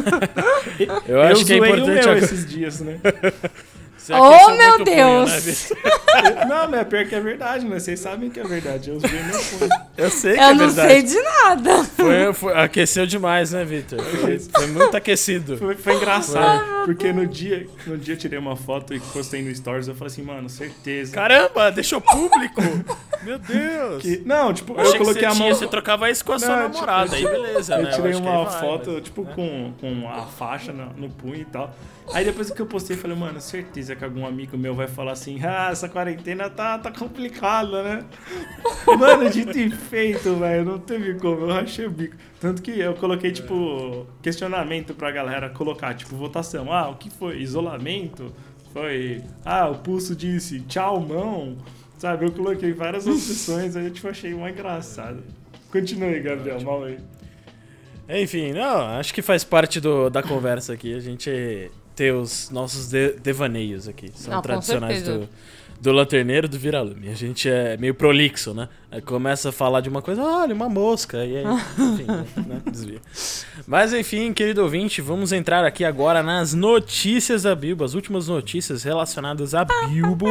Eu 1.08 1.22
acho 1.22 1.46
que 1.46 1.54
é 1.54 1.56
zoei 1.56 1.70
o 1.72 1.76
importante 1.76 2.06
meu 2.06 2.16
esses 2.18 2.46
dias, 2.46 2.80
né? 2.80 3.00
Você 4.02 4.12
Oh, 4.14 4.16
aqueceu 4.24 4.56
meu 4.56 4.68
muito 4.68 4.82
o 4.82 4.84
punho, 4.84 4.96
né, 5.26 5.40
Deus! 5.40 5.72
Não, 6.48 6.68
mas 6.68 6.80
é 6.80 6.84
pior 6.84 7.06
que 7.06 7.14
é 7.14 7.20
verdade, 7.20 7.64
mas 7.66 7.82
vocês 7.84 8.00
sabem 8.00 8.30
que 8.30 8.40
é 8.40 8.42
verdade. 8.44 8.90
Eu 8.90 8.98
vi 8.98 9.08
meu 9.12 9.40
punho. 9.40 9.70
Eu 9.96 10.10
sei 10.10 10.32
que 10.34 10.40
Eu 10.40 10.42
é 10.44 10.54
não 10.54 10.66
verdade. 10.66 10.88
sei 10.92 11.02
de 11.02 11.22
nada. 11.22 11.84
Foi, 11.84 12.32
foi- 12.34 12.52
aqueceu 12.58 13.06
demais, 13.06 13.52
né, 13.52 13.64
Vitor? 13.64 14.02
Foi, 14.02 14.38
foi 14.40 14.66
muito 14.66 14.96
aquecido. 14.96 15.56
Foi, 15.56 15.76
foi 15.76 15.94
engraçado, 15.94 16.84
porque 16.84 17.12
no 17.12 17.26
dia, 17.26 17.66
no 17.86 17.96
dia 17.96 18.14
eu 18.14 18.18
tirei 18.18 18.38
uma 18.38 18.56
foto 18.56 18.92
e 18.92 18.98
postei 19.00 19.42
no 19.42 19.54
Stories, 19.54 19.86
eu 19.88 19.94
falei 19.94 20.12
assim, 20.12 20.22
mano, 20.22 20.48
certeza. 20.48 21.12
Caramba, 21.12 21.70
deixou 21.70 22.00
público. 22.00 22.60
Meu 23.22 23.38
Deus. 23.38 24.02
que, 24.02 24.20
não, 24.26 24.52
tipo, 24.52 24.72
Eu 24.74 24.84
eu, 24.84 24.92
coloquei 24.98 25.22
você, 25.22 25.24
a 25.26 25.28
mão. 25.28 25.36
tinha, 25.38 25.54
você 25.54 25.66
trocava 25.68 26.10
isso 26.10 26.24
com 26.24 26.32
a 26.32 26.38
sua 26.40 26.48
Não, 26.56 26.68
namorada, 26.70 27.16
tipo, 27.16 27.28
aí 27.28 27.34
beleza, 27.40 27.74
Eu 27.76 27.82
né? 27.84 27.90
tirei 27.90 28.12
que 28.12 28.18
uma 28.18 28.44
vai, 28.44 28.60
foto, 28.60 28.90
mas- 28.94 29.02
tipo, 29.04 29.24
com, 29.26 29.72
com 29.80 30.08
a 30.10 30.22
faixa 30.26 30.72
no, 30.72 30.86
no 30.94 31.08
punho 31.08 31.36
e 31.36 31.44
tal. 31.44 31.72
Aí 32.12 32.24
depois 32.24 32.50
que 32.50 32.60
eu 32.60 32.66
postei, 32.66 32.96
eu 32.96 33.00
falei, 33.00 33.16
mano, 33.16 33.40
certeza 33.40 33.91
que 33.96 34.04
algum 34.04 34.26
amigo 34.26 34.56
meu 34.56 34.74
vai 34.74 34.88
falar 34.88 35.12
assim, 35.12 35.38
ah, 35.44 35.68
essa 35.70 35.88
quarentena 35.88 36.48
tá, 36.50 36.78
tá 36.78 36.90
complicada, 36.90 37.82
né? 37.82 38.04
Mano, 38.98 39.30
dito 39.30 39.58
e 39.58 39.70
feito, 39.70 40.36
velho, 40.36 40.64
não 40.64 40.78
teve 40.78 41.14
como, 41.14 41.46
eu 41.46 41.52
achei 41.52 41.86
o 41.86 41.90
bico. 41.90 42.16
Tanto 42.40 42.62
que 42.62 42.78
eu 42.78 42.94
coloquei, 42.94 43.32
tipo, 43.32 44.06
questionamento 44.22 44.94
pra 44.94 45.10
galera 45.10 45.48
colocar, 45.50 45.94
tipo, 45.94 46.16
votação. 46.16 46.72
Ah, 46.72 46.88
o 46.90 46.96
que 46.96 47.10
foi? 47.10 47.40
Isolamento? 47.40 48.32
Foi, 48.72 49.22
ah, 49.44 49.68
o 49.68 49.78
pulso 49.78 50.16
disse, 50.16 50.60
tchau, 50.60 51.00
mão. 51.00 51.56
Sabe, 51.98 52.24
eu 52.24 52.32
coloquei 52.32 52.72
várias 52.72 53.06
opções, 53.08 53.76
aí, 53.76 53.90
tipo, 53.90 54.08
achei 54.08 54.34
uma 54.34 54.50
engraçado. 54.50 55.22
Continue, 55.70 56.20
Gabriel, 56.20 56.60
mal 56.62 56.84
aí. 56.84 56.98
Enfim, 58.08 58.52
não, 58.52 58.80
acho 58.98 59.14
que 59.14 59.22
faz 59.22 59.44
parte 59.44 59.80
do, 59.80 60.10
da 60.10 60.22
conversa 60.22 60.72
aqui 60.72 60.94
a 60.94 61.00
gente 61.00 61.70
ter 61.94 62.12
os 62.12 62.50
nossos 62.50 62.88
de- 62.88 63.14
devaneios 63.22 63.88
aqui. 63.88 64.10
São 64.14 64.34
com 64.34 64.42
tradicionais 64.42 65.02
do, 65.02 65.28
do 65.80 65.92
lanterneiro 65.92 66.48
do 66.48 66.58
viralume. 66.58 67.08
A 67.08 67.14
gente 67.14 67.48
é 67.48 67.76
meio 67.76 67.94
prolixo, 67.94 68.54
né? 68.54 68.68
Começa 69.04 69.48
a 69.48 69.52
falar 69.52 69.80
de 69.80 69.88
uma 69.88 70.00
coisa, 70.00 70.22
olha, 70.22 70.54
uma 70.54 70.68
mosca, 70.68 71.24
e 71.24 71.38
aí, 71.38 71.44
enfim, 71.78 72.40
né, 72.46 72.62
desvia. 72.70 73.00
Mas 73.66 73.92
enfim, 73.92 74.32
querido 74.32 74.62
ouvinte, 74.62 75.00
vamos 75.00 75.32
entrar 75.32 75.64
aqui 75.64 75.84
agora 75.84 76.22
nas 76.22 76.54
notícias 76.54 77.42
da 77.42 77.54
Bilbo, 77.54 77.84
as 77.84 77.94
últimas 77.94 78.28
notícias 78.28 78.82
relacionadas 78.84 79.54
a 79.54 79.64
Bilbo. 79.64 80.28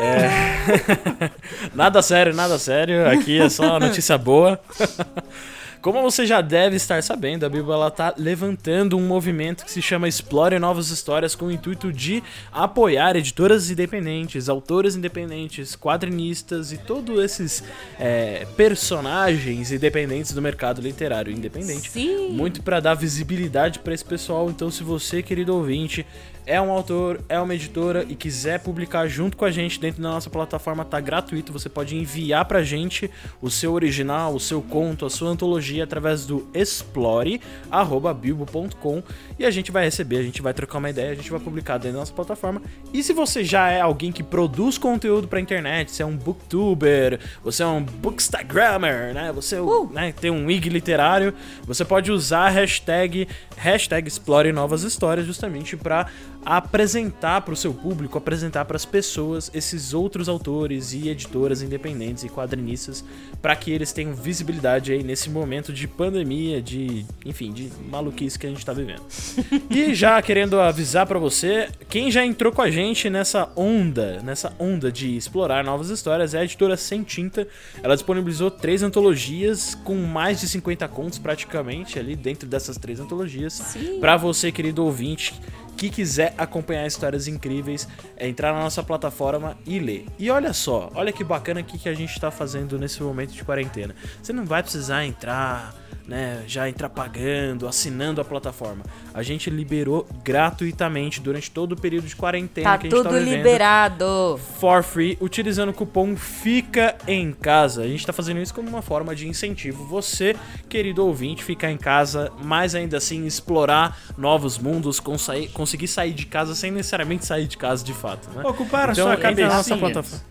É... 0.00 1.30
nada 1.74 2.02
sério, 2.02 2.34
nada 2.34 2.58
sério. 2.58 3.08
Aqui 3.08 3.40
é 3.40 3.48
só 3.48 3.78
notícia 3.78 4.18
boa. 4.18 4.60
Como 5.82 6.00
você 6.00 6.24
já 6.24 6.40
deve 6.40 6.76
estar 6.76 7.02
sabendo, 7.02 7.44
a 7.44 7.48
Bilbo 7.48 7.72
ela 7.72 7.90
tá 7.90 8.14
levantando 8.16 8.96
um 8.96 9.04
movimento 9.04 9.64
que 9.64 9.70
se 9.70 9.82
chama 9.82 10.06
Explore 10.06 10.56
Novas 10.60 10.90
Histórias 10.90 11.34
com 11.34 11.46
o 11.46 11.50
intuito 11.50 11.92
de 11.92 12.22
apoiar 12.52 13.16
editoras 13.16 13.68
independentes, 13.68 14.48
autores 14.48 14.94
independentes, 14.94 15.74
quadrinistas 15.74 16.70
e 16.70 16.78
todos 16.78 17.18
esses 17.18 17.64
é, 17.98 18.46
personagens 18.56 19.72
independentes 19.72 20.32
do 20.32 20.40
mercado 20.40 20.80
literário 20.80 21.32
independente. 21.32 21.90
Sim. 21.90 22.28
Muito 22.28 22.62
para 22.62 22.78
dar 22.78 22.94
visibilidade 22.94 23.80
para 23.80 23.92
esse 23.92 24.04
pessoal. 24.04 24.48
Então, 24.50 24.70
se 24.70 24.84
você, 24.84 25.20
querido 25.20 25.52
ouvinte, 25.52 26.06
é 26.46 26.60
um 26.60 26.70
autor, 26.70 27.20
é 27.28 27.38
uma 27.38 27.54
editora 27.54 28.04
e 28.08 28.16
quiser 28.16 28.60
publicar 28.60 29.06
junto 29.06 29.36
com 29.36 29.44
a 29.44 29.50
gente 29.50 29.78
dentro 29.78 30.02
da 30.02 30.08
nossa 30.10 30.28
plataforma, 30.28 30.84
tá 30.84 30.98
gratuito. 31.00 31.52
Você 31.52 31.68
pode 31.68 31.96
enviar 31.96 32.44
pra 32.44 32.62
gente 32.62 33.10
o 33.40 33.50
seu 33.50 33.72
original, 33.72 34.34
o 34.34 34.40
seu 34.40 34.60
conto, 34.60 35.06
a 35.06 35.10
sua 35.10 35.30
antologia 35.30 35.84
através 35.84 36.26
do 36.26 36.48
explore@bilbo.com 36.52 39.02
e 39.38 39.44
a 39.44 39.50
gente 39.50 39.70
vai 39.70 39.84
receber, 39.84 40.18
a 40.18 40.22
gente 40.22 40.42
vai 40.42 40.52
trocar 40.52 40.78
uma 40.78 40.90
ideia, 40.90 41.12
a 41.12 41.14
gente 41.14 41.30
vai 41.30 41.40
publicar 41.40 41.78
dentro 41.78 41.92
da 41.92 42.00
nossa 42.00 42.12
plataforma. 42.12 42.60
E 42.92 43.00
se 43.02 43.12
você 43.12 43.44
já 43.44 43.70
é 43.70 43.80
alguém 43.80 44.10
que 44.10 44.22
produz 44.22 44.78
conteúdo 44.78 45.28
pra 45.28 45.40
internet, 45.40 45.92
você 45.92 46.02
é 46.02 46.06
um 46.06 46.16
booktuber, 46.16 47.20
você 47.42 47.62
é 47.62 47.66
um 47.66 47.82
bookstagrammer, 47.82 49.14
né? 49.14 49.32
Você 49.32 49.56
né, 49.92 50.12
tem 50.12 50.30
um 50.30 50.50
IG 50.50 50.68
literário, 50.68 51.32
você 51.64 51.84
pode 51.84 52.10
usar 52.10 52.46
a 52.46 52.50
hashtag, 52.50 53.28
hashtag 53.56 54.08
Explore 54.08 54.52
Novas 54.52 54.82
Histórias 54.82 55.26
justamente 55.26 55.76
para 55.76 56.06
apresentar 56.44 57.42
para 57.42 57.54
o 57.54 57.56
seu 57.56 57.72
público, 57.72 58.18
apresentar 58.18 58.64
para 58.64 58.76
as 58.76 58.84
pessoas 58.84 59.50
esses 59.54 59.94
outros 59.94 60.28
autores 60.28 60.92
e 60.92 61.08
editoras 61.08 61.62
independentes 61.62 62.24
e 62.24 62.28
quadrinistas 62.28 63.04
para 63.40 63.54
que 63.54 63.70
eles 63.70 63.92
tenham 63.92 64.14
visibilidade 64.14 64.92
aí 64.92 65.02
nesse 65.02 65.30
momento 65.30 65.72
de 65.72 65.86
pandemia, 65.86 66.60
de, 66.60 67.04
enfim, 67.24 67.52
de 67.52 67.70
maluquice 67.88 68.38
que 68.38 68.46
a 68.46 68.50
gente 68.50 68.64
tá 68.64 68.72
vivendo. 68.72 69.02
e 69.70 69.94
já 69.94 70.20
querendo 70.20 70.60
avisar 70.60 71.06
para 71.06 71.18
você, 71.18 71.68
quem 71.88 72.10
já 72.10 72.24
entrou 72.24 72.52
com 72.52 72.62
a 72.62 72.70
gente 72.70 73.08
nessa 73.08 73.50
onda, 73.56 74.20
nessa 74.22 74.52
onda 74.58 74.90
de 74.90 75.16
explorar 75.16 75.64
novas 75.64 75.90
histórias 75.90 76.34
é 76.34 76.40
a 76.40 76.44
editora 76.44 76.76
Sem 76.76 77.02
Tinta. 77.02 77.46
Ela 77.82 77.94
disponibilizou 77.94 78.50
três 78.50 78.82
antologias 78.82 79.74
com 79.74 79.94
mais 79.94 80.40
de 80.40 80.48
50 80.48 80.88
contos 80.88 81.18
praticamente 81.18 81.98
ali 81.98 82.16
dentro 82.16 82.48
dessas 82.48 82.76
três 82.76 82.98
antologias 82.98 83.76
para 84.00 84.16
você, 84.16 84.50
querido 84.50 84.84
ouvinte, 84.84 85.34
que 85.76 85.90
quiser 85.90 86.34
acompanhar 86.38 86.86
histórias 86.86 87.26
incríveis, 87.26 87.88
é 88.16 88.28
entrar 88.28 88.52
na 88.52 88.60
nossa 88.60 88.82
plataforma 88.82 89.56
e 89.66 89.78
ler. 89.78 90.06
E 90.18 90.30
olha 90.30 90.52
só, 90.52 90.90
olha 90.94 91.12
que 91.12 91.24
bacana 91.24 91.60
aqui 91.60 91.78
que 91.78 91.88
a 91.88 91.94
gente 91.94 92.20
tá 92.20 92.30
fazendo 92.30 92.78
nesse 92.78 93.02
momento 93.02 93.32
de 93.32 93.44
quarentena. 93.44 93.94
Você 94.22 94.32
não 94.32 94.44
vai 94.44 94.62
precisar 94.62 95.04
entrar, 95.04 95.74
né, 96.06 96.42
já 96.46 96.68
entrar 96.68 96.88
pagando, 96.88 97.66
assinando 97.66 98.20
a 98.20 98.24
plataforma. 98.24 98.82
A 99.14 99.22
gente 99.22 99.48
liberou 99.50 100.06
gratuitamente 100.24 101.20
durante 101.20 101.50
todo 101.50 101.72
o 101.72 101.76
período 101.76 102.06
de 102.06 102.16
quarentena 102.16 102.70
Tá 102.70 102.78
que 102.78 102.86
a 102.86 102.90
gente 102.90 102.98
tudo 102.98 103.10
tá 103.10 103.16
vivendo 103.16 103.36
liberado. 103.36 104.40
for 104.58 104.82
free 104.82 105.16
utilizando 105.20 105.70
o 105.70 105.72
cupom 105.72 106.16
Fica 106.16 106.96
em 107.06 107.32
Casa. 107.32 107.82
A 107.82 107.88
gente 107.88 108.06
tá 108.06 108.12
fazendo 108.12 108.40
isso 108.40 108.54
como 108.54 108.68
uma 108.68 108.82
forma 108.82 109.14
de 109.14 109.28
incentivo 109.28 109.84
você, 109.84 110.36
querido 110.68 111.04
ouvinte, 111.06 111.44
ficar 111.44 111.70
em 111.70 111.76
casa, 111.76 112.32
mas 112.42 112.74
ainda 112.74 112.96
assim 112.96 113.26
explorar 113.26 113.98
novos 114.16 114.58
mundos, 114.58 115.00
conseguir, 115.00 115.48
conseguir 115.48 115.88
sair 115.88 116.12
de 116.12 116.26
casa 116.26 116.54
sem 116.54 116.70
necessariamente 116.70 117.24
sair 117.24 117.46
de 117.46 117.56
casa 117.56 117.84
de 117.84 117.92
fato, 117.92 118.28
né? 118.30 118.42
Ocupar 118.44 118.90
Então 118.90 119.04
sua 119.04 119.14
entra 119.14 119.48
na 119.48 119.56
nossa 119.56 119.76
plataforma. 119.76 120.24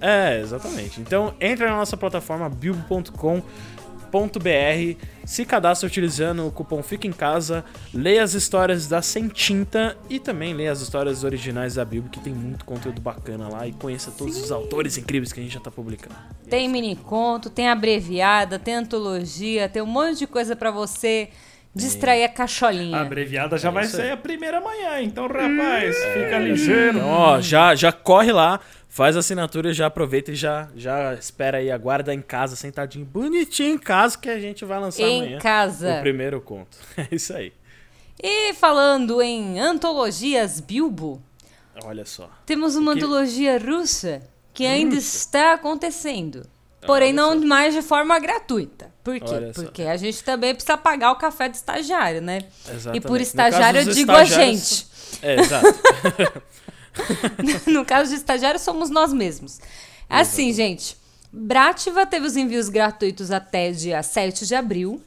É, 0.00 0.38
exatamente. 0.40 1.00
Então 1.00 1.34
entra 1.40 1.70
na 1.70 1.76
nossa 1.76 1.96
plataforma 1.96 2.48
bilbo.com.br, 4.14 5.04
se 5.24 5.44
cadastra 5.44 5.86
utilizando 5.86 6.46
o 6.46 6.52
cupom 6.52 6.82
Fica 6.82 7.06
em 7.06 7.12
Casa, 7.12 7.64
leia 7.92 8.22
as 8.22 8.34
histórias 8.34 8.86
da 8.86 9.02
Sem 9.02 9.28
Tinta 9.28 9.96
e 10.08 10.20
também 10.20 10.54
leia 10.54 10.70
as 10.70 10.80
histórias 10.80 11.24
originais 11.24 11.74
da 11.74 11.84
Bilbo, 11.84 12.08
que 12.08 12.20
tem 12.20 12.32
muito 12.32 12.64
conteúdo 12.64 13.00
bacana 13.00 13.48
lá 13.48 13.66
e 13.66 13.72
conheça 13.72 14.12
todos 14.12 14.36
os 14.40 14.52
autores 14.52 14.96
incríveis 14.96 15.32
que 15.32 15.40
a 15.40 15.42
gente 15.42 15.54
já 15.54 15.60
tá 15.60 15.70
publicando. 15.70 16.14
Tem 16.48 16.68
mini 16.68 16.94
conto, 16.94 17.50
tem 17.50 17.68
abreviada, 17.68 18.58
tem 18.58 18.74
antologia, 18.74 19.68
tem 19.68 19.82
um 19.82 19.86
monte 19.86 20.20
de 20.20 20.26
coisa 20.26 20.54
pra 20.54 20.70
você 20.70 21.30
distrair 21.74 22.24
a 22.24 22.28
cacholinha. 22.28 22.96
A 22.96 23.00
abreviada 23.02 23.58
já 23.58 23.68
É 23.68 23.72
vai 23.72 23.84
ser 23.84 24.12
a 24.12 24.16
primeira 24.16 24.60
manhã, 24.60 25.00
então, 25.00 25.26
rapaz, 25.26 25.96
fica 26.14 26.38
ligeiro. 26.38 26.98
Então, 26.98 27.08
ó, 27.08 27.40
já, 27.40 27.74
já 27.74 27.90
corre 27.90 28.30
lá, 28.32 28.60
faz 28.88 29.16
a 29.16 29.20
assinatura, 29.20 29.72
já 29.74 29.86
aproveita 29.86 30.30
e 30.30 30.34
já, 30.36 30.68
já 30.76 31.14
espera 31.14 31.58
aí, 31.58 31.70
aguarda 31.70 32.14
em 32.14 32.20
casa, 32.22 32.54
sentadinho, 32.54 33.04
bonitinho 33.04 33.74
em 33.74 33.78
casa, 33.78 34.16
que 34.16 34.28
a 34.30 34.38
gente 34.38 34.64
vai 34.64 34.78
lançar 34.78 35.02
Em 35.02 35.20
amanhã. 35.22 35.38
casa. 35.40 35.96
O 35.98 36.00
primeiro 36.00 36.40
conto. 36.40 36.76
É 36.96 37.08
isso 37.10 37.34
aí. 37.34 37.52
E 38.22 38.54
falando 38.54 39.20
em 39.20 39.58
antologias 39.58 40.60
Bilbo, 40.60 41.20
Olha 41.84 42.04
só. 42.06 42.30
temos 42.46 42.76
uma 42.76 42.92
Que- 42.92 42.98
antologia 43.00 43.58
russa 43.58 44.22
que 44.52 44.64
ainda 44.64 44.94
está 44.94 45.54
acontecendo. 45.54 46.46
Porém, 46.86 47.08
Olha 47.08 47.16
não 47.16 47.40
só. 47.40 47.46
mais 47.46 47.74
de 47.74 47.82
forma 47.82 48.18
gratuita. 48.18 48.92
Por 49.02 49.18
quê? 49.20 49.24
Olha 49.34 49.52
só. 49.54 49.62
Porque 49.62 49.82
a 49.82 49.96
gente 49.96 50.22
também 50.24 50.54
precisa 50.54 50.76
pagar 50.76 51.12
o 51.12 51.16
café 51.16 51.48
do 51.48 51.54
estagiário, 51.54 52.20
né? 52.20 52.40
Exatamente. 52.68 52.96
E 52.96 53.00
por 53.00 53.16
No 53.16 53.22
estagiário 53.22 53.74
caso 53.74 53.78
eu 53.78 53.84
dos 53.86 53.94
digo 53.96 54.12
a 54.12 54.22
estagiários- 54.22 54.68
gente. 54.68 54.86
É, 55.22 55.40
exato. 55.40 55.80
no 57.70 57.84
caso 57.84 58.10
de 58.10 58.16
estagiário, 58.16 58.58
somos 58.60 58.90
nós 58.90 59.12
mesmos. 59.12 59.60
Assim, 60.08 60.52
gente, 60.52 60.96
Brativa 61.32 62.06
teve 62.06 62.26
os 62.26 62.36
envios 62.36 62.68
gratuitos 62.68 63.30
até 63.30 63.70
dia 63.70 64.02
7 64.02 64.46
de 64.46 64.54
abril. 64.54 65.02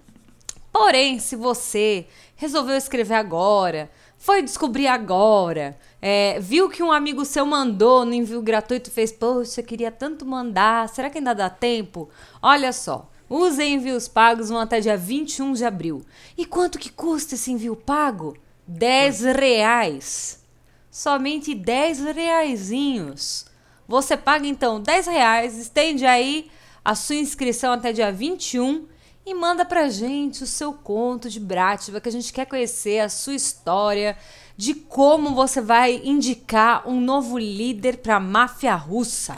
Porém, 0.71 1.19
se 1.19 1.35
você 1.35 2.05
resolveu 2.35 2.75
escrever 2.75 3.15
agora, 3.15 3.89
foi 4.17 4.41
descobrir 4.41 4.87
agora, 4.87 5.77
é, 6.01 6.39
viu 6.39 6.69
que 6.69 6.83
um 6.83 6.91
amigo 6.91 7.25
seu 7.25 7.45
mandou 7.45 8.05
no 8.05 8.13
envio 8.13 8.41
gratuito 8.41 8.91
fez, 8.91 9.11
poxa, 9.11 9.61
eu 9.61 9.65
queria 9.65 9.91
tanto 9.91 10.25
mandar, 10.25 10.87
será 10.89 11.09
que 11.09 11.17
ainda 11.17 11.33
dá 11.33 11.49
tempo? 11.49 12.09
Olha 12.41 12.71
só, 12.71 13.09
os 13.29 13.59
envios 13.59 14.07
pagos 14.07 14.49
vão 14.49 14.59
até 14.59 14.79
dia 14.79 14.95
21 14.95 15.53
de 15.53 15.65
abril. 15.65 16.05
E 16.37 16.45
quanto 16.45 16.79
que 16.79 16.91
custa 16.91 17.35
esse 17.35 17.51
envio 17.51 17.75
pago? 17.75 18.37
10 18.67 19.21
reais. 19.21 20.43
Somente 20.91 21.53
10 21.53 21.99
reaisinhos. 22.01 23.45
Você 23.87 24.15
paga 24.15 24.47
então 24.47 24.81
10 24.81 25.07
reais, 25.07 25.57
estende 25.57 26.05
aí 26.05 26.49
a 26.83 26.95
sua 26.95 27.15
inscrição 27.15 27.73
até 27.73 27.91
dia 27.91 28.11
21 28.11 28.87
e 29.25 29.33
manda 29.33 29.65
pra 29.65 29.89
gente 29.89 30.43
o 30.43 30.47
seu 30.47 30.71
conto 30.71 31.29
de 31.29 31.39
Brativa, 31.39 31.99
que 31.99 32.07
a 32.07 32.11
gente 32.11 32.31
quer 32.31 32.45
conhecer 32.45 32.99
a 32.99 33.09
sua 33.09 33.35
história. 33.35 34.17
De 34.57 34.73
como 34.73 35.35
você 35.35 35.61
vai 35.61 36.01
indicar 36.03 36.87
um 36.89 36.99
novo 36.99 37.37
líder 37.37 37.97
para 37.97 38.15
a 38.15 38.19
máfia 38.19 38.75
russa. 38.75 39.37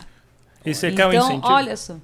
E 0.66 0.74
você 0.74 0.92
quer 0.92 1.08
um 1.08 1.14
então, 1.14 1.26
incentivo? 1.28 1.54
olha 1.54 1.78
só. 1.78 1.98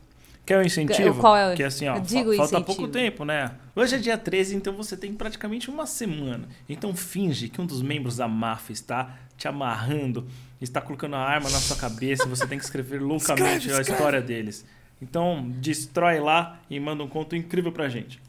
Quer 0.45 0.59
um 0.59 0.61
incentivo? 0.61 1.20
Qual 1.20 1.36
é 1.36 1.53
o- 1.53 1.55
Que 1.55 1.63
assim, 1.63 1.88
ó, 1.88 1.95
eu 1.95 2.01
digo 2.01 2.30
fa- 2.32 2.38
falta 2.38 2.55
incentivo. 2.57 2.66
pouco 2.66 2.88
tempo, 2.91 3.26
né? 3.26 3.51
Hoje 3.76 3.95
é 3.95 3.97
dia 3.97 4.18
13, 4.18 4.55
então 4.55 4.74
você 4.76 4.95
tem 4.95 5.13
praticamente 5.13 5.70
uma 5.72 5.86
semana. 5.88 6.47
Então 6.70 6.93
finge 6.95 7.49
que 7.49 7.59
um 7.59 7.66
dos 7.66 7.82
membros 7.82 8.18
da 8.18 8.28
máfia 8.28 8.74
está 8.74 9.16
te 9.38 9.47
amarrando, 9.47 10.28
está 10.61 10.80
colocando 10.82 11.16
a 11.16 11.20
arma 11.20 11.49
na 11.49 11.59
sua 11.59 11.76
cabeça 11.76 12.26
e 12.26 12.30
você 12.30 12.45
tem 12.45 12.59
que 12.59 12.63
escrever 12.66 13.01
loucamente 13.01 13.72
a 13.72 13.82
história 13.82 14.22
deles. 14.22 14.63
Então, 15.01 15.43
destrói 15.57 16.20
lá 16.20 16.59
e 16.70 16.80
manda 16.80 17.03
um 17.03 17.07
conto 17.07 17.36
incrível 17.36 17.72
pra 17.72 17.89
gente. 17.89 18.22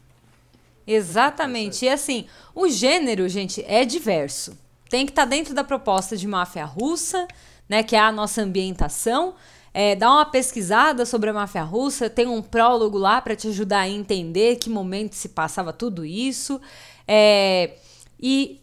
Exatamente. 0.85 1.85
E 1.85 1.89
assim, 1.89 2.25
o 2.55 2.67
gênero, 2.69 3.27
gente, 3.29 3.63
é 3.67 3.83
diverso. 3.85 4.57
Tem 4.89 5.05
que 5.05 5.11
estar 5.11 5.25
dentro 5.25 5.53
da 5.53 5.63
proposta 5.63 6.15
de 6.15 6.27
máfia 6.27 6.65
russa, 6.65 7.27
né? 7.67 7.83
Que 7.83 7.95
é 7.95 7.99
a 7.99 8.11
nossa 8.11 8.41
ambientação. 8.41 9.35
É, 9.73 9.95
dá 9.95 10.11
uma 10.11 10.25
pesquisada 10.25 11.05
sobre 11.05 11.29
a 11.29 11.33
máfia 11.33 11.61
russa, 11.61 12.09
tem 12.09 12.25
um 12.25 12.41
prólogo 12.41 12.97
lá 12.97 13.21
para 13.21 13.35
te 13.35 13.47
ajudar 13.47 13.81
a 13.81 13.87
entender 13.87 14.55
que 14.55 14.71
momento 14.71 15.13
se 15.13 15.29
passava 15.29 15.71
tudo 15.71 16.03
isso. 16.03 16.59
É, 17.07 17.75
e, 18.19 18.59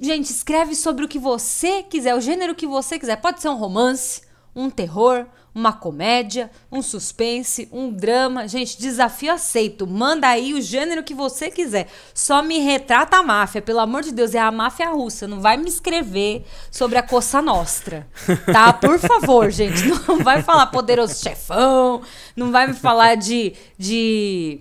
gente, 0.00 0.30
escreve 0.30 0.74
sobre 0.74 1.04
o 1.04 1.08
que 1.08 1.18
você 1.18 1.82
quiser, 1.82 2.14
o 2.14 2.20
gênero 2.20 2.54
que 2.54 2.66
você 2.66 2.98
quiser. 2.98 3.16
Pode 3.16 3.42
ser 3.42 3.48
um 3.50 3.56
romance, 3.56 4.22
um 4.56 4.70
terror, 4.70 5.26
uma 5.54 5.72
comédia, 5.72 6.50
um 6.70 6.82
suspense, 6.82 7.68
um 7.72 7.92
drama. 7.92 8.48
Gente, 8.48 8.78
desafio 8.78 9.32
aceito. 9.32 9.86
Manda 9.86 10.28
aí 10.28 10.52
o 10.52 10.60
gênero 10.60 11.04
que 11.04 11.14
você 11.14 11.50
quiser. 11.50 11.88
Só 12.12 12.42
me 12.42 12.58
retrata 12.58 13.18
a 13.18 13.22
máfia, 13.22 13.62
pelo 13.62 13.78
amor 13.78 14.02
de 14.02 14.12
Deus, 14.12 14.34
é 14.34 14.40
a 14.40 14.50
máfia 14.50 14.90
russa. 14.90 15.28
Não 15.28 15.40
vai 15.40 15.56
me 15.56 15.68
escrever 15.68 16.44
sobre 16.70 16.98
a 16.98 17.02
Coça 17.02 17.40
Nostra, 17.40 18.06
tá? 18.52 18.72
Por 18.72 18.98
favor, 18.98 19.50
gente, 19.50 19.86
não 20.08 20.18
vai 20.18 20.42
falar 20.42 20.66
poderoso 20.66 21.22
chefão, 21.22 22.02
não 22.34 22.50
vai 22.50 22.66
me 22.66 22.74
falar 22.74 23.14
de 23.14 23.54
de 23.78 24.60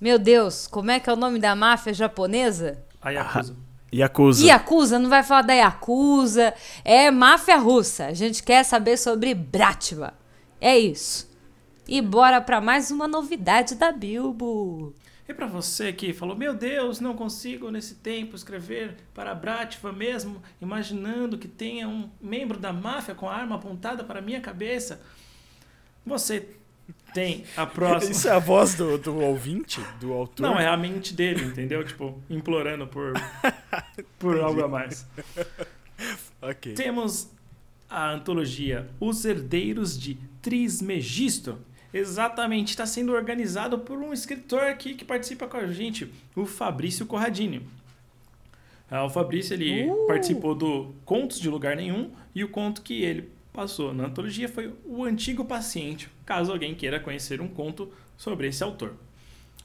meu 0.00 0.18
Deus, 0.18 0.66
como 0.66 0.90
é 0.90 1.00
que 1.00 1.08
é 1.08 1.12
o 1.12 1.16
nome 1.16 1.38
da 1.38 1.56
máfia 1.56 1.94
japonesa? 1.94 2.78
A 3.00 3.10
Yakuza. 3.10 3.56
Yakuza. 3.94 4.44
Yakuza, 4.44 4.98
não 4.98 5.08
vai 5.08 5.22
falar 5.22 5.42
da 5.42 5.54
Yakuza. 5.54 6.52
É 6.84 7.10
máfia 7.10 7.56
russa. 7.56 8.06
A 8.06 8.12
gente 8.12 8.42
quer 8.42 8.64
saber 8.64 8.98
sobre 8.98 9.32
Bratva. 9.34 10.12
É 10.64 10.78
isso. 10.78 11.30
E 11.86 12.00
bora 12.00 12.40
pra 12.40 12.58
mais 12.58 12.90
uma 12.90 13.06
novidade 13.06 13.74
da 13.74 13.92
Bilbo. 13.92 14.94
E 15.28 15.34
pra 15.34 15.46
você 15.46 15.92
que 15.92 16.14
falou, 16.14 16.34
meu 16.34 16.54
Deus, 16.54 17.00
não 17.00 17.14
consigo 17.14 17.70
nesse 17.70 17.96
tempo 17.96 18.34
escrever 18.34 18.96
para 19.12 19.34
Bratva 19.34 19.92
mesmo, 19.92 20.42
imaginando 20.62 21.36
que 21.36 21.46
tenha 21.46 21.86
um 21.86 22.08
membro 22.18 22.58
da 22.58 22.72
máfia 22.72 23.14
com 23.14 23.28
a 23.28 23.34
arma 23.34 23.56
apontada 23.56 24.04
para 24.04 24.20
a 24.20 24.22
minha 24.22 24.40
cabeça, 24.40 25.02
você 26.04 26.48
tem 27.12 27.44
a 27.58 27.66
próxima. 27.68 28.12
Isso 28.12 28.26
é 28.26 28.32
a 28.32 28.38
voz 28.38 28.74
do, 28.74 28.96
do 28.96 29.20
ouvinte, 29.20 29.82
do 30.00 30.14
autor? 30.14 30.42
Não, 30.42 30.58
é 30.58 30.66
a 30.66 30.78
mente 30.78 31.12
dele, 31.12 31.44
entendeu? 31.44 31.84
Tipo, 31.84 32.18
implorando 32.30 32.86
por, 32.86 33.12
por 34.18 34.40
algo 34.40 34.64
a 34.64 34.68
mais. 34.68 35.06
Ok. 36.42 36.74
Temos 36.74 37.30
a 37.94 38.12
antologia 38.12 38.88
Os 38.98 39.24
Herdeiros 39.24 39.96
de 39.96 40.18
Trismegisto. 40.42 41.56
Exatamente, 41.92 42.70
está 42.70 42.84
sendo 42.84 43.12
organizado 43.12 43.78
por 43.78 43.98
um 43.98 44.12
escritor 44.12 44.62
aqui 44.62 44.94
que 44.94 45.04
participa 45.04 45.46
com 45.46 45.56
a 45.56 45.68
gente, 45.68 46.12
o 46.34 46.44
Fabrício 46.44 47.06
Corradini. 47.06 47.62
Ah, 48.90 49.04
o 49.04 49.10
Fabrício 49.10 49.54
ele 49.54 49.86
participou 50.08 50.56
do 50.56 50.92
Contos 51.04 51.38
de 51.38 51.48
Lugar 51.48 51.76
Nenhum 51.76 52.10
e 52.34 52.42
o 52.42 52.48
conto 52.48 52.82
que 52.82 53.02
ele 53.02 53.30
passou 53.52 53.94
na 53.94 54.06
antologia 54.06 54.48
foi 54.48 54.74
O 54.84 55.04
Antigo 55.04 55.44
Paciente, 55.44 56.08
caso 56.26 56.50
alguém 56.50 56.74
queira 56.74 56.98
conhecer 56.98 57.40
um 57.40 57.46
conto 57.46 57.92
sobre 58.16 58.48
esse 58.48 58.64
autor. 58.64 58.94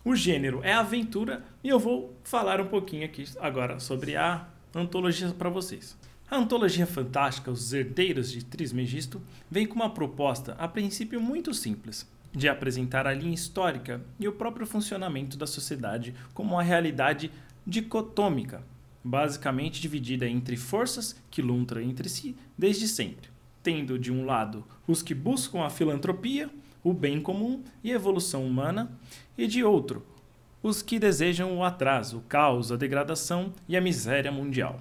O 0.05 0.15
gênero 0.15 0.61
é 0.63 0.71
aventura 0.71 1.43
e 1.63 1.69
eu 1.69 1.80
vou 1.80 2.15
falar 2.23 2.61
um 2.61 2.67
pouquinho 2.67 3.05
aqui 3.05 3.25
agora 3.39 3.80
sobre 3.80 4.15
a 4.15 4.47
antologia 4.75 5.30
para 5.30 5.49
vocês. 5.49 5.97
A 6.32 6.38
antologia 6.38 6.86
fantástica 6.86 7.49
Os 7.49 7.73
Herdeiros 7.73 8.32
de 8.32 8.45
Trismegisto 8.45 9.19
vem 9.49 9.65
com 9.65 9.73
uma 9.73 9.89
proposta, 9.89 10.53
a 10.59 10.67
princípio 10.67 11.19
muito 11.19 11.55
simples, 11.55 12.07
de 12.32 12.47
apresentar 12.47 13.07
a 13.07 13.13
linha 13.15 13.34
histórica 13.34 13.99
e 14.19 14.27
o 14.27 14.34
próprio 14.34 14.67
funcionamento 14.67 15.36
da 15.36 15.47
sociedade 15.47 16.13
como 16.32 16.53
uma 16.53 16.61
realidade 16.61 17.32
dicotômica, 17.65 18.61
basicamente 19.03 19.82
dividida 19.82 20.27
entre 20.27 20.55
forças 20.55 21.19
que 21.32 21.41
lutam 21.41 21.82
entre 21.82 22.07
si 22.07 22.36
desde 22.55 22.88
sempre, 22.88 23.32
tendo 23.63 23.97
de 23.97 24.11
um 24.11 24.23
lado 24.23 24.63
os 24.88 25.01
que 25.01 25.15
buscam 25.15 25.65
a 25.65 25.69
filantropia, 25.71 26.47
o 26.84 26.93
bem 26.93 27.19
comum 27.19 27.63
e 27.84 27.91
a 27.91 27.95
evolução 27.95 28.45
humana, 28.45 28.91
e 29.36 29.47
de 29.47 29.63
outro, 29.63 30.05
os 30.61 30.84
que 30.84 30.99
desejam 30.99 31.57
o 31.57 31.63
atraso, 31.63 32.19
o 32.19 32.21
caos, 32.21 32.71
a 32.71 32.75
degradação 32.75 33.51
e 33.67 33.75
a 33.75 33.82
miséria 33.82 34.32
mundial. 34.32 34.80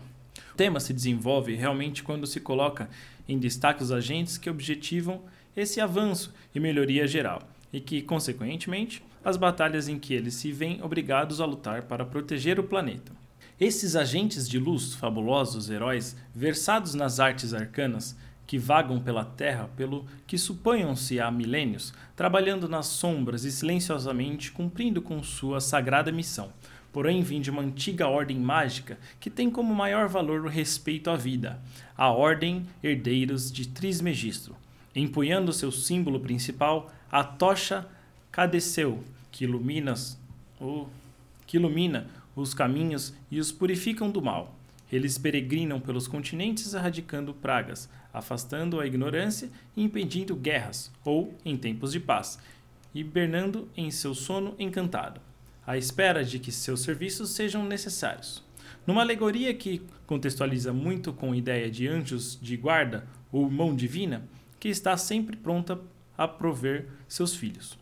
Tema 0.58 0.80
se 0.80 0.92
desenvolve 0.92 1.54
realmente 1.54 2.02
quando 2.02 2.26
se 2.26 2.40
coloca 2.40 2.90
em 3.28 3.38
destaque 3.38 3.80
os 3.80 3.92
agentes 3.92 4.36
que 4.36 4.50
objetivam 4.50 5.22
esse 5.56 5.80
avanço 5.80 6.34
e 6.52 6.58
melhoria 6.58 7.06
geral, 7.06 7.48
e 7.72 7.78
que, 7.78 8.02
consequentemente, 8.02 9.00
as 9.24 9.36
batalhas 9.36 9.86
em 9.86 10.00
que 10.00 10.12
eles 10.12 10.34
se 10.34 10.50
veem 10.50 10.82
obrigados 10.82 11.40
a 11.40 11.46
lutar 11.46 11.82
para 11.82 12.04
proteger 12.04 12.58
o 12.58 12.64
planeta. 12.64 13.12
Esses 13.60 13.94
agentes 13.94 14.48
de 14.48 14.58
luz, 14.58 14.96
fabulosos 14.96 15.70
heróis, 15.70 16.16
versados 16.34 16.92
nas 16.92 17.20
artes 17.20 17.54
arcanas, 17.54 18.16
que 18.44 18.58
vagam 18.58 18.98
pela 18.98 19.24
Terra 19.24 19.70
pelo 19.76 20.06
que 20.26 20.36
suponham-se 20.36 21.20
há 21.20 21.30
milênios, 21.30 21.94
trabalhando 22.16 22.68
nas 22.68 22.86
sombras 22.86 23.44
e 23.44 23.52
silenciosamente 23.52 24.50
cumprindo 24.50 25.00
com 25.00 25.22
sua 25.22 25.60
sagrada 25.60 26.10
missão, 26.10 26.52
porém 26.92 27.22
vim 27.22 27.40
de 27.40 27.50
uma 27.50 27.62
antiga 27.62 28.08
ordem 28.08 28.38
mágica 28.38 28.98
que 29.20 29.30
tem 29.30 29.50
como 29.50 29.74
maior 29.74 30.08
valor 30.08 30.44
o 30.44 30.48
respeito 30.48 31.10
à 31.10 31.16
vida, 31.16 31.60
a 31.96 32.10
Ordem 32.10 32.66
Herdeiros 32.82 33.52
de 33.52 33.68
Trismegisto, 33.68 34.56
empunhando 34.94 35.52
seu 35.52 35.70
símbolo 35.70 36.20
principal, 36.20 36.92
a 37.10 37.22
tocha 37.22 37.86
Cadeceu, 38.30 39.02
que 39.30 39.44
ilumina, 39.44 39.94
o, 40.60 40.86
que 41.46 41.56
ilumina 41.56 42.08
os 42.36 42.54
caminhos 42.54 43.12
e 43.30 43.40
os 43.40 43.50
purificam 43.50 44.10
do 44.10 44.22
mal. 44.22 44.54
Eles 44.90 45.18
peregrinam 45.18 45.80
pelos 45.80 46.08
continentes 46.08 46.72
erradicando 46.72 47.34
pragas, 47.34 47.88
afastando 48.12 48.80
a 48.80 48.86
ignorância 48.86 49.50
e 49.76 49.82
impedindo 49.82 50.34
guerras, 50.34 50.90
ou, 51.04 51.34
em 51.44 51.56
tempos 51.56 51.92
de 51.92 52.00
paz, 52.00 52.38
hibernando 52.94 53.68
em 53.76 53.90
seu 53.90 54.14
sono 54.14 54.54
encantado, 54.58 55.20
à 55.68 55.76
espera 55.76 56.24
de 56.24 56.38
que 56.38 56.50
seus 56.50 56.80
serviços 56.80 57.28
sejam 57.28 57.62
necessários. 57.62 58.42
Numa 58.86 59.02
alegoria 59.02 59.52
que 59.52 59.82
contextualiza 60.06 60.72
muito 60.72 61.12
com 61.12 61.32
a 61.32 61.36
ideia 61.36 61.70
de 61.70 61.86
anjos 61.86 62.38
de 62.40 62.56
guarda 62.56 63.06
ou 63.30 63.50
mão 63.50 63.76
divina, 63.76 64.26
que 64.58 64.70
está 64.70 64.96
sempre 64.96 65.36
pronta 65.36 65.78
a 66.16 66.26
prover 66.26 66.88
seus 67.06 67.34
filhos. 67.34 67.78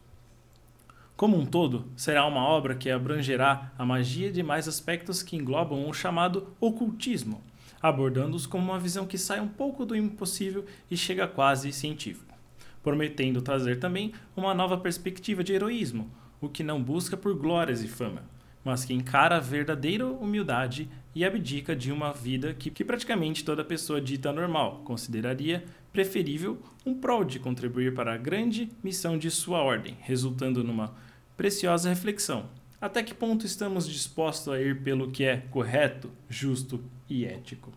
Como 1.16 1.38
um 1.38 1.46
todo, 1.46 1.86
será 1.96 2.26
uma 2.26 2.42
obra 2.42 2.74
que 2.74 2.90
abrangerá 2.90 3.72
a 3.78 3.86
magia 3.86 4.32
de 4.32 4.42
mais 4.42 4.66
aspectos 4.66 5.22
que 5.22 5.36
englobam 5.36 5.88
o 5.88 5.94
chamado 5.94 6.56
ocultismo, 6.60 7.40
abordando-os 7.80 8.46
como 8.46 8.72
uma 8.72 8.80
visão 8.80 9.06
que 9.06 9.16
sai 9.16 9.38
um 9.38 9.46
pouco 9.46 9.86
do 9.86 9.94
impossível 9.94 10.64
e 10.90 10.96
chega 10.96 11.28
quase 11.28 11.70
científico, 11.70 12.34
prometendo 12.82 13.40
trazer 13.40 13.78
também 13.78 14.12
uma 14.36 14.52
nova 14.52 14.76
perspectiva 14.76 15.44
de 15.44 15.52
heroísmo, 15.52 16.10
o 16.40 16.48
que 16.48 16.62
não 16.62 16.82
busca 16.82 17.16
por 17.16 17.34
glórias 17.34 17.82
e 17.82 17.88
fama, 17.88 18.22
mas 18.64 18.84
que 18.84 18.92
encara 18.92 19.36
a 19.36 19.40
verdadeira 19.40 20.06
humildade 20.06 20.88
e 21.14 21.24
abdica 21.24 21.74
de 21.74 21.92
uma 21.92 22.12
vida 22.12 22.52
que, 22.52 22.70
que 22.70 22.84
praticamente 22.84 23.44
toda 23.44 23.64
pessoa 23.64 24.00
dita 24.00 24.32
normal 24.32 24.82
consideraria 24.84 25.64
preferível 25.92 26.60
um 26.84 26.94
prol 26.94 27.24
de 27.24 27.38
contribuir 27.38 27.94
para 27.94 28.12
a 28.12 28.18
grande 28.18 28.68
missão 28.82 29.16
de 29.16 29.30
sua 29.30 29.62
ordem, 29.62 29.96
resultando 30.00 30.62
numa 30.62 30.94
preciosa 31.36 31.88
reflexão. 31.88 32.46
Até 32.80 33.02
que 33.02 33.14
ponto 33.14 33.46
estamos 33.46 33.88
dispostos 33.88 34.52
a 34.52 34.60
ir 34.60 34.82
pelo 34.82 35.10
que 35.10 35.24
é 35.24 35.38
correto, 35.50 36.10
justo 36.28 36.84
e 37.08 37.24
ético? 37.24 37.72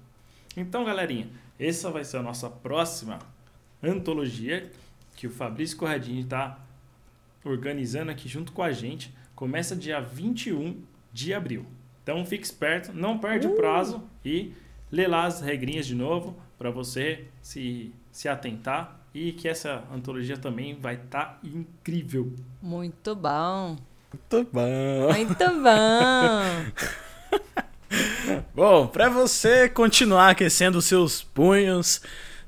Então, 0.57 0.83
galerinha, 0.83 1.29
essa 1.57 1.89
vai 1.89 2.03
ser 2.03 2.17
a 2.17 2.23
nossa 2.23 2.49
próxima 2.49 3.19
antologia 3.81 4.69
que 5.15 5.27
o 5.27 5.31
Fabrício 5.31 5.77
Corradini 5.77 6.21
está 6.21 6.59
organizando 7.43 8.11
aqui 8.11 8.27
junto 8.27 8.51
com 8.51 8.61
a 8.61 8.71
gente. 8.71 9.13
Começa 9.35 9.75
dia 9.75 9.99
21 9.99 10.81
de 11.13 11.33
abril. 11.33 11.65
Então 12.03 12.25
fique 12.25 12.45
esperto, 12.45 12.91
não 12.93 13.17
perde 13.17 13.47
o 13.47 13.55
prazo 13.55 14.03
e 14.23 14.53
lê 14.91 15.07
lá 15.07 15.25
as 15.25 15.41
regrinhas 15.41 15.85
de 15.85 15.95
novo 15.95 16.35
para 16.57 16.71
você 16.71 17.25
se, 17.41 17.93
se 18.11 18.27
atentar 18.27 18.99
e 19.13 19.31
que 19.31 19.47
essa 19.47 19.83
antologia 19.93 20.37
também 20.37 20.75
vai 20.79 20.95
estar 20.95 21.39
incrível. 21.43 22.33
Muito 22.61 23.15
bom. 23.15 23.77
Muito 24.11 24.49
bom. 24.51 25.13
Muito 25.13 25.45
bom. 25.61 26.89
Bom, 28.53 28.87
para 28.87 29.09
você 29.09 29.67
continuar 29.67 30.29
aquecendo 30.29 30.77
os 30.77 30.85
seus 30.85 31.23
punhos, 31.23 32.01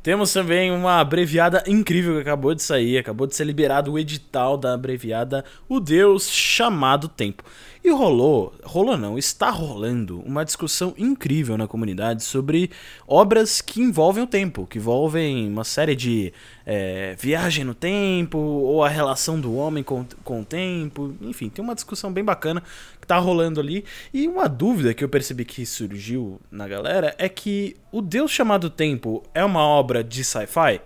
temos 0.04 0.34
também 0.34 0.72
uma 0.72 1.00
abreviada 1.00 1.64
incrível 1.68 2.16
que 2.16 2.22
acabou 2.22 2.56
de 2.56 2.64
sair, 2.64 2.98
acabou 2.98 3.28
de 3.28 3.36
ser 3.36 3.44
liberado 3.44 3.92
o 3.92 4.00
edital 4.00 4.58
da 4.58 4.74
abreviada 4.74 5.46
O 5.70 5.80
Deus 5.80 6.30
Chamado 6.30 7.08
Tempo. 7.08 7.44
E 7.84 7.90
rolou, 7.90 8.54
rolou 8.64 8.96
não, 8.96 9.18
está 9.18 9.50
rolando 9.50 10.20
uma 10.22 10.46
discussão 10.46 10.94
incrível 11.00 11.58
na 11.58 11.68
comunidade 11.68 12.24
sobre 12.24 12.70
obras 13.08 13.60
que 13.60 13.82
envolvem 13.82 14.24
o 14.24 14.28
tempo, 14.28 14.68
que 14.68 14.78
envolvem 14.78 15.48
uma 15.48 15.64
série 15.64 15.96
de 15.96 16.32
é, 16.64 17.16
viagem 17.20 17.64
no 17.64 17.74
tempo, 17.74 18.38
ou 18.38 18.84
a 18.84 18.90
relação 18.90 19.40
do 19.42 19.56
homem 19.56 19.84
com, 19.84 20.06
com 20.24 20.42
o 20.42 20.46
tempo, 20.46 21.16
enfim, 21.22 21.50
tem 21.50 21.66
uma 21.66 21.74
discussão 21.74 22.14
bem 22.14 22.24
bacana 22.24 22.62
que 23.02 23.08
tá 23.08 23.18
rolando 23.18 23.60
ali. 23.60 23.84
E 24.14 24.28
uma 24.28 24.48
dúvida 24.48 24.94
que 24.94 25.04
eu 25.04 25.10
percebi 25.10 25.44
que 25.44 25.66
surgiu 25.66 26.40
na 26.50 26.68
galera 26.68 27.14
é 27.18 27.28
que 27.28 27.76
o 27.92 28.02
Deus 28.02 28.32
chamado 28.32 28.70
Tempo 28.70 29.24
é 29.34 29.44
uma 29.44 29.66
obra 29.66 30.04
de 30.04 30.24
sci-fi? 30.24 30.80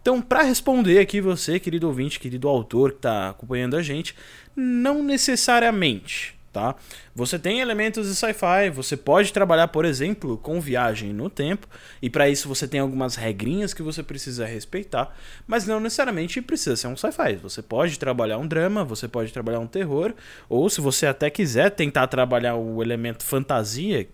Então, 0.00 0.22
para 0.22 0.42
responder 0.42 0.98
aqui 0.98 1.20
você, 1.20 1.58
querido 1.58 1.86
ouvinte, 1.86 2.20
querido 2.20 2.48
autor 2.48 2.92
que 2.92 2.98
está 2.98 3.30
acompanhando 3.30 3.76
a 3.76 3.82
gente, 3.82 4.14
não 4.56 5.02
necessariamente, 5.02 6.34
tá? 6.52 6.74
Você 7.14 7.38
tem 7.38 7.60
elementos 7.60 8.08
de 8.08 8.14
sci-fi, 8.14 8.70
você 8.72 8.96
pode 8.96 9.32
trabalhar, 9.32 9.68
por 9.68 9.84
exemplo, 9.84 10.36
com 10.38 10.60
viagem 10.60 11.12
no 11.12 11.30
tempo, 11.30 11.66
e 12.02 12.10
para 12.10 12.28
isso 12.28 12.48
você 12.48 12.66
tem 12.66 12.80
algumas 12.80 13.14
regrinhas 13.14 13.72
que 13.72 13.82
você 13.82 14.02
precisa 14.02 14.46
respeitar, 14.46 15.14
mas 15.46 15.66
não 15.66 15.80
necessariamente 15.80 16.40
precisa 16.42 16.76
ser 16.76 16.88
um 16.88 16.96
sci-fi. 16.96 17.36
Você 17.36 17.62
pode 17.62 17.98
trabalhar 17.98 18.38
um 18.38 18.46
drama, 18.46 18.84
você 18.84 19.06
pode 19.06 19.32
trabalhar 19.32 19.60
um 19.60 19.66
terror, 19.66 20.14
ou 20.48 20.68
se 20.68 20.80
você 20.80 21.06
até 21.06 21.30
quiser 21.30 21.70
tentar 21.70 22.06
trabalhar 22.08 22.56
o 22.56 22.82
elemento 22.82 23.24
fantasia, 23.24 24.08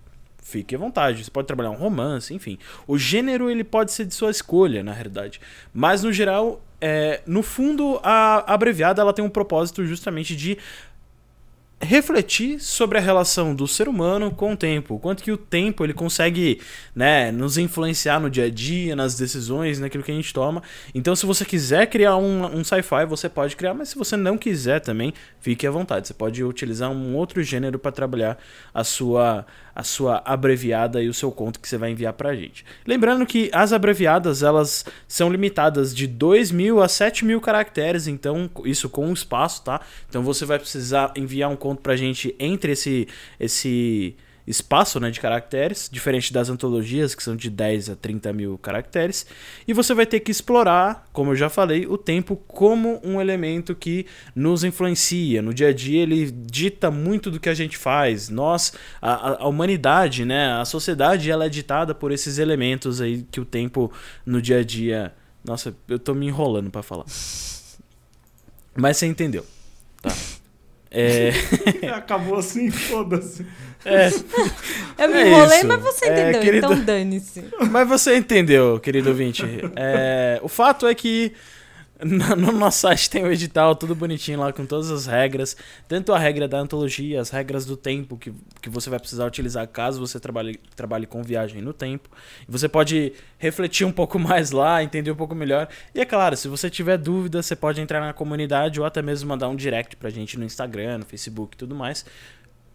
fique 0.47 0.77
à 0.77 0.79
vontade. 0.79 1.25
Você 1.25 1.31
pode 1.31 1.47
trabalhar 1.47 1.71
um 1.71 1.77
romance, 1.77 2.33
enfim. 2.33 2.57
O 2.87 2.97
gênero 2.97 3.51
ele 3.51 3.65
pode 3.65 3.93
ser 3.93 4.05
de 4.05 4.15
sua 4.15 4.31
escolha, 4.31 4.83
na 4.83 4.93
realidade. 4.93 5.41
Mas 5.75 6.05
no 6.05 6.13
geral, 6.13 6.63
é, 6.81 7.21
no 7.27 7.43
fundo, 7.43 7.99
a 8.03 8.53
abreviada 8.53 9.03
ela 9.03 9.13
tem 9.13 9.25
um 9.25 9.29
propósito 9.29 9.85
justamente 9.85 10.37
de 10.37 10.57
refletir 11.81 12.59
sobre 12.59 12.97
a 12.97 13.01
relação 13.01 13.55
do 13.55 13.69
ser 13.69 13.87
humano 13.87 14.31
com 14.31 14.53
o 14.53 14.57
tempo, 14.57 14.99
quanto 14.99 15.23
que 15.23 15.31
o 15.31 15.37
tempo 15.37 15.85
ele 15.85 15.93
consegue, 15.93 16.61
né, 16.95 17.31
nos 17.31 17.59
influenciar 17.59 18.19
no 18.19 18.31
dia 18.31 18.45
a 18.45 18.51
dia, 18.51 18.97
nas 18.97 19.15
decisões, 19.15 19.79
naquilo 19.79 20.03
que 20.03 20.11
a 20.11 20.15
gente 20.15 20.33
toma. 20.33 20.63
Então, 20.95 21.15
se 21.15 21.27
você 21.27 21.45
quiser 21.45 21.87
criar 21.87 22.17
um, 22.17 22.47
um 22.47 22.65
sci-fi, 22.65 23.05
você 23.07 23.29
pode 23.29 23.55
criar, 23.57 23.75
mas 23.75 23.91
se 23.91 23.97
você 23.97 24.17
não 24.17 24.39
quiser 24.39 24.81
também, 24.81 25.13
fique 25.39 25.67
à 25.67 25.71
vontade. 25.71 26.09
Você 26.09 26.15
pode 26.15 26.43
utilizar 26.43 26.91
um 26.91 27.15
outro 27.15 27.43
gênero 27.43 27.79
para 27.79 27.93
trabalhar 27.93 28.39
a 28.73 28.83
sua 28.83 29.47
a 29.77 29.83
sua 29.83 30.23
abreviada 30.25 31.03
e 31.03 31.09
o 31.09 31.13
seu 31.13 31.31
conto 31.31 31.61
que 31.61 31.69
você 31.69 31.77
vai 31.77 31.91
enviar 31.91 32.15
pra 32.15 32.35
gente. 32.35 32.65
Lembrando 32.87 33.27
que 33.27 33.51
as 33.53 33.75
abreviadas, 33.75 34.43
elas 34.43 34.87
são 35.07 35.31
limitadas 35.31 35.95
de 35.95 36.07
2 36.07 36.51
mil 36.51 36.83
a 36.83 36.89
7 36.89 37.27
mil 37.27 37.43
caracteres, 37.43 38.07
então 38.07 38.51
isso 38.65 38.89
com 38.89 39.13
espaço, 39.13 39.63
tá? 39.63 39.83
Então 40.09 40.23
você 40.23 40.47
vai 40.47 40.59
precisar 40.59 41.13
enviar 41.15 41.51
um 41.51 41.57
conto 41.67 41.83
pra 41.83 41.97
gente 41.97 42.35
entre 42.39 42.73
esse 42.73 43.09
esse 43.41 44.17
espaço 44.47 45.01
né, 45.01 45.11
de 45.11 45.19
caracteres, 45.19 45.89
diferente 45.91 46.33
das 46.33 46.49
antologias, 46.49 47.15
que 47.15 47.23
são 47.23 47.35
de 47.35 47.51
10 47.51 47.91
a 47.91 47.97
30 47.97 48.33
mil 48.33 48.57
caracteres. 48.57 49.27
E 49.67 49.73
você 49.73 49.93
vai 49.93 50.07
ter 50.07 50.21
que 50.21 50.31
explorar, 50.31 51.09
como 51.13 51.33
eu 51.33 51.37
já 51.37 51.49
falei, 51.49 51.85
o 51.87 51.99
tempo 51.99 52.37
como 52.37 53.01
um 53.03 53.21
elemento 53.21 53.75
que 53.75 54.07
nos 54.37 54.63
influencia. 54.63 55.43
No 55.43 55.53
dia 55.53 55.71
a 55.71 55.73
dia, 55.73 56.01
ele 56.01 56.31
dita 56.31 56.91
muito 56.91 57.29
do 57.29 57.41
que 57.41 57.49
a 57.49 57.55
gente 57.55 57.77
faz. 57.77 58.29
Nós, 58.29 58.73
a, 59.03 59.43
a 59.43 59.49
humanidade, 59.49 60.25
né, 60.25 60.53
a 60.53 60.65
sociedade, 60.65 61.29
ela 61.29 61.47
é 61.47 61.49
ditada 61.49 61.93
por 61.93 62.13
esses 62.13 62.39
elementos 62.39 63.01
aí 63.01 63.27
que 63.29 63.41
o 63.41 63.45
tempo 63.45 63.93
no 64.25 64.41
dia 64.41 64.61
a 64.61 64.65
dia. 64.65 65.13
Nossa, 65.45 65.77
eu 65.89 65.99
tô 65.99 66.15
me 66.15 66.27
enrolando 66.27 66.71
para 66.71 66.85
falar. 66.85 67.07
Mas 68.77 68.97
você 68.97 69.07
entendeu. 69.07 69.45
Tá. 70.03 70.13
É... 70.99 71.33
Acabou 71.95 72.39
assim, 72.39 72.71
foda-se. 72.71 73.47
É. 73.85 74.09
Eu 74.99 75.09
me 75.09 75.15
É 75.19 75.29
enrolei, 75.29 75.59
isso. 75.59 75.67
mas 75.69 75.81
você 75.83 76.07
É, 76.07 76.13
entendeu, 76.13 76.41
querido- 76.41 76.67
então 76.73 76.85
dane-se. 76.85 77.45
Mas 77.71 77.87
você 77.89 78.17
entendeu, 78.17 78.81
querido 78.81 79.11
ouvinte. 79.11 79.45
É, 79.77 80.41
o 80.43 80.49
fato 80.49 80.87
é 80.87 80.95
que 80.95 81.33
no 82.05 82.37
no 82.37 82.53
nosso 82.53 82.81
site 82.81 83.09
tem 83.09 83.25
o 83.25 83.33
edital, 83.33 83.75
tudo 83.75 83.95
bonitinho 83.95 84.41
lá, 84.41 84.53
com 84.53 84.67
todas 84.67 84.91
as 84.91 85.07
regras. 85.07 85.57
Tanto 85.89 86.13
a 86.13 86.19
regra 86.19 86.47
da 86.47 86.59
antologia, 86.59 87.21
as 87.21 87.31
regras 87.31 87.65
do 87.65 87.77
tempo 87.77 88.17
que, 88.17 88.33
que 88.61 88.69
você 88.69 88.91
vai 88.91 88.99
precisar 88.99 89.27
utilizar 89.27 89.67
caso 89.69 89.99
você 89.99 90.21
trabalhe, 90.21 90.61
trabalhe 90.75 91.07
com 91.07 91.23
viagem 91.23 91.63
no 91.63 91.73
tempo. 91.73 92.11
Você 92.49 92.69
pode 92.69 93.13
refletir 93.39 93.87
um 93.87 93.93
pouco 93.93 94.19
mais 94.21 94.51
lá, 94.51 94.83
entender 94.83 95.11
um 95.11 95.17
pouco 95.17 95.35
melhor. 95.35 95.69
E 95.95 96.01
é 96.01 96.05
claro, 96.05 96.37
se 96.37 96.49
você 96.49 96.69
tiver 96.69 96.99
dúvida, 96.99 97.43
você 97.43 97.57
pode 97.57 97.81
entrar 97.81 98.01
na 98.01 98.13
comunidade 98.13 98.79
ou 98.79 98.87
até 98.87 99.01
mesmo 99.01 99.29
mandar 99.29 99.49
um 99.49 99.57
direct 99.57 99.97
pra 99.97 100.11
gente 100.11 100.39
no 100.39 100.45
Instagram, 100.45 100.99
no 100.99 101.07
Facebook 101.07 101.55
e 101.55 101.59
tudo 101.59 101.75
mais 101.75 102.05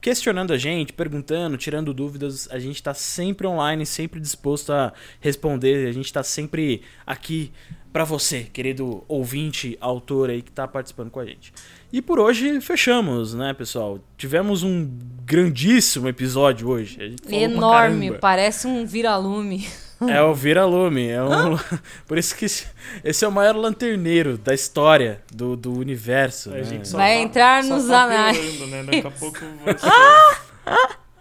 questionando 0.01 0.51
a 0.51 0.57
gente, 0.57 0.91
perguntando, 0.91 1.55
tirando 1.57 1.93
dúvidas. 1.93 2.49
A 2.51 2.57
gente 2.57 2.75
está 2.75 2.93
sempre 2.93 3.45
online, 3.45 3.85
sempre 3.85 4.19
disposto 4.19 4.73
a 4.73 4.91
responder. 5.19 5.87
A 5.87 5.91
gente 5.91 6.05
está 6.05 6.23
sempre 6.23 6.81
aqui 7.05 7.51
para 7.93 8.03
você, 8.03 8.43
querido 8.43 9.03
ouvinte, 9.07 9.77
autor 9.79 10.29
aí 10.29 10.41
que 10.41 10.49
está 10.49 10.67
participando 10.67 11.11
com 11.11 11.19
a 11.19 11.25
gente. 11.25 11.53
E 11.91 12.01
por 12.01 12.19
hoje 12.19 12.59
fechamos, 12.61 13.33
né, 13.33 13.53
pessoal? 13.53 13.99
Tivemos 14.17 14.63
um 14.63 14.89
grandíssimo 15.25 16.07
episódio 16.07 16.69
hoje. 16.69 17.15
Enorme, 17.29 18.17
parece 18.17 18.65
um 18.65 18.85
vira-lume. 18.85 19.67
É 20.09 20.21
o 20.21 20.33
vira-lume. 20.33 21.07
É 21.09 21.21
um... 21.23 21.57
Por 22.07 22.17
isso 22.17 22.35
que 22.35 22.45
esse- 22.45 22.67
é 23.03 23.27
o 23.27 23.31
maior 23.31 23.55
lanterneiro 23.55 24.37
da 24.37 24.53
história 24.53 25.21
do, 25.31 25.55
do 25.55 25.73
universo. 25.77 26.49
A 26.49 26.53
né? 26.53 26.63
gente 26.63 26.87
só 26.87 26.97
Vai 26.97 27.15
tá- 27.15 27.21
entrar 27.21 27.63
só 27.63 27.75
nos 27.75 27.87
tá 27.87 28.03
anais. 28.03 28.59
né? 28.69 28.83
Daqui 28.83 29.07
a 29.07 29.11
pouco 29.11 29.39
vai 29.63 29.77
ser... 29.77 29.87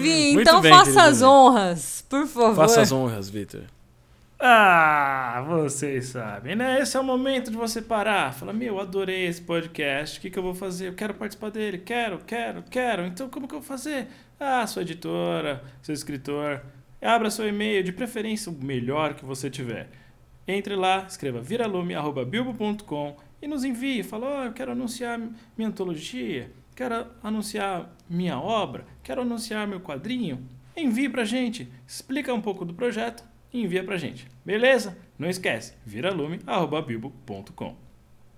Vi, 0.00 0.32
então 0.32 0.60
bem, 0.60 0.72
faça 0.72 1.04
as 1.04 1.22
honras, 1.22 2.04
por 2.08 2.26
favor. 2.26 2.56
Faça 2.56 2.80
as 2.80 2.90
honras, 2.90 3.30
Victor. 3.30 3.62
Ah, 4.40 5.44
vocês 5.46 6.06
sabem, 6.06 6.56
né? 6.56 6.80
Esse 6.80 6.96
é 6.96 7.00
o 7.00 7.04
momento 7.04 7.48
de 7.48 7.56
você 7.56 7.80
parar. 7.80 8.34
Fala, 8.34 8.52
meu, 8.52 8.80
adorei 8.80 9.26
esse 9.26 9.40
podcast. 9.40 10.18
O 10.18 10.20
que, 10.20 10.30
que 10.30 10.36
eu 10.36 10.42
vou 10.42 10.52
fazer? 10.52 10.88
Eu 10.88 10.94
quero 10.94 11.14
participar 11.14 11.52
dele. 11.52 11.78
Quero, 11.78 12.18
quero, 12.26 12.64
quero. 12.68 13.06
Então, 13.06 13.28
como 13.28 13.46
que 13.46 13.54
eu 13.54 13.60
vou 13.60 13.68
fazer? 13.68 14.08
Ah, 14.40 14.66
sua 14.66 14.82
editora, 14.82 15.62
seu 15.80 15.94
escritor. 15.94 16.60
Abra 17.02 17.30
seu 17.30 17.48
e-mail, 17.48 17.82
de 17.82 17.92
preferência 17.92 18.52
o 18.52 18.54
melhor 18.54 19.14
que 19.14 19.24
você 19.24 19.50
tiver. 19.50 19.88
Entre 20.46 20.76
lá, 20.76 21.04
escreva 21.08 21.40
viralume.bilbo.com 21.40 23.16
e 23.42 23.48
nos 23.48 23.64
envie. 23.64 24.04
Fala, 24.04 24.26
ó, 24.26 24.44
eu 24.44 24.52
quero 24.52 24.70
anunciar 24.70 25.18
minha 25.58 25.68
antologia, 25.68 26.52
quero 26.76 27.06
anunciar 27.20 27.92
minha 28.08 28.38
obra, 28.38 28.86
quero 29.02 29.22
anunciar 29.22 29.66
meu 29.66 29.80
quadrinho. 29.80 30.48
Envie 30.76 31.08
pra 31.08 31.24
gente, 31.24 31.68
explica 31.86 32.32
um 32.32 32.40
pouco 32.40 32.64
do 32.64 32.72
projeto 32.72 33.24
e 33.52 33.62
envia 33.62 33.82
pra 33.82 33.96
gente. 33.96 34.28
Beleza? 34.44 34.96
Não 35.18 35.28
esquece, 35.28 35.74
viralume.bilbo.com. 35.84 37.91